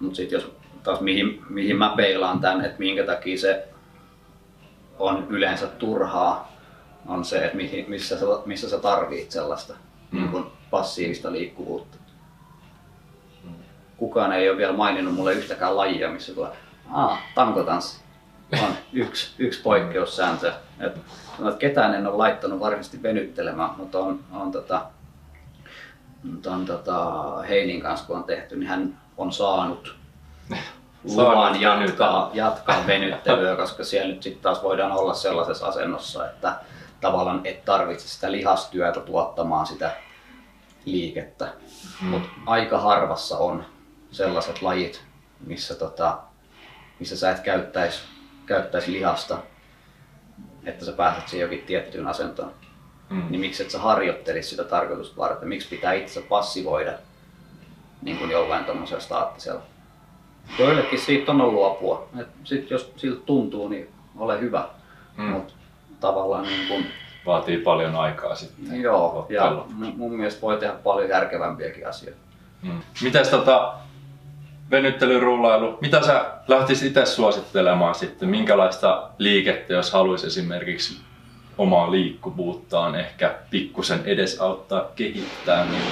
Mutta 0.00 0.16
sitten 0.16 0.36
jos 0.36 0.52
taas 0.82 1.00
mihin, 1.00 1.42
mihin 1.48 1.76
mä 1.76 1.94
peilaan 1.96 2.40
tämän, 2.40 2.64
että 2.64 2.78
minkä 2.78 3.04
takia 3.06 3.38
se 3.38 3.68
on 4.98 5.26
yleensä 5.28 5.66
turhaa, 5.66 6.52
on 7.06 7.24
se, 7.24 7.44
että 7.44 7.58
missä 7.88 8.18
sä, 8.18 8.26
missä 8.46 8.70
sä 8.70 8.78
tarvit 8.78 9.30
sellaista 9.30 9.74
mm. 10.10 10.18
niin 10.18 10.30
kuin 10.30 10.44
passiivista 10.70 11.32
liikkuvuutta. 11.32 11.98
Kukaan 13.96 14.32
ei 14.32 14.50
ole 14.50 14.58
vielä 14.58 14.72
maininnut 14.72 15.14
mulle 15.14 15.32
yhtäkään 15.32 15.76
lajia, 15.76 16.10
missä 16.10 16.34
tulee, 16.34 16.50
ah, 16.92 17.22
tankotanssi. 17.34 18.02
On 18.62 18.72
yksi, 18.92 19.34
yksi 19.38 19.62
poikkeussääntö. 19.62 20.52
Et, 20.80 20.96
että 21.38 21.58
ketään 21.58 21.94
en 21.94 22.06
ole 22.06 22.16
laittanut 22.16 22.60
varsinaisesti 22.60 23.02
venyttelemään, 23.02 23.70
mutta 23.76 23.98
on, 23.98 24.20
on 24.32 24.52
tota, 24.52 24.86
on 26.46 26.66
tota 26.66 27.34
Heinin 27.48 27.80
kanssa 27.80 28.06
kun 28.06 28.16
on 28.16 28.24
tehty, 28.24 28.56
niin 28.56 28.68
hän 28.68 29.00
on 29.16 29.32
saanut 29.32 29.96
luvan 31.04 31.60
jatkaa, 31.60 32.30
jatkaa 32.34 32.86
venyttelyä, 32.86 33.56
koska 33.56 33.84
siellä 33.84 34.14
nyt 34.14 34.22
sitten 34.22 34.42
taas 34.42 34.62
voidaan 34.62 34.92
olla 34.92 35.14
sellaisessa 35.14 35.66
asennossa, 35.66 36.26
että 36.26 36.54
tavallaan 37.00 37.40
et 37.44 37.64
tarvitse 37.64 38.08
sitä 38.08 38.32
lihastyötä 38.32 39.00
tuottamaan 39.00 39.66
sitä 39.66 39.90
liikettä. 40.84 41.48
Hmm. 42.00 42.08
Mutta 42.08 42.28
aika 42.46 42.78
harvassa 42.78 43.38
on 43.38 43.64
sellaiset 44.10 44.62
lajit, 44.62 45.04
missä, 45.46 45.74
tota, 45.74 46.18
missä 46.98 47.16
sä 47.16 47.30
et 47.30 47.40
käyttäisi 47.40 48.00
käyttäis 48.46 48.86
lihasta, 48.86 49.38
että 50.64 50.84
sä 50.84 50.92
pääset 50.92 51.28
siihen 51.28 51.44
jokin 51.44 51.66
tiettyyn 51.66 52.08
asentoon. 52.08 52.52
Hmm. 53.10 53.26
Niin 53.30 53.40
miksi 53.40 53.62
et 53.62 53.70
sä 53.70 53.78
harjoittelisi 53.78 54.48
sitä 54.48 54.64
tarkoitusta 54.64 55.16
varten? 55.16 55.48
Miksi 55.48 55.68
pitää 55.68 55.92
itse 55.92 56.20
passivoida 56.20 56.92
niin 58.02 58.18
kuin 58.18 58.30
jollain 58.30 58.64
tuommoisella 58.64 59.02
staattisella 59.02 59.62
Joillekin 60.58 60.98
siitä 60.98 61.32
on 61.32 61.40
ollut 61.40 61.66
apua. 61.66 62.08
Et 62.20 62.28
sit 62.44 62.70
jos 62.70 62.92
siltä 62.96 63.22
tuntuu, 63.26 63.68
niin 63.68 63.88
ole 64.18 64.40
hyvä. 64.40 64.68
Mm. 65.16 65.24
Mut 65.24 65.54
tavallaan 66.00 66.42
niin 66.42 66.68
kun... 66.68 66.84
Vaatii 67.26 67.58
paljon 67.58 67.96
aikaa 67.96 68.34
sitten. 68.34 68.82
Joo, 68.82 69.26
ja 69.28 69.64
mun 69.96 70.16
mielestä 70.16 70.42
voi 70.42 70.56
tehdä 70.56 70.74
paljon 70.74 71.08
järkevämpiäkin 71.08 71.88
asioita. 71.88 72.20
Mm. 72.62 72.80
Mites 73.02 73.28
tota, 73.28 73.74
venyttelyrullailu, 74.70 75.78
mitä 75.80 76.02
sä 76.02 76.24
lähtisit 76.48 76.88
itse 76.88 77.06
suosittelemaan 77.06 77.94
sitten? 77.94 78.28
Minkälaista 78.28 79.10
liikettä, 79.18 79.72
jos 79.72 79.92
haluaisi 79.92 80.26
esimerkiksi 80.26 81.00
omaa 81.58 81.90
liikkuvuuttaan 81.90 82.94
ehkä 82.94 83.34
pikkusen 83.50 84.00
edesauttaa, 84.04 84.84
kehittää, 84.96 85.64
niin 85.64 85.82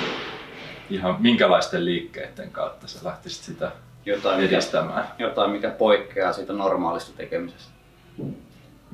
ihan 0.91 1.17
minkälaisten 1.19 1.85
liikkeiden 1.85 2.51
kautta 2.51 2.89
sä 2.89 2.99
lähtisit 3.09 3.45
sitä 3.45 3.73
jotain, 4.07 4.41
edistämään. 4.41 5.03
Mikä, 5.03 5.25
jotain, 5.25 5.51
mikä 5.51 5.71
poikkeaa 5.71 6.33
siitä 6.33 6.53
normaalista 6.53 7.17
tekemisestä. 7.17 7.73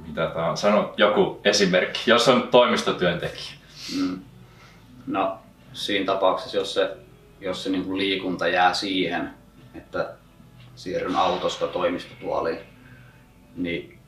Mitä 0.06 0.26
tämä 0.34 0.50
on? 0.50 0.56
Sano 0.56 0.94
joku 0.96 1.40
esimerkki, 1.44 2.00
jos 2.06 2.28
on 2.28 2.48
toimistotyöntekijä. 2.48 3.52
Mm. 3.98 4.18
No, 5.06 5.38
siinä 5.72 6.06
tapauksessa, 6.06 6.56
jos 6.56 6.74
se, 6.74 6.96
jos 7.40 7.64
se 7.64 7.70
niin 7.70 7.98
liikunta 7.98 8.48
jää 8.48 8.74
siihen, 8.74 9.30
että 9.74 10.14
siirryn 10.74 11.16
autosta 11.16 11.66
toimistotuoliin, 11.66 12.58
niin 13.56 13.98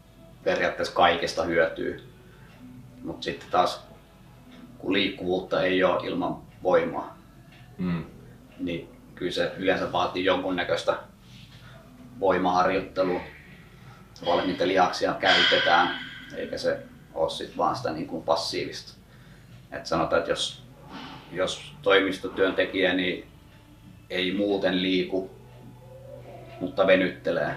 periaatteessa 0.44 0.94
kaikesta 0.94 1.44
hyötyy. 1.44 2.08
Mutta 3.04 3.24
sitten 3.24 3.48
taas, 3.50 3.86
kun 4.78 4.92
liikkuvuutta 4.92 5.62
ei 5.62 5.84
ole 5.84 6.06
ilman 6.06 6.36
voimaa, 6.62 7.18
mm. 7.78 8.04
niin 8.58 8.97
kyllä 9.18 9.32
se 9.32 9.52
yleensä 9.56 9.92
vaatii 9.92 10.24
jonkunnäköistä 10.24 10.98
voimaharjoittelua, 12.20 13.20
tavallaan 14.20 14.48
niitä 14.48 14.68
lihaksia 14.68 15.14
käytetään, 15.14 15.98
eikä 16.36 16.58
se 16.58 16.78
ole 17.14 17.30
sit 17.30 17.56
vaan 17.56 17.76
sitä 17.76 17.92
niin 17.92 18.06
kuin 18.06 18.22
passiivista. 18.22 18.92
Et 19.72 19.86
sanotaan, 19.86 20.20
että 20.20 20.30
jos 20.30 20.68
jos 21.32 21.72
toimistotyöntekijä 21.82 22.94
niin 22.94 23.26
ei 24.10 24.34
muuten 24.34 24.82
liiku, 24.82 25.30
mutta 26.60 26.86
venyttelee, 26.86 27.54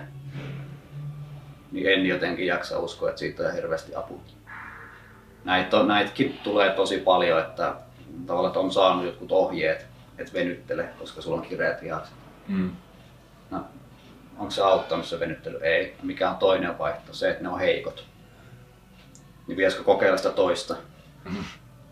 niin 1.71 1.87
en 1.87 2.05
jotenkin 2.05 2.47
jaksa 2.47 2.79
uskoa, 2.79 3.09
että 3.09 3.19
siitä 3.19 3.43
on 3.43 3.53
hirveästi 3.53 3.95
apua. 3.95 4.21
Näitä 5.43 5.83
näitäkin 5.83 6.39
tulee 6.43 6.69
tosi 6.69 6.97
paljon, 6.97 7.39
että 7.39 7.75
tavallaan 8.27 8.57
on 8.57 8.71
saanut 8.71 9.05
jotkut 9.05 9.31
ohjeet, 9.31 9.90
että 10.21 10.33
venyttele, 10.33 10.89
koska 10.99 11.21
sulla 11.21 11.37
on 11.37 11.47
kireät 11.47 11.81
lihakset. 11.81 12.15
Mm. 12.47 12.71
No, 13.51 13.65
onko 14.37 14.51
se 14.51 14.61
auttanut 14.61 15.05
se 15.05 15.19
venyttely? 15.19 15.59
Ei. 15.61 15.95
Mikä 16.03 16.29
on 16.29 16.37
toinen 16.37 16.77
vaihtoehto? 16.77 17.13
Se, 17.13 17.29
että 17.29 17.43
ne 17.43 17.49
on 17.49 17.59
heikot. 17.59 18.05
Niin 19.47 19.55
pitäisikö 19.55 19.83
kokeilla 19.83 20.17
sitä 20.17 20.29
toista? 20.29 20.75
Mm. 21.29 21.43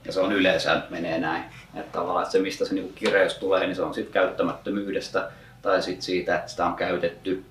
Ja 0.06 0.12
se 0.12 0.20
on 0.20 0.32
yleensä 0.32 0.82
menee 0.90 1.20
näin. 1.20 1.44
Että 1.76 1.92
tavallaan 1.92 2.24
että 2.24 2.32
se, 2.32 2.40
mistä 2.40 2.66
se 2.66 2.74
niinku 2.74 2.94
kireys 2.94 3.34
tulee, 3.34 3.66
niin 3.66 3.76
se 3.76 3.82
on 3.82 3.94
sitten 3.94 4.14
käyttämättömyydestä 4.14 5.32
tai 5.62 5.82
sitten 5.82 6.02
siitä, 6.02 6.36
että 6.36 6.52
sitä 6.52 6.66
on 6.66 6.76
käytetty 6.76 7.46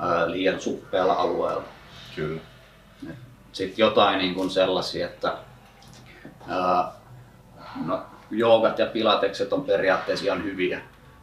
ää, 0.00 0.30
liian 0.30 0.60
suppealla 0.60 1.12
alueella. 1.12 1.64
Kyllä. 2.16 2.40
Sitten 3.52 3.78
jotain 3.78 4.18
niin 4.18 4.34
kuin 4.34 4.50
sellaisia, 4.50 5.06
että 5.06 5.36
ää, 6.48 6.92
no, 7.86 8.06
joogat 8.32 8.78
ja 8.78 8.86
pilatekset 8.86 9.52
on 9.52 9.64
periaatteessa 9.64 10.24
ihan 10.24 10.44
hyviä 10.44 10.80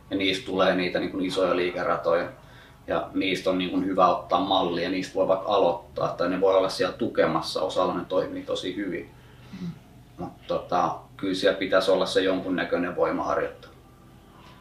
ja 0.10 0.18
niistä 0.18 0.46
tulee 0.46 0.76
niitä 0.76 1.00
niin 1.00 1.12
kuin 1.12 1.26
isoja 1.26 1.56
liikeratoja 1.56 2.30
ja 2.88 3.10
niistä 3.14 3.50
on 3.50 3.58
niin 3.58 3.70
kuin 3.70 3.86
hyvä 3.86 4.08
ottaa 4.08 4.40
mallia, 4.40 4.90
niistä 4.90 5.16
voi 5.16 5.28
vaikka 5.28 5.52
aloittaa 5.52 6.08
tai 6.08 6.30
ne 6.30 6.42
voi 6.42 6.56
olla 6.56 6.70
siellä 6.70 6.98
tukemassa, 6.98 7.62
osalla 7.62 7.94
ne 7.94 8.06
toimii 8.06 8.44
tosi 8.44 8.76
hyvin. 8.76 9.10
Mm. 9.62 9.68
Mutta 10.18 10.44
tota, 10.48 10.96
kyllä 11.18 11.36
siellä 11.36 11.60
pitäisi 11.60 11.92
olla 11.92 12.06
se 12.06 12.22
jonkunnäköinen 12.22 12.96
voimaharjoittelu. 12.96 13.74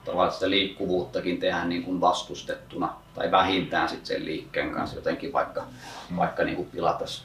Tavallaan 0.04 0.32
sitä 0.32 0.50
liikkuvuuttakin 0.50 1.40
tehdään 1.40 1.68
niin 1.68 1.82
kuin 1.82 2.00
vastustettuna 2.00 2.94
tai 3.14 3.30
vähintään 3.30 3.88
sit 3.88 4.06
sen 4.06 4.24
liikkeen 4.24 4.70
kanssa 4.70 4.96
jotenkin 4.96 5.32
vaikka, 5.32 5.64
vaikka 6.16 6.44
niin 6.44 6.56
kuin 6.56 6.68
pilates 6.72 7.24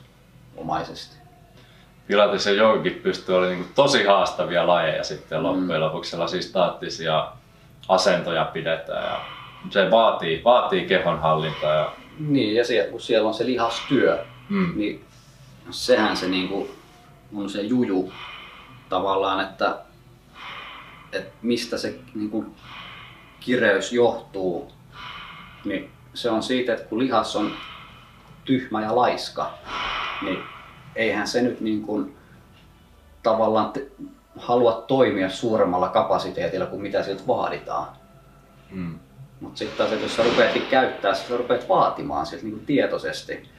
omaisesti. 0.58 1.23
Pilates 2.08 2.46
ja 2.46 2.52
joogakin 2.52 3.00
pystyy 3.04 3.36
olemaan 3.38 3.60
niin 3.60 3.72
tosi 3.76 4.04
haastavia 4.04 4.68
lajeja 4.68 5.04
sitten 5.04 5.44
loppujen 5.44 5.82
lopuksi. 5.82 6.12
Sellaisia 6.12 6.42
staattisia 6.42 7.28
asentoja 7.88 8.46
pidetään 8.46 9.04
ja 9.04 9.20
se 9.70 9.92
vaatii, 9.92 10.42
vaatii 10.44 10.86
kehon 10.86 11.20
hallintaa. 11.20 11.74
Ja, 11.74 11.92
Niin, 12.20 12.56
ja 12.56 12.66
siellä, 12.66 12.92
kun 12.92 13.02
siellä 13.02 13.28
on 13.28 13.34
se 13.34 13.46
lihastyö, 13.46 14.26
mm, 14.50 14.74
niin 14.76 15.06
sehän 15.70 16.18
se 16.18 16.28
niinku 16.28 16.70
on 17.36 17.50
se 17.50 17.62
juju 17.62 18.14
tavallaan, 18.90 19.40
että, 19.40 19.78
että 21.14 21.32
mistä 21.42 21.78
se 21.78 22.00
niinku 22.16 22.46
kireys 23.40 23.94
johtuu, 23.94 24.72
niin 25.66 25.92
se 26.14 26.30
on 26.30 26.44
siitä, 26.44 26.74
että 26.74 26.86
kun 26.86 27.00
lihas 27.00 27.36
on 27.36 27.54
tyhmä 28.46 28.82
ja 28.82 28.96
laiska, 28.96 29.54
niin 30.22 30.44
eihän 30.96 31.28
se 31.28 31.42
nyt 31.42 31.62
niin 31.62 31.82
kuin 31.82 32.18
tavallaan 33.24 33.72
te, 33.72 33.88
halua 34.38 34.84
toimia 34.88 35.30
suuremmalla 35.30 35.90
kapasiteetilla 35.90 36.66
kuin 36.66 36.82
mitä 36.82 37.04
siltä 37.04 37.28
vaaditaan. 37.28 37.88
mm, 38.72 39.00
Mutta 39.40 39.58
sitten 39.58 39.78
taas, 39.78 39.92
että 39.92 40.06
jos 40.06 40.16
sä 40.16 40.24
rupeatkin 40.24 40.66
käyttää, 40.70 41.14
sä 41.14 41.38
rupeat 41.38 41.70
vaatimaan 41.70 42.26
siltä 42.26 42.44
niinku 42.44 42.62
tietoisesti, 42.66 43.50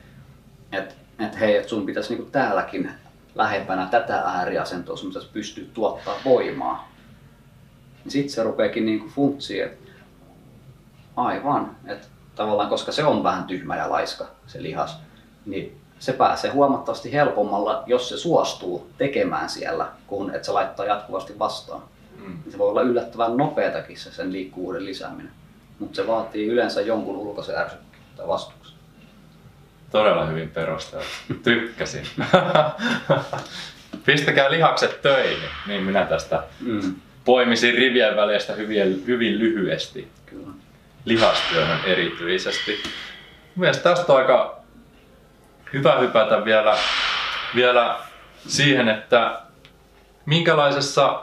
että 0.72 0.94
et 1.18 1.40
hei, 1.40 1.56
et 1.56 1.68
sun 1.68 1.86
pitäisi 1.86 2.14
niinku 2.14 2.30
täälläkin 2.30 2.90
lähempänä 3.34 3.86
tätä 3.86 4.16
ääriasentoa, 4.16 4.96
sun 4.96 5.08
pitäisi 5.08 5.28
pystyä 5.32 5.64
tuottaa 5.74 6.14
voimaa. 6.24 6.88
Niin 8.04 8.12
sitten 8.12 8.34
se 8.34 8.42
rupeakin 8.42 8.86
niinku 8.86 9.08
funtsiin, 9.08 9.64
että 9.64 9.90
aivan, 11.16 11.76
että 11.86 12.06
tavallaan 12.34 12.68
koska 12.68 12.92
se 12.92 13.04
on 13.04 13.22
vähän 13.22 13.44
tyhmä 13.44 13.76
ja 13.76 13.90
laiska 13.90 14.26
se 14.46 14.62
lihas, 14.62 14.98
niin 15.46 15.80
se 16.04 16.12
pääsee 16.12 16.50
huomattavasti 16.50 17.12
helpommalla, 17.12 17.82
jos 17.86 18.08
se 18.08 18.16
suostuu 18.16 18.90
tekemään 18.98 19.48
siellä, 19.48 19.86
kun 20.06 20.34
että 20.34 20.46
se 20.46 20.52
laittaa 20.52 20.86
jatkuvasti 20.86 21.38
vastaan. 21.38 21.82
mm. 22.26 22.38
Se 22.50 22.58
voi 22.58 22.68
olla 22.68 22.82
yllättävän 22.82 23.36
nopeatakin 23.36 23.96
se 23.98 24.12
sen 24.12 24.32
liikkuvuuden 24.32 24.84
lisääminen, 24.84 25.32
mutta 25.78 25.96
se 25.96 26.06
vaatii 26.06 26.46
yleensä 26.48 26.80
jonkun 26.80 27.16
ulkoisen 27.16 27.56
ärsykkeen 27.58 28.02
tai 28.16 28.28
vastuksen. 28.28 28.74
Todella 29.90 30.26
hyvin 30.26 30.50
perusteltu. 30.50 31.06
Tykkäsin. 31.42 32.06
Pistäkää 34.06 34.50
lihakset 34.50 35.02
töihin, 35.02 35.48
niin 35.66 35.82
minä 35.82 36.04
tästä 36.06 36.42
Mm, 36.60 36.94
poimisin 37.24 37.74
rivien 37.74 38.16
välistä 38.16 38.52
hyvin, 38.52 39.04
hyvin 39.06 39.38
lyhyesti. 39.38 40.08
kyllä. 40.26 40.46
lihastyöhön 41.04 41.78
erityisesti. 41.86 42.82
Mielestäni 43.56 43.94
tästä 43.96 44.12
on 44.12 44.18
aika 44.18 44.63
hyvä 45.74 45.98
hypätä 45.98 46.44
vielä, 46.44 46.76
vielä 47.54 47.96
siihen, 48.46 48.88
että 48.88 49.40
minkälaisessa 50.26 51.22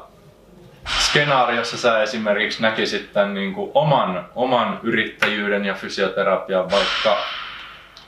skenaariossa 0.99 1.78
sä 1.78 2.02
esimerkiksi 2.02 2.62
näkisit 2.62 3.14
tämän 3.14 3.34
niin 3.34 3.54
kuin 3.54 3.72
oman, 3.74 4.26
oman 4.36 4.80
yrittäjyyden 4.84 5.66
ja 5.66 5.74
fysioterapian 5.74 6.72
vaikka 6.72 7.18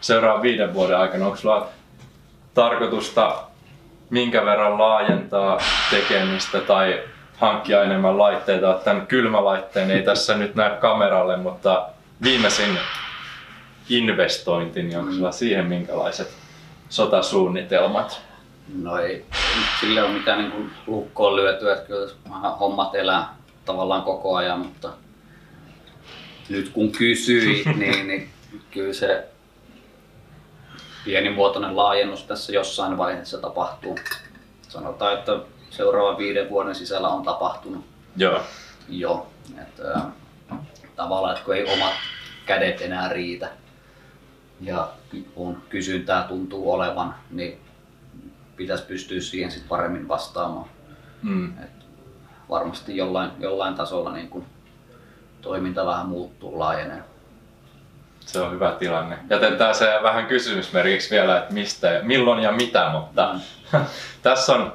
seuraavan 0.01 0.41
viiden 0.41 0.73
vuoden 0.73 0.97
aikana? 0.97 1.25
Onko 1.25 1.37
sulla 1.37 1.67
tarkoitusta 2.53 3.35
minkä 4.09 4.45
verran 4.45 4.79
laajentaa 4.79 5.57
tekemistä 5.91 6.59
tai 6.59 7.03
hankkia 7.37 7.83
enemmän 7.83 8.17
laitteita. 8.17 8.73
Tämän 8.73 9.07
kylmälaitteen 9.07 9.91
ei 9.91 10.03
tässä 10.03 10.37
nyt 10.37 10.55
näy 10.55 10.75
kameralle, 10.79 11.37
mutta 11.37 11.85
viimeisin 12.23 12.79
investointi, 13.89 14.83
niin 14.83 14.99
onko 14.99 15.11
sulla 15.11 15.31
siihen 15.31 15.65
minkälaiset 15.65 16.33
sotasuunnitelmat? 16.89 18.21
No 18.75 18.97
ei, 18.97 19.25
sille 19.79 20.03
ole 20.03 20.11
mitään 20.11 20.39
niin 20.39 20.51
kuin 20.51 20.71
lukkoon 20.87 21.35
lyötyä, 21.35 21.73
että 21.73 21.87
kyllä 21.87 22.11
hommat 22.59 22.95
elää 22.95 23.35
tavallaan 23.65 24.01
koko 24.01 24.35
ajan, 24.35 24.59
mutta 24.59 24.89
nyt 26.49 26.69
kun 26.69 26.91
kysyit, 26.91 27.65
niin, 27.79 28.07
niin 28.07 28.29
kyllä 28.71 28.93
se 28.93 29.27
pienimuotoinen 31.05 31.75
laajennus 31.75 32.23
tässä 32.23 32.53
jossain 32.53 32.97
vaiheessa 32.97 33.37
tapahtuu. 33.37 33.99
Sanotaan, 34.67 35.13
että 35.13 35.39
seuraavan 35.69 36.17
viiden 36.17 36.49
vuoden 36.49 36.75
sisällä 36.75 37.07
on 37.07 37.23
tapahtunut 37.23 37.85
Joo. 38.15 38.41
jo. 38.89 39.27
Että, 39.61 39.99
tavallaan, 40.95 41.33
että 41.33 41.45
kun 41.45 41.55
ei 41.55 41.73
omat 41.73 41.93
kädet 42.45 42.81
enää 42.81 43.09
riitä 43.09 43.49
ja 44.61 44.89
kun 45.35 45.61
kysyntää 45.69 46.23
tuntuu 46.23 46.71
olevan, 46.71 47.15
niin 47.31 47.57
pitäisi 48.55 48.83
pystyä 48.83 49.21
siihen 49.21 49.51
sit 49.51 49.67
paremmin 49.67 50.07
vastaamaan. 50.07 50.69
Mm. 51.21 51.53
Et 51.63 51.85
varmasti 52.49 52.97
jollain, 52.97 53.31
jollain 53.39 53.75
tasolla 53.75 54.11
niin 54.11 54.29
kun 54.29 54.45
toiminta 55.41 55.85
vähän 55.85 56.05
muuttuu, 56.05 56.59
laajenee. 56.59 57.03
Se 58.19 58.39
on 58.39 58.51
hyvä 58.51 58.71
tilanne. 58.71 59.17
Jätetään 59.29 59.75
se 59.75 59.99
vähän 60.03 60.25
kysymysmerkiksi 60.25 61.11
vielä, 61.15 61.37
että 61.37 61.53
mistä, 61.53 61.99
milloin 62.03 62.43
ja 62.43 62.51
mitä, 62.51 62.89
mutta 62.91 63.35
tässä 64.21 64.53
on 64.53 64.73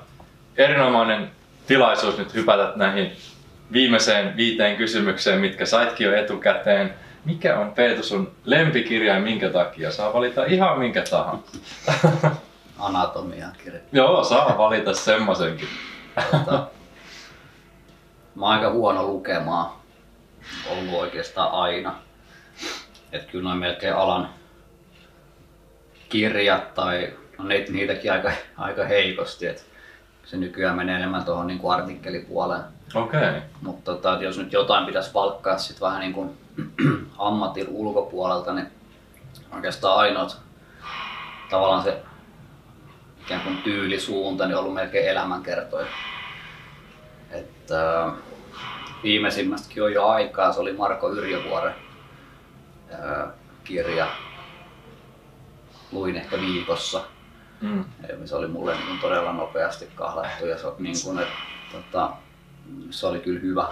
erinomainen 0.56 1.30
tilaisuus 1.66 2.18
nyt 2.18 2.34
hypätä 2.34 2.72
näihin 2.76 3.12
viimeiseen 3.72 4.36
viiteen 4.36 4.76
kysymykseen, 4.76 5.40
mitkä 5.40 5.66
saitkin 5.66 6.06
jo 6.06 6.16
etukäteen. 6.16 6.94
Mikä 7.28 7.58
on 7.58 7.72
Peetu 7.72 8.02
sun 8.02 8.32
lempikirja 8.44 9.14
ja 9.14 9.20
minkä 9.20 9.50
takia? 9.50 9.90
Saa 9.90 10.12
valita 10.12 10.44
ihan 10.44 10.78
minkä 10.78 11.02
tahansa. 11.10 11.58
Anatomia 12.78 13.48
kirja. 13.64 13.80
Joo, 13.92 14.24
saa 14.24 14.58
valita 14.58 14.94
semmosenkin. 14.94 15.68
Tota, 16.30 16.66
mä 18.34 18.46
oon 18.46 18.54
aika 18.54 18.70
huono 18.70 19.06
lukemaan. 19.06 19.70
Ollut 20.70 20.94
oikeastaan 20.94 21.52
aina. 21.52 21.94
Et 23.12 23.24
kyllä 23.24 23.44
noin 23.44 23.58
melkein 23.58 23.94
alan 23.94 24.28
kirjat 26.08 26.74
tai 26.74 27.12
no 27.38 27.44
niitä, 27.44 27.72
niitäkin 27.72 28.12
aika, 28.12 28.32
aika 28.56 28.84
heikosti. 28.84 29.46
Et 29.46 29.66
se 30.24 30.36
nykyään 30.36 30.76
menee 30.76 30.96
enemmän 30.96 31.24
tuohon 31.24 31.46
niin 31.46 31.60
artikkelipuoleen. 31.68 32.62
Okei. 32.94 33.20
Okay. 33.20 33.40
Mutta 33.62 33.92
tota, 33.92 34.18
jos 34.22 34.38
nyt 34.38 34.52
jotain 34.52 34.86
pitäisi 34.86 35.14
valkkaa 35.14 35.58
sit 35.58 35.80
vähän 35.80 36.00
niin 36.00 36.12
kuin 36.12 36.47
ammatin 37.18 37.68
ulkopuolelta, 37.68 38.52
niin 38.52 38.66
oikeastaan 39.54 39.98
ainoat 39.98 40.40
tavallaan 41.50 41.82
se 41.82 42.02
ikään 43.20 43.40
kuin 43.40 43.56
tyylisuunta 43.56 44.46
niin 44.46 44.54
on 44.54 44.60
ollut 44.60 44.74
melkein 44.74 45.08
elämänkertoja. 45.08 45.86
Että, 47.30 48.04
äh, 48.04 48.12
viimeisimmästäkin 49.02 49.82
on 49.82 49.92
jo 49.92 50.06
aikaa, 50.06 50.52
se 50.52 50.60
oli 50.60 50.72
Marko 50.72 51.12
Yrjövuoren 51.12 51.74
äh, 52.92 53.28
kirja. 53.64 54.06
Luin 55.92 56.16
ehkä 56.16 56.40
viikossa. 56.40 57.00
Mm. 57.60 57.84
Se 58.24 58.36
oli 58.36 58.46
mulle 58.46 58.74
niin 58.74 58.98
todella 59.00 59.32
nopeasti 59.32 59.88
kahlattu 59.94 60.46
ja 60.46 60.58
se 60.58 60.66
on 60.66 60.74
niin 60.78 60.96
kuin, 61.04 61.18
että, 61.18 61.34
tota, 61.72 62.12
se 62.90 63.06
oli 63.06 63.18
kyllä 63.18 63.40
hyvä. 63.40 63.66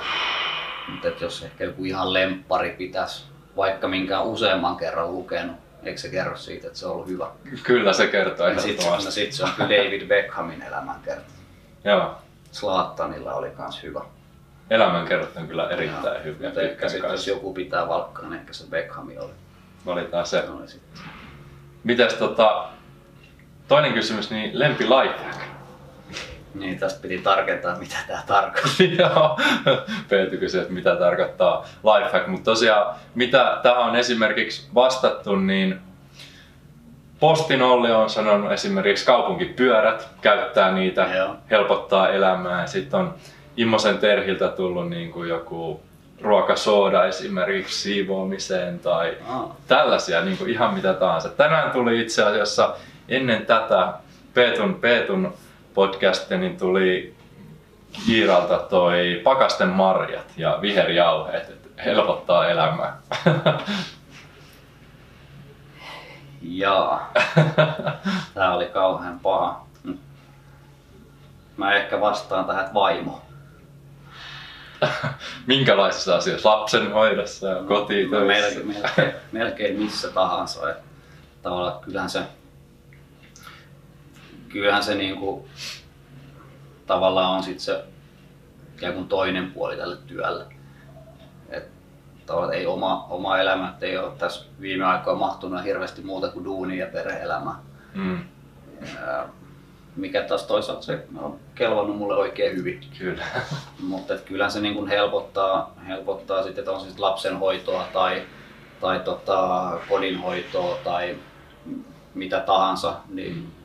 Mutta 0.89 1.09
jos 1.21 1.43
ehkä 1.43 1.65
joku 1.65 1.85
ihan 1.85 2.13
lemppari 2.13 2.71
pitäisi, 2.79 3.25
vaikka 3.57 3.89
minkä 3.89 4.21
useamman 4.21 4.77
kerran 4.77 5.13
lukenut, 5.13 5.57
eikö 5.83 6.01
se 6.01 6.09
kerro 6.09 6.37
siitä, 6.37 6.67
että 6.67 6.79
se 6.79 6.87
on 6.87 6.93
ollut 6.93 7.09
hyvä? 7.09 7.29
Kyllä 7.63 7.93
se 7.93 8.07
kertoo 8.07 8.47
Sitten 8.49 8.71
ehdottomasti. 8.71 9.13
sit 9.13 9.33
se 9.33 9.45
on 9.45 9.51
kyllä 9.57 9.69
David 9.71 10.07
Beckhamin 10.07 10.63
elämänkerta. 10.63 11.31
Joo. 11.85 12.15
Zlatanilla 12.53 13.35
oli 13.35 13.51
kans 13.51 13.83
hyvä. 13.83 14.01
Elämänkerrat 14.71 15.37
on 15.37 15.49
kyllä 15.49 15.69
erittäin 15.69 16.25
hyviä. 16.25 16.49
Mutta 16.49 16.63
ehkä 16.63 16.89
sitten 16.89 17.11
jos 17.11 17.27
joku 17.29 17.55
pitää 17.55 17.89
valkkaa, 17.89 18.29
niin 18.29 18.41
ehkä 18.41 18.53
se 18.53 18.65
Beckhami 18.71 19.19
oli. 19.19 19.33
Valitaan 19.87 20.27
se. 20.27 20.43
Se 20.43 20.51
oli 20.51 20.69
sitten. 20.69 21.01
Mites 21.85 22.15
tota, 22.15 22.69
toinen 23.69 23.93
kysymys, 23.93 24.31
niin 24.31 24.59
lempi 24.59 24.85
lifehack. 24.85 25.41
Niin, 26.59 26.79
tästä 26.79 27.03
piti 27.03 27.19
tarkentaa, 27.19 27.79
mitä 27.79 27.97
tämä 28.07 28.23
tarkoittaa. 28.27 28.87
Joo, 28.99 29.39
Peetu 30.09 30.37
kysyi, 30.37 30.61
että 30.61 30.73
mitä 30.73 30.97
tarkoittaa 30.97 31.67
lifehack, 31.85 32.27
mutta 32.27 32.45
tosiaan 32.45 32.95
mitä 33.15 33.59
tähän 33.63 33.83
on 33.83 33.97
esimerkiksi 33.97 34.69
vastattu, 34.75 35.37
niin 35.37 35.81
Postin 37.21 37.63
Olli 37.63 37.91
on 37.93 38.11
sanonut 38.11 38.53
esimerkiksi 38.53 39.07
kaupunkipyörät, 39.07 40.09
käyttää 40.21 40.73
niitä, 40.73 41.09
Joo. 41.17 41.37
helpottaa 41.51 42.09
elämää. 42.09 42.67
Sitten 42.67 43.01
on 43.01 43.15
Immosen 43.57 43.99
Terhiltä 43.99 44.49
tullut 44.49 44.91
niin 44.91 45.13
kuin 45.13 45.29
joku 45.29 45.81
ruokasooda 46.21 47.05
esimerkiksi 47.05 47.83
siivoamiseen 47.83 48.79
tai 48.79 49.17
Ah, 49.29 49.45
tällaisia 49.69 50.21
niin 50.21 50.39
kuin 50.39 50.51
ihan 50.51 50.75
mitä 50.75 50.95
tahansa. 50.95 51.29
Tänään 51.29 51.71
tuli 51.71 52.01
itse 52.01 52.23
asiassa 52.23 52.75
ennen 53.09 53.47
tätä 53.47 53.93
Peetun, 54.35 54.75
Peetun 54.75 55.35
podcastia, 55.77 56.39
niin 56.39 56.57
tuli 56.57 57.15
Iiralta 58.09 58.59
toi 58.59 59.21
pakasten 59.25 59.69
marjat 59.69 60.33
ja 60.37 60.59
viherjauheet, 60.61 61.49
että 61.49 61.83
helpottaa 61.83 62.49
elämää. 62.49 62.99
jaa. 66.43 67.13
Tää 68.35 68.55
oli 68.55 68.67
kauhean 68.67 69.21
paha. 69.21 69.67
Mä 71.57 71.75
ehkä 71.75 72.01
vastaan 72.01 72.45
tähän, 72.45 72.63
että 72.63 72.75
vaimo. 72.75 73.23
Minkälaisissa 75.47 76.17
asioissa? 76.17 76.51
Lapsen 76.51 76.93
hoidossa 76.93 77.49
ja 77.49 77.63
kotitöissä? 77.63 78.27
Melkein, 78.27 78.67
melkein, 78.67 79.15
melkein 79.33 79.79
missä 79.79 80.11
tahansa. 80.11 80.61
Tavallaan 81.43 81.81
kyllähän 81.81 82.11
se, 82.11 82.23
kyllähän 84.61 84.83
se 84.83 84.95
niinku, 84.95 85.49
tavallaan 86.87 87.37
on 87.37 87.43
sit 87.43 87.61
se 87.61 87.85
ikään 88.77 88.95
kuin 88.95 89.09
toinen 89.09 89.53
puoli 89.53 89.77
tälle 89.77 89.97
työlle. 89.97 90.45
Et 91.51 91.69
tavallaan 92.27 92.55
ei 92.55 92.67
oma, 92.67 93.07
oma 93.11 93.39
elämä 93.39 93.69
et 93.69 93.83
ei 93.83 93.99
ole 93.99 94.13
tässä 94.19 94.47
viime 94.61 94.85
aikoina 94.85 95.19
mahtunut 95.19 95.65
hirveästi 95.65 96.03
muuta 96.03 96.29
kuin 96.29 96.45
duuni 96.45 96.79
ja 96.79 96.87
perhe-elämä. 96.87 97.55
Mm, 97.95 98.25
Ja 98.95 99.29
mikä 99.97 100.23
taas 100.23 100.43
toisaalta 100.43 100.83
se 100.83 101.07
on 101.19 101.39
kelvannut 101.55 101.97
mulle 101.97 102.17
oikein 102.17 102.57
hyvin. 102.57 102.81
kyllä. 102.99 103.25
Mutta 103.89 104.15
kyllähän 104.17 104.53
se 104.53 104.61
niin 104.61 104.75
kuin 104.75 104.89
helpottaa, 104.89 105.75
helpottaa 105.89 106.43
sitten, 106.43 106.63
että 106.63 106.73
on 106.73 106.81
sit 106.81 106.99
lapsenhoitoa 106.99 107.89
tai, 107.93 108.23
tai 108.81 109.01
tota, 109.01 109.71
kodinhoitoa 109.89 110.79
tai 110.85 111.17
mitä 112.15 112.41
tahansa, 112.41 112.97
niin 113.09 113.35
kun 113.35 113.56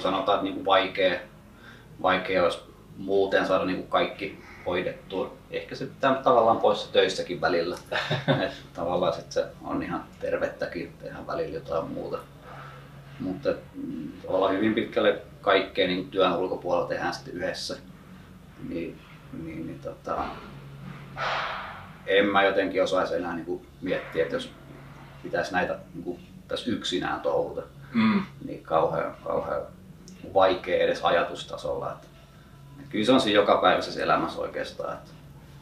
sanotaan, 0.00 0.36
että 0.36 0.44
niin 0.44 0.54
kuin 0.54 0.64
vaikea, 0.64 1.20
vaikea 2.02 2.44
olisi 2.44 2.58
muuten 2.96 3.46
saada 3.46 3.64
niin 3.64 3.76
kuin 3.76 3.88
kaikki 3.88 4.38
hoidettua. 4.66 5.36
Ehkä 5.50 5.74
se 5.74 5.86
pitää 5.86 6.14
tavallaan 6.14 6.56
poissa 6.56 6.92
töissäkin 6.92 7.40
välillä. 7.40 7.76
Et 8.46 8.52
tavallaan 8.74 9.12
sit 9.12 9.32
se 9.32 9.46
on 9.64 9.82
ihan 9.82 10.04
tervettäkin 10.20 10.92
tehdä 11.02 11.26
välillä 11.26 11.54
jotain 11.54 11.86
muuta. 11.86 12.18
Mutta 13.20 13.48
mm, 13.74 14.12
tavallaan 14.26 14.54
hyvin 14.54 14.74
pitkälle 14.74 15.22
kaikkea 15.40 15.86
niin 15.86 16.10
työn 16.10 16.36
ulkopuolella 16.36 16.88
tehdään 16.88 17.14
sitten 17.14 17.34
yhdessä. 17.34 17.76
Niin, 18.68 18.98
niin, 19.42 19.66
niin 19.66 19.80
tota, 19.80 20.24
en 22.06 22.26
mä 22.26 22.42
jotenkin 22.42 22.82
osaisi 22.82 23.14
enää 23.14 23.34
niin 23.34 23.46
kuin 23.46 23.66
miettiä, 23.80 24.22
että 24.22 24.36
jos 24.36 24.52
pitäisi 25.22 25.52
näitä 25.52 25.78
niin 25.94 26.04
kuin, 26.04 26.20
tässä 26.48 26.70
yksinään 26.70 27.20
touhuta, 27.20 27.62
Mm, 27.94 28.22
niin 28.44 28.62
kauhean, 28.62 29.14
kauhean 29.24 29.62
vaikea 30.34 30.84
edes 30.84 31.04
ajatustasolla. 31.04 31.92
Että, 31.92 32.06
kyllä 32.88 33.04
se 33.04 33.12
on 33.12 33.20
siinä 33.20 33.40
jokapäiväisessä 33.40 34.02
elämässä 34.02 34.40
oikeastaan. 34.40 34.94
Että 34.94 35.10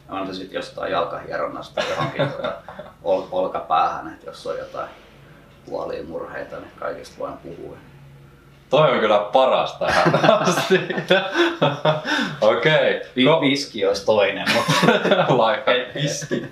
on 0.09 0.27
se 0.27 0.33
sitten 0.33 0.55
jostain 0.55 0.91
jalkahieronnasta 0.91 1.81
johonkin 1.89 2.27
tuota, 2.27 2.53
ol, 3.03 3.23
olkapäähän, 3.31 4.13
että 4.13 4.25
jos 4.25 4.47
on 4.47 4.57
jotain 4.57 4.89
puolia 5.65 6.03
murheita, 6.03 6.55
niin 6.59 6.71
kaikista 6.79 7.19
voin 7.19 7.37
puhua. 7.37 7.77
Toi 8.71 8.91
on 8.91 8.99
kyllä 8.99 9.19
paras 9.19 9.73
tähän 9.73 10.19
asti. 10.31 10.79
Okei. 12.41 13.01
Vi, 13.15 13.25
Ko- 13.25 13.41
viski 13.41 13.85
olisi 13.85 14.05
toinen, 14.05 14.47
mutta 14.53 14.97
Lifehack 15.41 15.95
viski. 15.95 16.45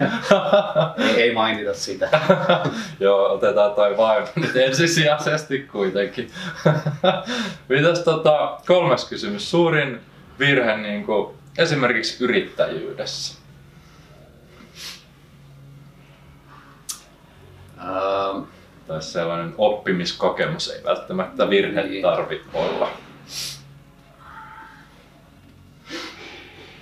ei, 0.98 1.22
ei 1.22 1.34
mainita 1.34 1.74
sitä. 1.74 2.10
Joo, 3.00 3.34
otetaan 3.34 3.72
toi 3.72 3.98
vaimo 3.98 4.28
nyt 4.36 4.56
ensisijaisesti 4.56 5.60
kuitenkin. 5.60 6.32
Mitäs 7.70 8.00
tota, 8.00 8.58
kolmas 8.68 9.10
kysymys. 9.10 9.52
Suurin 9.52 10.00
virhe 10.40 10.78
niin 10.78 11.06
kuin, 11.06 11.36
esimerkiksi 11.58 12.24
yrittäjyydessä? 12.24 13.40
Ähm, 17.82 18.44
Tai 18.90 19.02
sellainen 19.02 19.54
oppimiskokemus 19.58 20.70
ei 20.70 20.84
välttämättä 20.84 21.50
virhe 21.50 21.84
Niin. 21.84 22.02
tarvi 22.02 22.42
olla. 22.54 22.90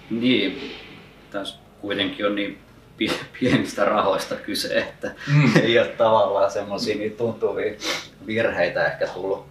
Niin, 0.10 0.72
tässä 1.32 1.60
kuitenkin 1.82 2.26
on 2.26 2.36
niin 2.36 2.60
pie- 2.98 3.26
pienistä 3.40 3.86
rahoista 3.86 4.36
kyse, 4.36 4.78
että 4.80 5.12
Mm. 5.28 5.34
mm. 5.44 5.52
ei 5.62 5.80
ole 5.80 5.88
tavallaan 5.88 6.52
semmoisia 6.52 6.96
niin 6.98 7.12
tuntuvia 7.18 7.74
virheitä 8.28 8.86
ehkä 8.86 9.08
tullut, 9.08 9.46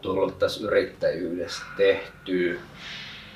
tullut 0.00 0.38
tässä 0.38 0.64
yrittäjyydessä 0.66 1.62
tehtyä. 1.76 2.54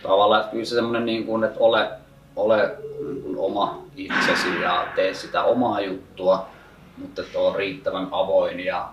Tavallaan, 0.02 0.40
että 0.40 0.52
kyllä 0.52 0.64
se 0.64 0.74
semmoinen 0.74 1.06
niin 1.06 1.26
kuin, 1.26 1.44
että 1.44 1.60
ole, 1.60 1.88
ole 2.36 2.74
niin 3.04 3.22
kuin 3.22 3.38
oma 3.38 3.82
itsesi 3.96 4.60
ja 4.62 4.86
tee 4.96 5.14
sitä 5.14 5.42
omaa 5.44 5.80
juttua, 5.80 6.53
mutta 6.96 7.22
että 7.22 7.38
ole 7.38 7.58
riittävän 7.58 8.08
avoin 8.10 8.60
ja 8.60 8.88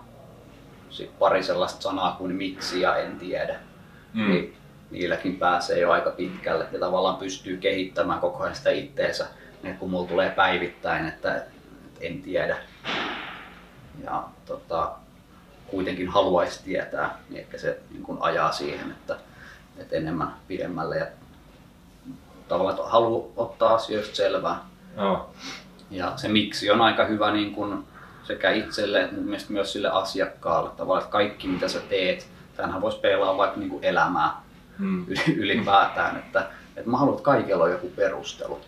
sit 0.90 1.20
pari 1.20 1.44
sellaista 1.44 1.82
sanaa 1.82 2.16
kuin 2.18 2.36
miksi 2.36 2.82
ja 2.82 2.96
en 2.96 3.20
tiedä 3.20 3.60
Mm. 4.14 4.30
niin 4.30 4.58
niilläkin 4.92 5.38
pääsee 5.38 5.80
jo 5.80 5.92
aika 5.92 6.10
pitkälle 6.10 6.68
ja 6.72 6.80
tavallaan 6.80 7.16
pystyy 7.16 7.58
kehittämään 7.58 8.20
koko 8.20 8.44
ajan 8.44 8.56
sitä 8.56 8.70
itteensä, 8.70 9.28
niin 9.64 9.78
kun 9.78 9.90
mulla 9.90 10.08
tulee 10.08 10.30
päivittäin, 10.30 11.08
että, 11.08 11.36
että 11.36 11.50
en 12.02 12.22
tiedä. 12.22 12.58
Ja 14.04 14.24
tota, 14.46 14.92
kuitenkin 15.68 16.10
haluaisi 16.10 16.64
tietää, 16.64 17.18
niin 17.30 17.40
ehkä 17.42 17.58
se 17.58 17.80
niin 17.92 18.04
kun 18.04 18.18
ajaa 18.22 18.52
siihen, 18.52 18.92
että, 18.92 19.18
että 19.78 19.96
enemmän 19.96 20.36
pidemmälle 20.48 20.98
ja 20.98 21.08
tavallaan 22.48 22.92
haluaa 22.92 23.28
ottaa 23.38 23.74
asioista 23.74 24.16
selvää. 24.16 24.66
Joo. 24.98 25.30
Ja 25.92 26.14
se 26.16 26.28
miksi 26.28 26.72
on 26.72 26.82
aika 26.82 27.06
hyvä 27.06 27.32
niin 27.32 27.52
kun 27.52 27.86
sekä 28.24 28.52
itselle 28.52 29.02
että 29.04 29.16
myös 29.50 29.74
sille 29.74 29.90
asiakkaalle. 29.90 30.70
Tavallaan, 30.70 31.02
että 31.02 31.12
kaikki 31.12 31.48
mitä 31.48 31.68
sä 31.68 31.80
teet, 31.80 32.28
tämähän 32.58 32.82
voisi 32.82 33.00
peilaa 33.00 33.38
vaikka 33.38 33.60
niin 33.60 33.70
kuin 33.70 33.84
elämää 33.84 34.42
Mm. 34.80 35.06
yli- 35.08 35.36
ylipäätään, 35.36 36.18
että, 36.18 36.48
että 36.78 36.90
mä 36.90 36.98
haluan, 36.98 37.14
että 37.16 37.26
kaikilla 37.26 37.64
on 37.64 37.72
joku 37.72 37.90
perustelu. 37.96 38.62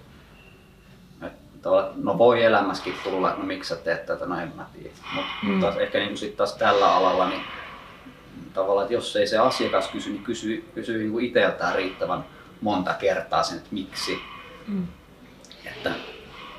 Et 1.24 1.62
tavallaan, 1.62 1.94
no 2.04 2.18
voi 2.18 2.44
elämässäkin 2.44 2.94
tulla, 3.04 3.30
että 3.30 3.42
no 3.42 3.48
miksi 3.48 3.70
sä 3.70 3.76
teet 3.76 4.06
tätä, 4.06 4.26
no 4.26 4.40
en 4.40 4.52
mä 4.56 4.66
tiedä. 4.74 4.96
Mutta 5.16 5.32
Mm. 5.44 5.50
mm. 5.54 5.60
taas 5.62 5.78
ehkä 5.78 5.98
niin 6.00 6.18
sit 6.18 6.38
taas 6.38 6.54
tällä 6.54 6.96
alalla, 6.96 7.30
niin 7.30 7.42
tavallaan, 8.54 8.84
että 8.86 8.94
jos 8.94 9.16
ei 9.16 9.28
se 9.28 9.38
asiakas 9.38 9.88
kysy, 9.88 10.10
niin 10.10 10.24
kysy, 10.24 10.66
kysy 10.76 10.98
niin 10.98 11.12
kuin 11.12 11.26
itseltään 11.26 11.76
riittävän 11.76 12.26
monta 12.62 12.94
kertaa 12.94 13.44
sen, 13.44 13.58
että 13.58 13.70
miksi. 13.72 14.20
Mm. 14.68 14.88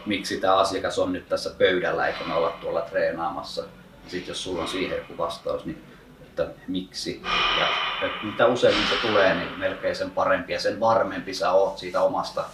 Miksi 0.07 0.40
tämä 0.40 0.57
asiakas 0.57 0.98
on 0.98 1.12
nyt 1.12 1.28
tässä 1.28 1.50
pöydällä 1.59 2.07
eikä 2.07 2.24
me 2.24 2.34
olla 2.34 2.50
tuolla 2.50 2.80
treenaamassa. 2.80 3.64
Sitten 4.09 4.28
jos 4.28 4.44
sulla 4.44 4.62
on 4.62 4.68
siihen 4.68 4.98
joku 4.98 5.18
vastaus, 5.18 5.64
niin 5.64 5.84
että 6.22 6.46
miksi. 6.68 7.22
Ja 7.61 7.68
mitä 8.22 8.46
useammin 8.46 8.86
se 8.86 9.09
tulee, 9.09 9.34
niin 9.34 9.59
melkein 9.59 9.96
sen 9.96 10.11
parempi 10.11 10.52
ja 10.52 10.61
sen 10.61 10.80
varmempi 10.80 11.34
sä 11.34 11.52
oot 11.52 11.78
siitä 11.78 12.00
omasta 12.02 12.44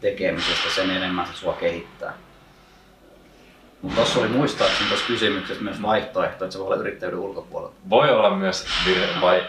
tekemisestä, 0.00 0.70
sen 0.74 0.90
enemmän 0.90 1.26
se 1.26 1.32
sua 1.32 1.52
kehittää. 1.52 2.12
Mutta 3.82 3.96
tuossa 3.96 4.20
oli 4.20 4.28
muistaakseni 4.28 4.88
tuossa 4.88 5.06
kysymyksessä 5.06 5.64
myös 5.64 5.82
vaihtoehto, 5.82 6.44
että 6.44 6.52
se 6.52 6.58
voi 6.58 6.66
olla 6.66 6.76
yrittäjyyden 6.76 7.20
ulkopuolella. 7.20 7.74
Voi 7.90 8.10
olla 8.10 8.30
myös 8.30 8.66
virhe 8.86 9.20
vai 9.20 9.42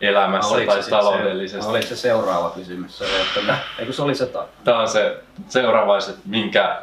elämässä 0.00 0.54
Oliko 0.54 0.72
tai 0.72 0.82
se 0.82 0.90
taloudellisesti. 0.90 1.62
Se, 1.62 1.70
oliko 1.70 1.86
se 1.86 1.96
seuraava 1.96 2.50
kysymys? 2.50 2.98
Se, 2.98 3.04
että, 3.04 3.58
eikö 3.78 3.92
se 3.92 4.02
oli 4.02 4.14
se 4.14 4.26
ta- 4.26 4.48
Tämä 4.64 4.80
on 4.80 4.88
se 4.88 5.22
seuraava, 5.48 5.98
että 5.98 6.12
minkä 6.24 6.82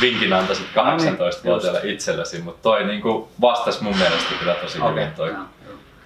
vinkin 0.00 0.32
antaisit 0.32 0.66
No 0.74 0.96
niin, 0.96 1.14
18-vuotiaalle 1.14 1.80
itsellesi, 1.84 2.38
mutta 2.42 2.62
toi 2.62 2.84
niinku 2.84 3.28
vastasi 3.40 3.82
mun 3.82 3.96
mielestä 3.96 4.34
kyllä 4.38 4.54
tosi 4.54 4.78
Okei, 4.78 4.90
hyvin 4.90 5.12
toi, 5.12 5.34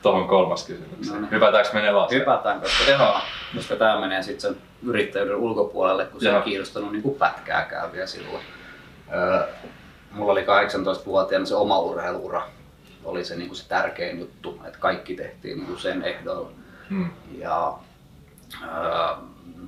tohon 0.02 0.28
kolmas 0.28 0.66
kysymykseen. 0.66 1.14
No 1.14 1.20
niin. 1.20 1.30
Hypätäänkö 1.30 1.70
me 1.72 1.82
neloseen? 1.82 2.20
Hypätään, 2.20 2.60
koska, 2.60 2.90
Joo. 2.90 3.20
koska 3.56 3.76
tämä 3.76 4.00
menee 4.00 4.22
sitten 4.22 4.40
sen 4.40 4.62
yrittäjyyden 4.82 5.36
ulkopuolelle, 5.36 6.04
kun 6.04 6.20
se 6.20 6.36
ei 6.36 6.42
kiinnostanut 6.42 6.92
niin 6.92 7.02
kuin 7.02 7.14
pätkääkään 7.14 7.92
vielä 7.92 8.06
silloin. 8.06 8.44
Öö, 9.14 9.46
mulla 10.10 10.32
oli 10.32 10.42
18-vuotiaana 10.42 11.46
se 11.46 11.54
oma 11.54 11.78
urheiluura. 11.78 12.42
Oli 13.04 13.24
se, 13.24 13.36
niin 13.36 13.48
kuin 13.48 13.56
se 13.56 13.68
tärkein 13.68 14.18
juttu, 14.18 14.60
että 14.66 14.78
kaikki 14.78 15.14
tehtiin 15.14 15.58
niin 15.58 15.66
kuin 15.66 15.78
sen 15.78 16.04
ehdoilla. 16.04 16.50
Hmm. 16.90 17.10
Ja 17.38 17.72
öö, 18.62 19.16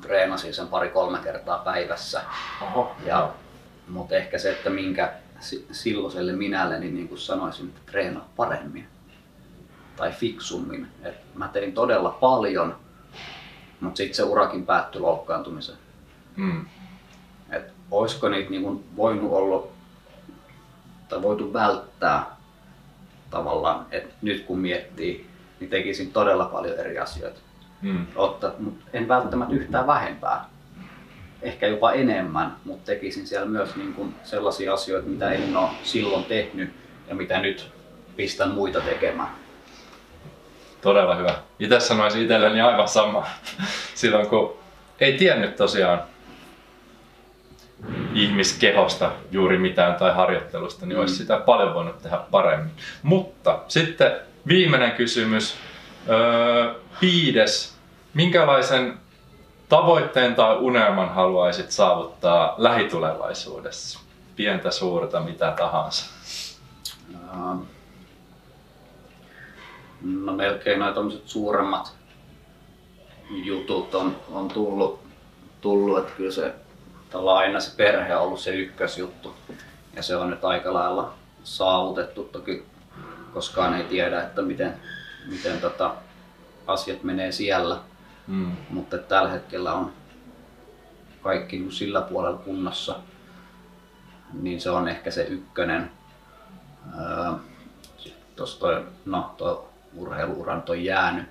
treenasin 0.00 0.54
sen 0.54 0.66
pari-kolme 0.66 1.18
kertaa 1.18 1.58
päivässä. 1.58 2.22
Oho. 2.62 2.96
Ja, 3.06 3.30
mutta 3.90 4.14
ehkä 4.14 4.38
se, 4.38 4.50
että 4.50 4.70
minkä 4.70 5.12
si- 5.40 5.66
silloiselle 5.72 6.32
minälle, 6.32 6.80
niin, 6.80 6.94
niin 6.94 7.08
kuin 7.08 7.18
sanoisin, 7.18 7.68
että 7.68 7.92
treenaa 7.92 8.28
paremmin 8.36 8.86
tai 9.96 10.12
fiksummin. 10.12 10.86
Et 11.02 11.14
mä 11.34 11.48
tein 11.48 11.72
todella 11.72 12.10
paljon, 12.10 12.76
mutta 13.80 13.96
sitten 13.96 14.14
se 14.14 14.22
urakin 14.22 14.66
päättyi 14.66 15.00
loukkaantumiseen. 15.00 15.78
Hmm. 16.36 16.66
Et 17.50 17.72
olisiko 17.90 18.28
niitä 18.28 18.50
niin 18.50 18.62
kuin 18.62 18.84
voinut 18.96 19.32
olla 19.32 19.66
tai 21.08 21.22
voitu 21.22 21.52
välttää 21.52 22.36
tavallaan, 23.30 23.86
että 23.90 24.14
nyt 24.22 24.44
kun 24.44 24.58
miettii, 24.58 25.26
niin 25.60 25.70
tekisin 25.70 26.12
todella 26.12 26.44
paljon 26.44 26.78
eri 26.78 26.98
asioita. 26.98 27.40
Hmm. 27.82 28.06
Ottaa, 28.16 28.52
mutta 28.58 28.84
en 28.92 29.08
välttämättä 29.08 29.54
yhtään 29.54 29.86
vähempää. 29.86 30.48
Ehkä 31.42 31.66
jopa 31.66 31.92
enemmän, 31.92 32.56
mutta 32.64 32.86
tekisin 32.86 33.26
siellä 33.26 33.46
myös 33.46 33.76
niin 33.76 33.94
kuin 33.94 34.14
sellaisia 34.24 34.74
asioita, 34.74 35.08
mitä 35.08 35.30
en 35.32 35.56
ole 35.56 35.68
silloin 35.82 36.24
tehnyt 36.24 36.70
ja 37.08 37.14
mitä 37.14 37.40
nyt 37.40 37.70
pistän 38.16 38.50
muita 38.50 38.80
tekemään. 38.80 39.28
Todella 40.80 41.14
hyvä. 41.14 41.34
Itse 41.58 41.80
sanoisin 41.80 42.22
itselleni 42.22 42.60
aivan 42.60 42.88
sama. 42.88 43.26
Silloin 43.94 44.26
kun 44.26 44.56
ei 45.00 45.12
tiennyt 45.18 45.56
tosiaan 45.56 46.02
ihmiskehosta 48.14 49.12
juuri 49.30 49.58
mitään 49.58 49.94
tai 49.94 50.14
harjoittelusta, 50.14 50.86
niin 50.86 50.96
Mm. 50.96 51.00
olisi 51.00 51.14
sitä 51.16 51.36
paljon 51.38 51.74
voinut 51.74 52.02
tehdä 52.02 52.18
paremmin. 52.30 52.72
Mutta 53.02 53.58
sitten 53.68 54.12
viimeinen 54.48 54.92
kysymys. 54.92 55.56
Öö, 56.08 56.74
viides. 57.02 57.76
Minkälaisen 58.14 58.94
tavoitteen 59.70 60.34
tai 60.34 60.56
unelman 60.56 61.14
haluaisit 61.14 61.70
saavuttaa 61.70 62.54
lähitulevaisuudessa? 62.58 64.00
Pientä, 64.36 64.70
suurta, 64.70 65.20
mitä 65.20 65.54
tahansa. 65.58 66.06
Ähm, 67.14 67.58
No 70.02 70.32
melkein 70.32 70.78
noin 70.78 71.22
suuremmat 71.26 71.92
jutut 73.30 73.94
on, 73.94 74.16
on 74.32 74.48
tullut, 74.48 75.00
tullut, 75.60 75.98
että 75.98 76.12
kyllä 76.16 76.30
se 76.30 76.54
tavallaan 77.10 77.38
aina 77.38 77.60
se 77.60 77.76
perhe 77.76 78.16
on 78.16 78.22
ollut 78.22 78.40
se 78.40 78.50
ykkösjuttu. 78.50 79.34
Ja 79.96 80.02
se 80.02 80.16
on 80.16 80.30
nyt 80.30 80.44
aika 80.44 80.74
lailla 80.74 81.14
saavutettu. 81.44 82.24
Toki 82.24 82.64
koskaan 83.34 83.74
ei 83.74 83.84
tiedä, 83.84 84.22
että 84.22 84.42
miten, 84.42 84.74
miten 85.26 85.60
tota, 85.60 85.94
asiat 86.66 87.02
menee 87.02 87.32
siellä. 87.32 87.78
Mm. 88.30 88.56
Mutta 88.70 88.98
tällä 88.98 89.30
hetkellä 89.30 89.72
on 89.72 89.92
kaikki 91.22 91.58
niin 91.58 91.72
sillä 91.72 92.00
puolella 92.00 92.38
kunnossa, 92.38 92.96
niin 94.32 94.60
se 94.60 94.70
on 94.70 94.88
ehkä 94.88 95.10
se 95.10 95.22
ykkönen. 95.22 95.90
Öö, 96.98 97.32
tuossa 98.36 98.60
toi, 98.60 98.84
no, 99.04 99.34
toi 99.36 99.62
urheiluuran 99.96 100.62
on 100.68 100.84
jäänyt, 100.84 101.24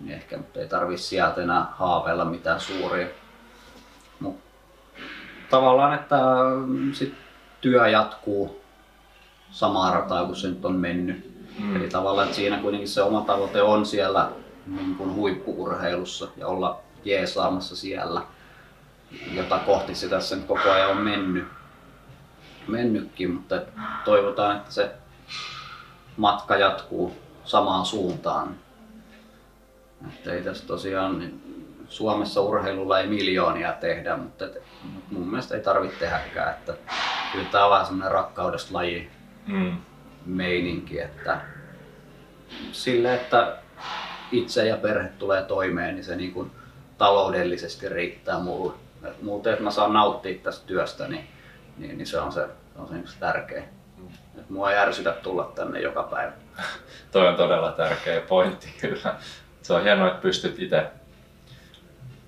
niin 0.00 0.14
ehkä 0.14 0.36
mutta 0.36 0.60
ei 0.60 0.68
tarvi 0.68 0.98
sieltä 0.98 1.42
enää 1.42 1.66
haaveilla 1.70 2.24
mitään 2.24 2.60
suuria. 2.60 3.06
Mut 4.20 4.36
tavallaan, 5.50 5.94
että 5.94 6.16
mm, 6.66 6.92
sit 6.92 7.14
työ 7.60 7.88
jatkuu 7.88 8.60
samaa 9.50 9.94
rataa 9.94 10.24
kuin 10.24 10.36
se 10.36 10.48
nyt 10.48 10.64
on 10.64 10.76
mennyt. 10.76 11.32
Mm. 11.58 11.76
Eli 11.76 11.88
tavallaan, 11.88 12.26
että 12.26 12.36
siinä 12.36 12.58
kuitenkin 12.58 12.88
se 12.88 13.02
oma 13.02 13.20
tavoite 13.20 13.62
on 13.62 13.86
siellä 13.86 14.30
niin 14.66 14.96
kuin 14.96 15.14
huippuurheilussa 15.14 16.28
ja 16.36 16.46
olla 16.46 16.80
jeesaamassa 17.04 17.76
siellä, 17.76 18.22
jota 19.32 19.58
kohti 19.58 19.94
se 19.94 20.08
tässä 20.08 20.36
nyt 20.36 20.44
koko 20.46 20.70
ajan 20.70 20.90
on 20.90 20.96
mennyt, 20.96 21.48
mennytkin, 22.68 23.30
mutta 23.30 23.62
toivotaan, 24.04 24.56
että 24.56 24.72
se 24.72 24.90
matka 26.16 26.56
jatkuu 26.56 27.16
samaan 27.44 27.86
suuntaan. 27.86 28.56
Että 30.08 30.32
ei 30.32 30.42
tässä 30.42 30.66
tosiaan, 30.66 31.18
niin 31.18 31.42
Suomessa 31.88 32.40
urheilulla 32.40 33.00
ei 33.00 33.06
miljoonia 33.06 33.72
tehdä, 33.72 34.16
mutta 34.16 34.44
et, 34.44 34.62
mun 35.10 35.28
mielestä 35.28 35.54
ei 35.54 35.62
tarvitse 35.62 35.98
tehdäkään. 35.98 36.50
Että 36.50 36.74
kyllä 37.32 37.44
tämä 37.44 37.64
on 37.64 37.70
vähän 37.70 37.86
semmoinen 37.86 38.12
rakkaudesta 38.12 38.74
laji 38.74 39.10
Mm. 39.46 39.76
meininki, 40.26 41.00
että 41.00 41.40
sille, 42.72 43.14
että 43.14 43.61
itse 44.32 44.66
ja 44.66 44.76
perhe 44.76 45.08
tulee 45.18 45.42
toimeen, 45.42 45.94
niin 45.94 46.04
se 46.04 46.16
niin 46.16 46.32
kuin 46.32 46.50
taloudellisesti 46.98 47.88
riittää 47.88 48.38
mulle. 48.38 48.72
Muuten, 49.22 49.52
että 49.52 49.64
mä 49.64 49.70
saan 49.70 49.92
nauttia 49.92 50.38
tästä 50.42 50.66
työstä, 50.66 51.08
niin, 51.08 51.28
niin, 51.78 51.98
niin 51.98 52.06
se 52.06 52.20
on 52.20 52.32
se, 52.32 52.40
se, 52.74 52.80
on 52.80 52.88
se, 52.88 52.94
niin 52.94 53.04
tärkeä. 53.20 53.62
Et 54.38 54.50
mua 54.50 54.72
ei 54.72 54.78
ärsytä 54.78 55.12
tulla 55.12 55.52
tänne 55.54 55.80
joka 55.80 56.02
päivä. 56.02 56.32
Toi 57.12 57.28
on 57.28 57.36
todella 57.36 57.72
tärkeä 57.72 58.20
pointti 58.20 58.74
kyllä. 58.80 59.14
Se 59.62 59.72
on 59.72 59.82
hienoa, 59.82 60.08
että 60.08 60.22
pystyt 60.22 60.58
itse 60.58 60.86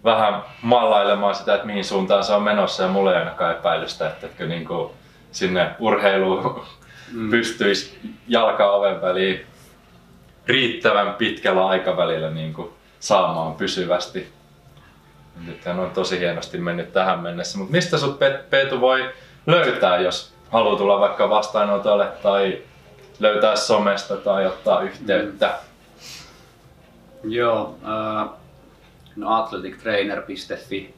vähän 0.04 0.42
mallailemaan 0.62 1.34
sitä, 1.34 1.54
että 1.54 1.66
mihin 1.66 1.84
suuntaan 1.84 2.24
se 2.24 2.32
on 2.32 2.42
menossa 2.42 2.82
ja 2.82 2.88
mulla 2.88 3.12
ei 3.12 3.18
ainakaan 3.18 3.56
epäilystä, 3.56 4.08
että 4.08 4.26
etkö 4.26 4.46
niin 4.46 4.66
kuin 4.66 4.92
sinne 5.32 5.70
urheiluun 5.78 6.64
Mm. 7.12 7.30
pystyisi 7.30 7.98
jalka 8.28 8.72
oven 8.72 9.00
väliin 9.00 9.46
riittävän 10.46 11.14
pitkällä 11.14 11.66
aikavälillä 11.66 12.30
niin 12.30 12.54
kuin 12.54 12.70
saamaan 13.00 13.54
pysyvästi. 13.54 14.32
Nythän 15.46 15.80
on 15.80 15.90
tosi 15.90 16.18
hienosti 16.18 16.58
mennyt 16.58 16.92
tähän 16.92 17.20
mennessä, 17.20 17.58
mutta 17.58 17.72
mistä 17.72 17.98
sut 17.98 18.18
Peetu 18.50 18.80
voi 18.80 19.10
löytää, 19.46 20.00
jos 20.00 20.34
haluaa 20.50 20.78
tulla 20.78 21.00
vaikka 21.00 21.30
vastaanotolle 21.30 22.08
tai 22.22 22.62
löytää 23.20 23.56
somesta 23.56 24.16
tai 24.16 24.46
ottaa 24.46 24.82
yhteyttä? 24.82 25.58
Joo, 27.24 27.76
äh, 27.84 28.28
no 29.16 29.36
athletictrainer.fi, 29.36 30.94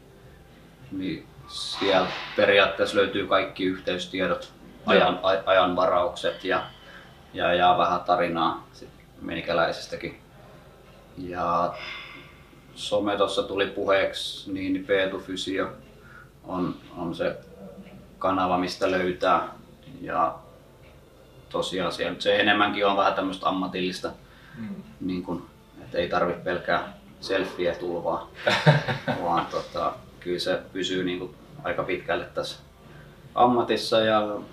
niin 0.92 1.26
siellä 1.48 2.08
periaatteessa 2.36 2.96
löytyy 2.96 3.26
kaikki 3.26 3.64
yhteystiedot, 3.64 4.52
ajan, 4.86 5.20
ajanvaraukset 5.46 6.44
ja, 6.44 6.62
ja, 7.34 7.54
ja 7.54 7.74
vähän 7.78 8.00
tarinaa 8.00 8.66
sit 8.72 8.95
meikäläisestäkin. 9.20 10.20
Ja 11.18 11.74
some 12.74 13.16
tuossa 13.16 13.42
tuli 13.42 13.66
puheeksi, 13.66 14.52
niin 14.52 14.84
Peetu 14.86 15.18
Fysio 15.18 15.72
on, 16.44 16.74
on 16.96 17.14
se 17.14 17.36
kanava, 18.18 18.58
mistä 18.58 18.90
löytää. 18.90 19.48
Ja 20.00 20.34
tosiaan 21.48 21.92
siellä 21.92 22.16
se 22.18 22.40
enemmänkin 22.40 22.86
on 22.86 22.96
vähän 22.96 23.14
tämmöistä 23.14 23.48
ammatillista 23.48 24.10
Mm. 24.58 24.82
niin 25.00 25.22
kun, 25.22 25.46
että 25.84 25.98
ei 25.98 26.08
tarvitse 26.08 26.42
pelkää 26.42 26.92
selfieä 27.20 27.74
tulvaa, 27.74 28.30
vaan 29.24 29.46
tota, 29.46 29.92
kyllä 30.20 30.38
se 30.38 30.62
pysyy 30.72 31.04
niin 31.04 31.18
kun, 31.18 31.34
aika 31.64 31.82
pitkälle 31.82 32.24
tässä 32.24 32.58
ammatissa 33.34 34.00
ja 34.00 34.20
on 34.20 34.44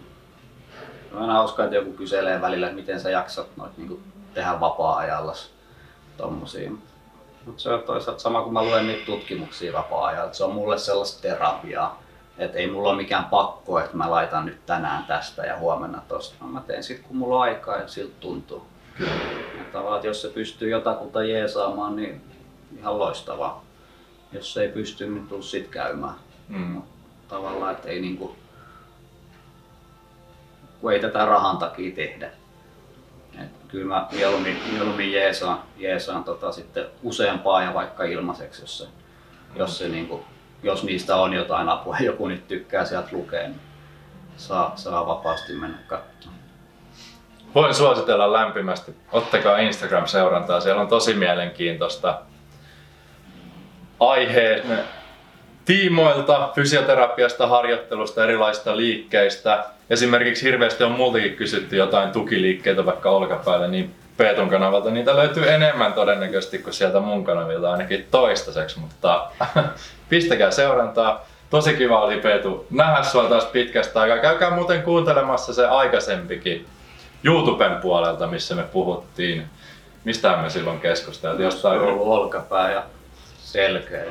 aina 1.22 1.34
hauskaa, 1.34 1.66
että 1.66 1.76
joku 1.76 1.94
kyselee 1.94 2.42
välillä, 2.42 2.68
että 2.68 2.80
miten 2.80 3.00
sä 3.00 3.10
jaksat 3.10 3.48
noit, 3.58 3.78
niin 3.78 3.88
kun, 3.88 4.04
tehdä 4.34 4.60
vapaa-ajalla 4.60 5.34
tommosia. 6.18 6.72
Mutta 7.46 7.62
se 7.62 7.74
on 7.74 7.84
toisaalta 7.84 8.22
sama 8.22 8.42
kuin 8.42 8.54
mä 8.54 8.64
luen 8.64 8.88
niitä 8.88 9.06
tutkimuksia 9.06 9.74
vapaa-ajalla, 9.74 10.34
se 10.34 10.44
on 10.44 10.54
mulle 10.54 10.78
sellaista 10.78 11.22
terapiaa, 11.22 12.04
että 12.38 12.58
ei 12.58 12.72
mulla 12.72 12.90
ole 12.90 12.98
mikään 12.98 13.26
pakko, 13.26 13.80
että 13.80 13.98
mä 13.98 14.12
laitan 14.12 14.46
nyt 14.46 14.66
tänään 14.66 15.04
tästä 15.04 15.46
ja 15.46 15.58
huomenna 15.58 16.02
tosta, 16.08 16.36
vaan 16.42 16.52
mä 16.52 16.62
teen 16.62 16.84
sit 16.84 17.00
kun 17.08 17.18
mulla 17.18 17.36
on 17.36 17.42
aikaa 17.42 17.78
ja 17.78 17.88
siltä 17.88 18.14
tuntuu. 18.20 18.66
Kyllä. 18.98 19.12
Ja 19.58 19.64
tavallaan, 19.72 19.96
että 19.96 20.08
jos 20.08 20.22
se 20.22 20.30
pystyy 20.30 20.70
jotakuta 20.70 21.24
jeesaamaan, 21.24 21.96
niin 21.96 22.22
ihan 22.78 23.00
loistavaa. 23.00 23.64
Jos 24.32 24.54
se 24.54 24.62
ei 24.62 24.70
pysty, 24.70 25.10
niin 25.10 25.28
tuu 25.28 25.42
sit 25.42 25.68
käymään. 25.68 26.16
Mm. 26.48 26.82
Tavallaan, 27.28 27.72
että 27.72 27.90
ei 27.90 28.02
niinku, 28.02 28.36
kun 30.82 30.94
ei 30.94 31.00
tätä 31.00 31.26
rahan 31.26 31.58
takia 31.58 31.96
tehdä. 31.96 32.32
Kyllä 33.74 33.96
mä 33.96 34.08
mieluummin, 34.12 34.58
mieluummin 34.72 35.12
jeesaan, 35.12 35.60
jeesaan 35.78 36.24
tota 36.24 36.52
sitten 36.52 36.86
useampaa 37.04 37.64
ja 37.64 37.74
vaikka 37.74 38.04
ilmaiseksi, 38.04 38.62
jos 38.62 38.78
se, 38.78 38.88
jos, 39.56 39.78
se 39.78 39.88
niin 39.88 40.08
kuin, 40.08 40.24
jos 40.64 40.84
niistä 40.84 41.16
on 41.16 41.34
jotain 41.34 41.70
apua 41.70 41.96
ja 42.00 42.06
joku 42.06 42.28
nyt 42.28 42.48
tykkää 42.48 42.86
sieltä 42.86 43.08
lukea, 43.12 43.42
niin 43.42 43.60
saa, 44.38 44.72
saa 44.76 45.08
vapaasti 45.08 45.54
mennä 45.54 45.78
katsomaan. 45.88 46.40
Voin 47.56 47.74
suositella 47.74 48.34
lämpimästi. 48.34 48.96
Ottakaa 49.12 49.58
Instagram-seurantaa, 49.58 50.60
siellä 50.60 50.82
on 50.82 50.88
tosi 50.88 51.14
mielenkiintoista 51.14 52.22
aiheen 54.00 54.84
tiimoilta, 55.66 56.50
fysioterapiasta, 56.56 57.48
harjoittelusta, 57.48 58.24
erilaisista 58.24 58.78
liikkeistä. 58.78 59.66
Esimerkiksi 59.90 60.46
hirveästi 60.46 60.84
on 60.84 60.92
multakin 60.92 61.36
kysytty 61.36 61.76
jotain 61.76 62.12
tukiliikkeitä 62.12 62.86
vaikka 62.86 63.10
olkapäälle, 63.10 63.68
niin 63.68 63.96
Peetun 64.18 64.50
kanavalta 64.50 64.90
niitä 64.90 65.16
löytyy 65.16 65.50
enemmän 65.50 65.94
todennäköisesti 65.94 66.58
kuin 66.58 66.74
sieltä 66.74 67.00
mun 67.00 67.24
kanavilta 67.24 67.72
ainakin 67.72 68.08
toistaiseksi, 68.12 68.80
mutta 68.80 69.30
pistäkää 70.10 70.52
seurantaa. 70.52 71.26
Tosi 71.50 71.74
kiva 71.74 72.02
oli 72.02 72.18
Peetu 72.18 72.68
nähdä 72.72 73.04
sua 73.04 73.24
taas 73.24 73.46
pitkästä 73.46 74.02
aikaa. 74.02 74.18
Käykää 74.18 74.50
muuten 74.50 74.84
kuuntelemassa 74.84 75.54
se 75.54 75.68
aikaisempikin 75.68 76.66
YouTuben 77.24 77.76
puolelta, 77.76 78.28
missä 78.28 78.56
me 78.56 78.64
puhuttiin. 78.64 79.46
Mistä 80.04 80.38
me 80.38 80.50
silloin 80.50 80.80
keskusteltiin? 80.80 81.46
Jostain 81.46 81.82
olkapää 81.82 82.72
ja 82.72 82.84
selkeä, 83.44 84.04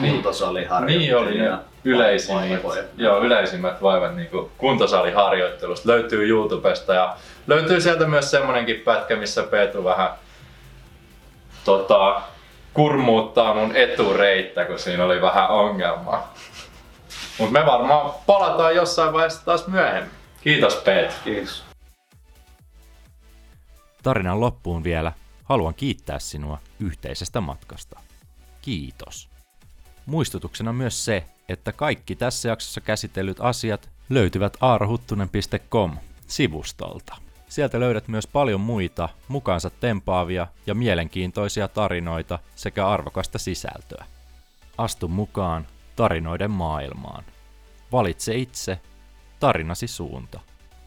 kuntosaliharjoittelu. 0.00 0.98
Niin 0.98 1.16
oli 1.16 1.38
ne 1.38 1.58
yleisimmät, 1.84 2.60
joo, 2.96 3.20
yleisimmät 3.20 3.82
vaivat 3.82 4.16
niin 4.16 4.28
kuin 4.28 4.50
kuntosaliharjoittelusta. 4.58 5.88
Löytyy 5.88 6.28
YouTubesta 6.28 6.94
ja 6.94 7.16
löytyy 7.46 7.80
sieltä 7.80 8.06
myös 8.06 8.30
semmonenkin 8.30 8.80
pätkä, 8.80 9.16
missä 9.16 9.42
Peetu 9.42 9.84
vähän 9.84 10.10
tota, 11.64 12.22
kurmuuttaa 12.74 13.54
mun 13.54 13.76
etureittä, 13.76 14.64
kun 14.64 14.78
siinä 14.78 15.04
oli 15.04 15.22
vähän 15.22 15.48
ongelmaa. 15.48 16.34
Mutta 17.38 17.52
me 17.52 17.66
varmaan 17.66 18.10
palataan 18.26 18.76
jossain 18.76 19.12
vaiheessa 19.12 19.44
taas 19.44 19.66
myöhemmin. 19.66 20.10
Kiitos 20.40 20.76
Peet. 20.76 21.14
Kiitos. 21.24 21.64
Tarinan 24.02 24.40
loppuun 24.40 24.84
vielä 24.84 25.12
haluan 25.44 25.74
kiittää 25.74 26.18
sinua 26.18 26.58
yhteisestä 26.80 27.40
matkasta. 27.40 28.00
Kiitos. 28.68 29.28
Muistutuksena 30.06 30.72
myös 30.72 31.04
se, 31.04 31.24
että 31.48 31.72
kaikki 31.72 32.16
tässä 32.16 32.48
jaksossa 32.48 32.80
käsitellyt 32.80 33.40
asiat 33.40 33.90
löytyvät 34.08 34.56
aarahuttunen.com 34.60 35.96
sivustolta. 36.26 37.16
Sieltä 37.48 37.80
löydät 37.80 38.08
myös 38.08 38.26
paljon 38.26 38.60
muita 38.60 39.08
mukaansa 39.28 39.70
tempaavia 39.70 40.46
ja 40.66 40.74
mielenkiintoisia 40.74 41.68
tarinoita 41.68 42.38
sekä 42.56 42.88
arvokasta 42.88 43.38
sisältöä. 43.38 44.04
Astu 44.78 45.08
mukaan 45.08 45.66
tarinoiden 45.96 46.50
maailmaan. 46.50 47.24
Valitse 47.92 48.34
itse 48.34 48.80
tarinasi 49.40 49.86
suunta. 49.86 50.40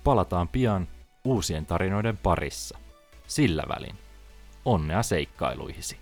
Palataan 0.04 0.48
pian 0.48 0.88
uusien 1.24 1.66
tarinoiden 1.66 2.18
parissa. 2.18 2.78
Sillä 3.28 3.64
välin. 3.76 3.96
Onnea 4.66 5.04
seikkailuihisi. 5.04 6.01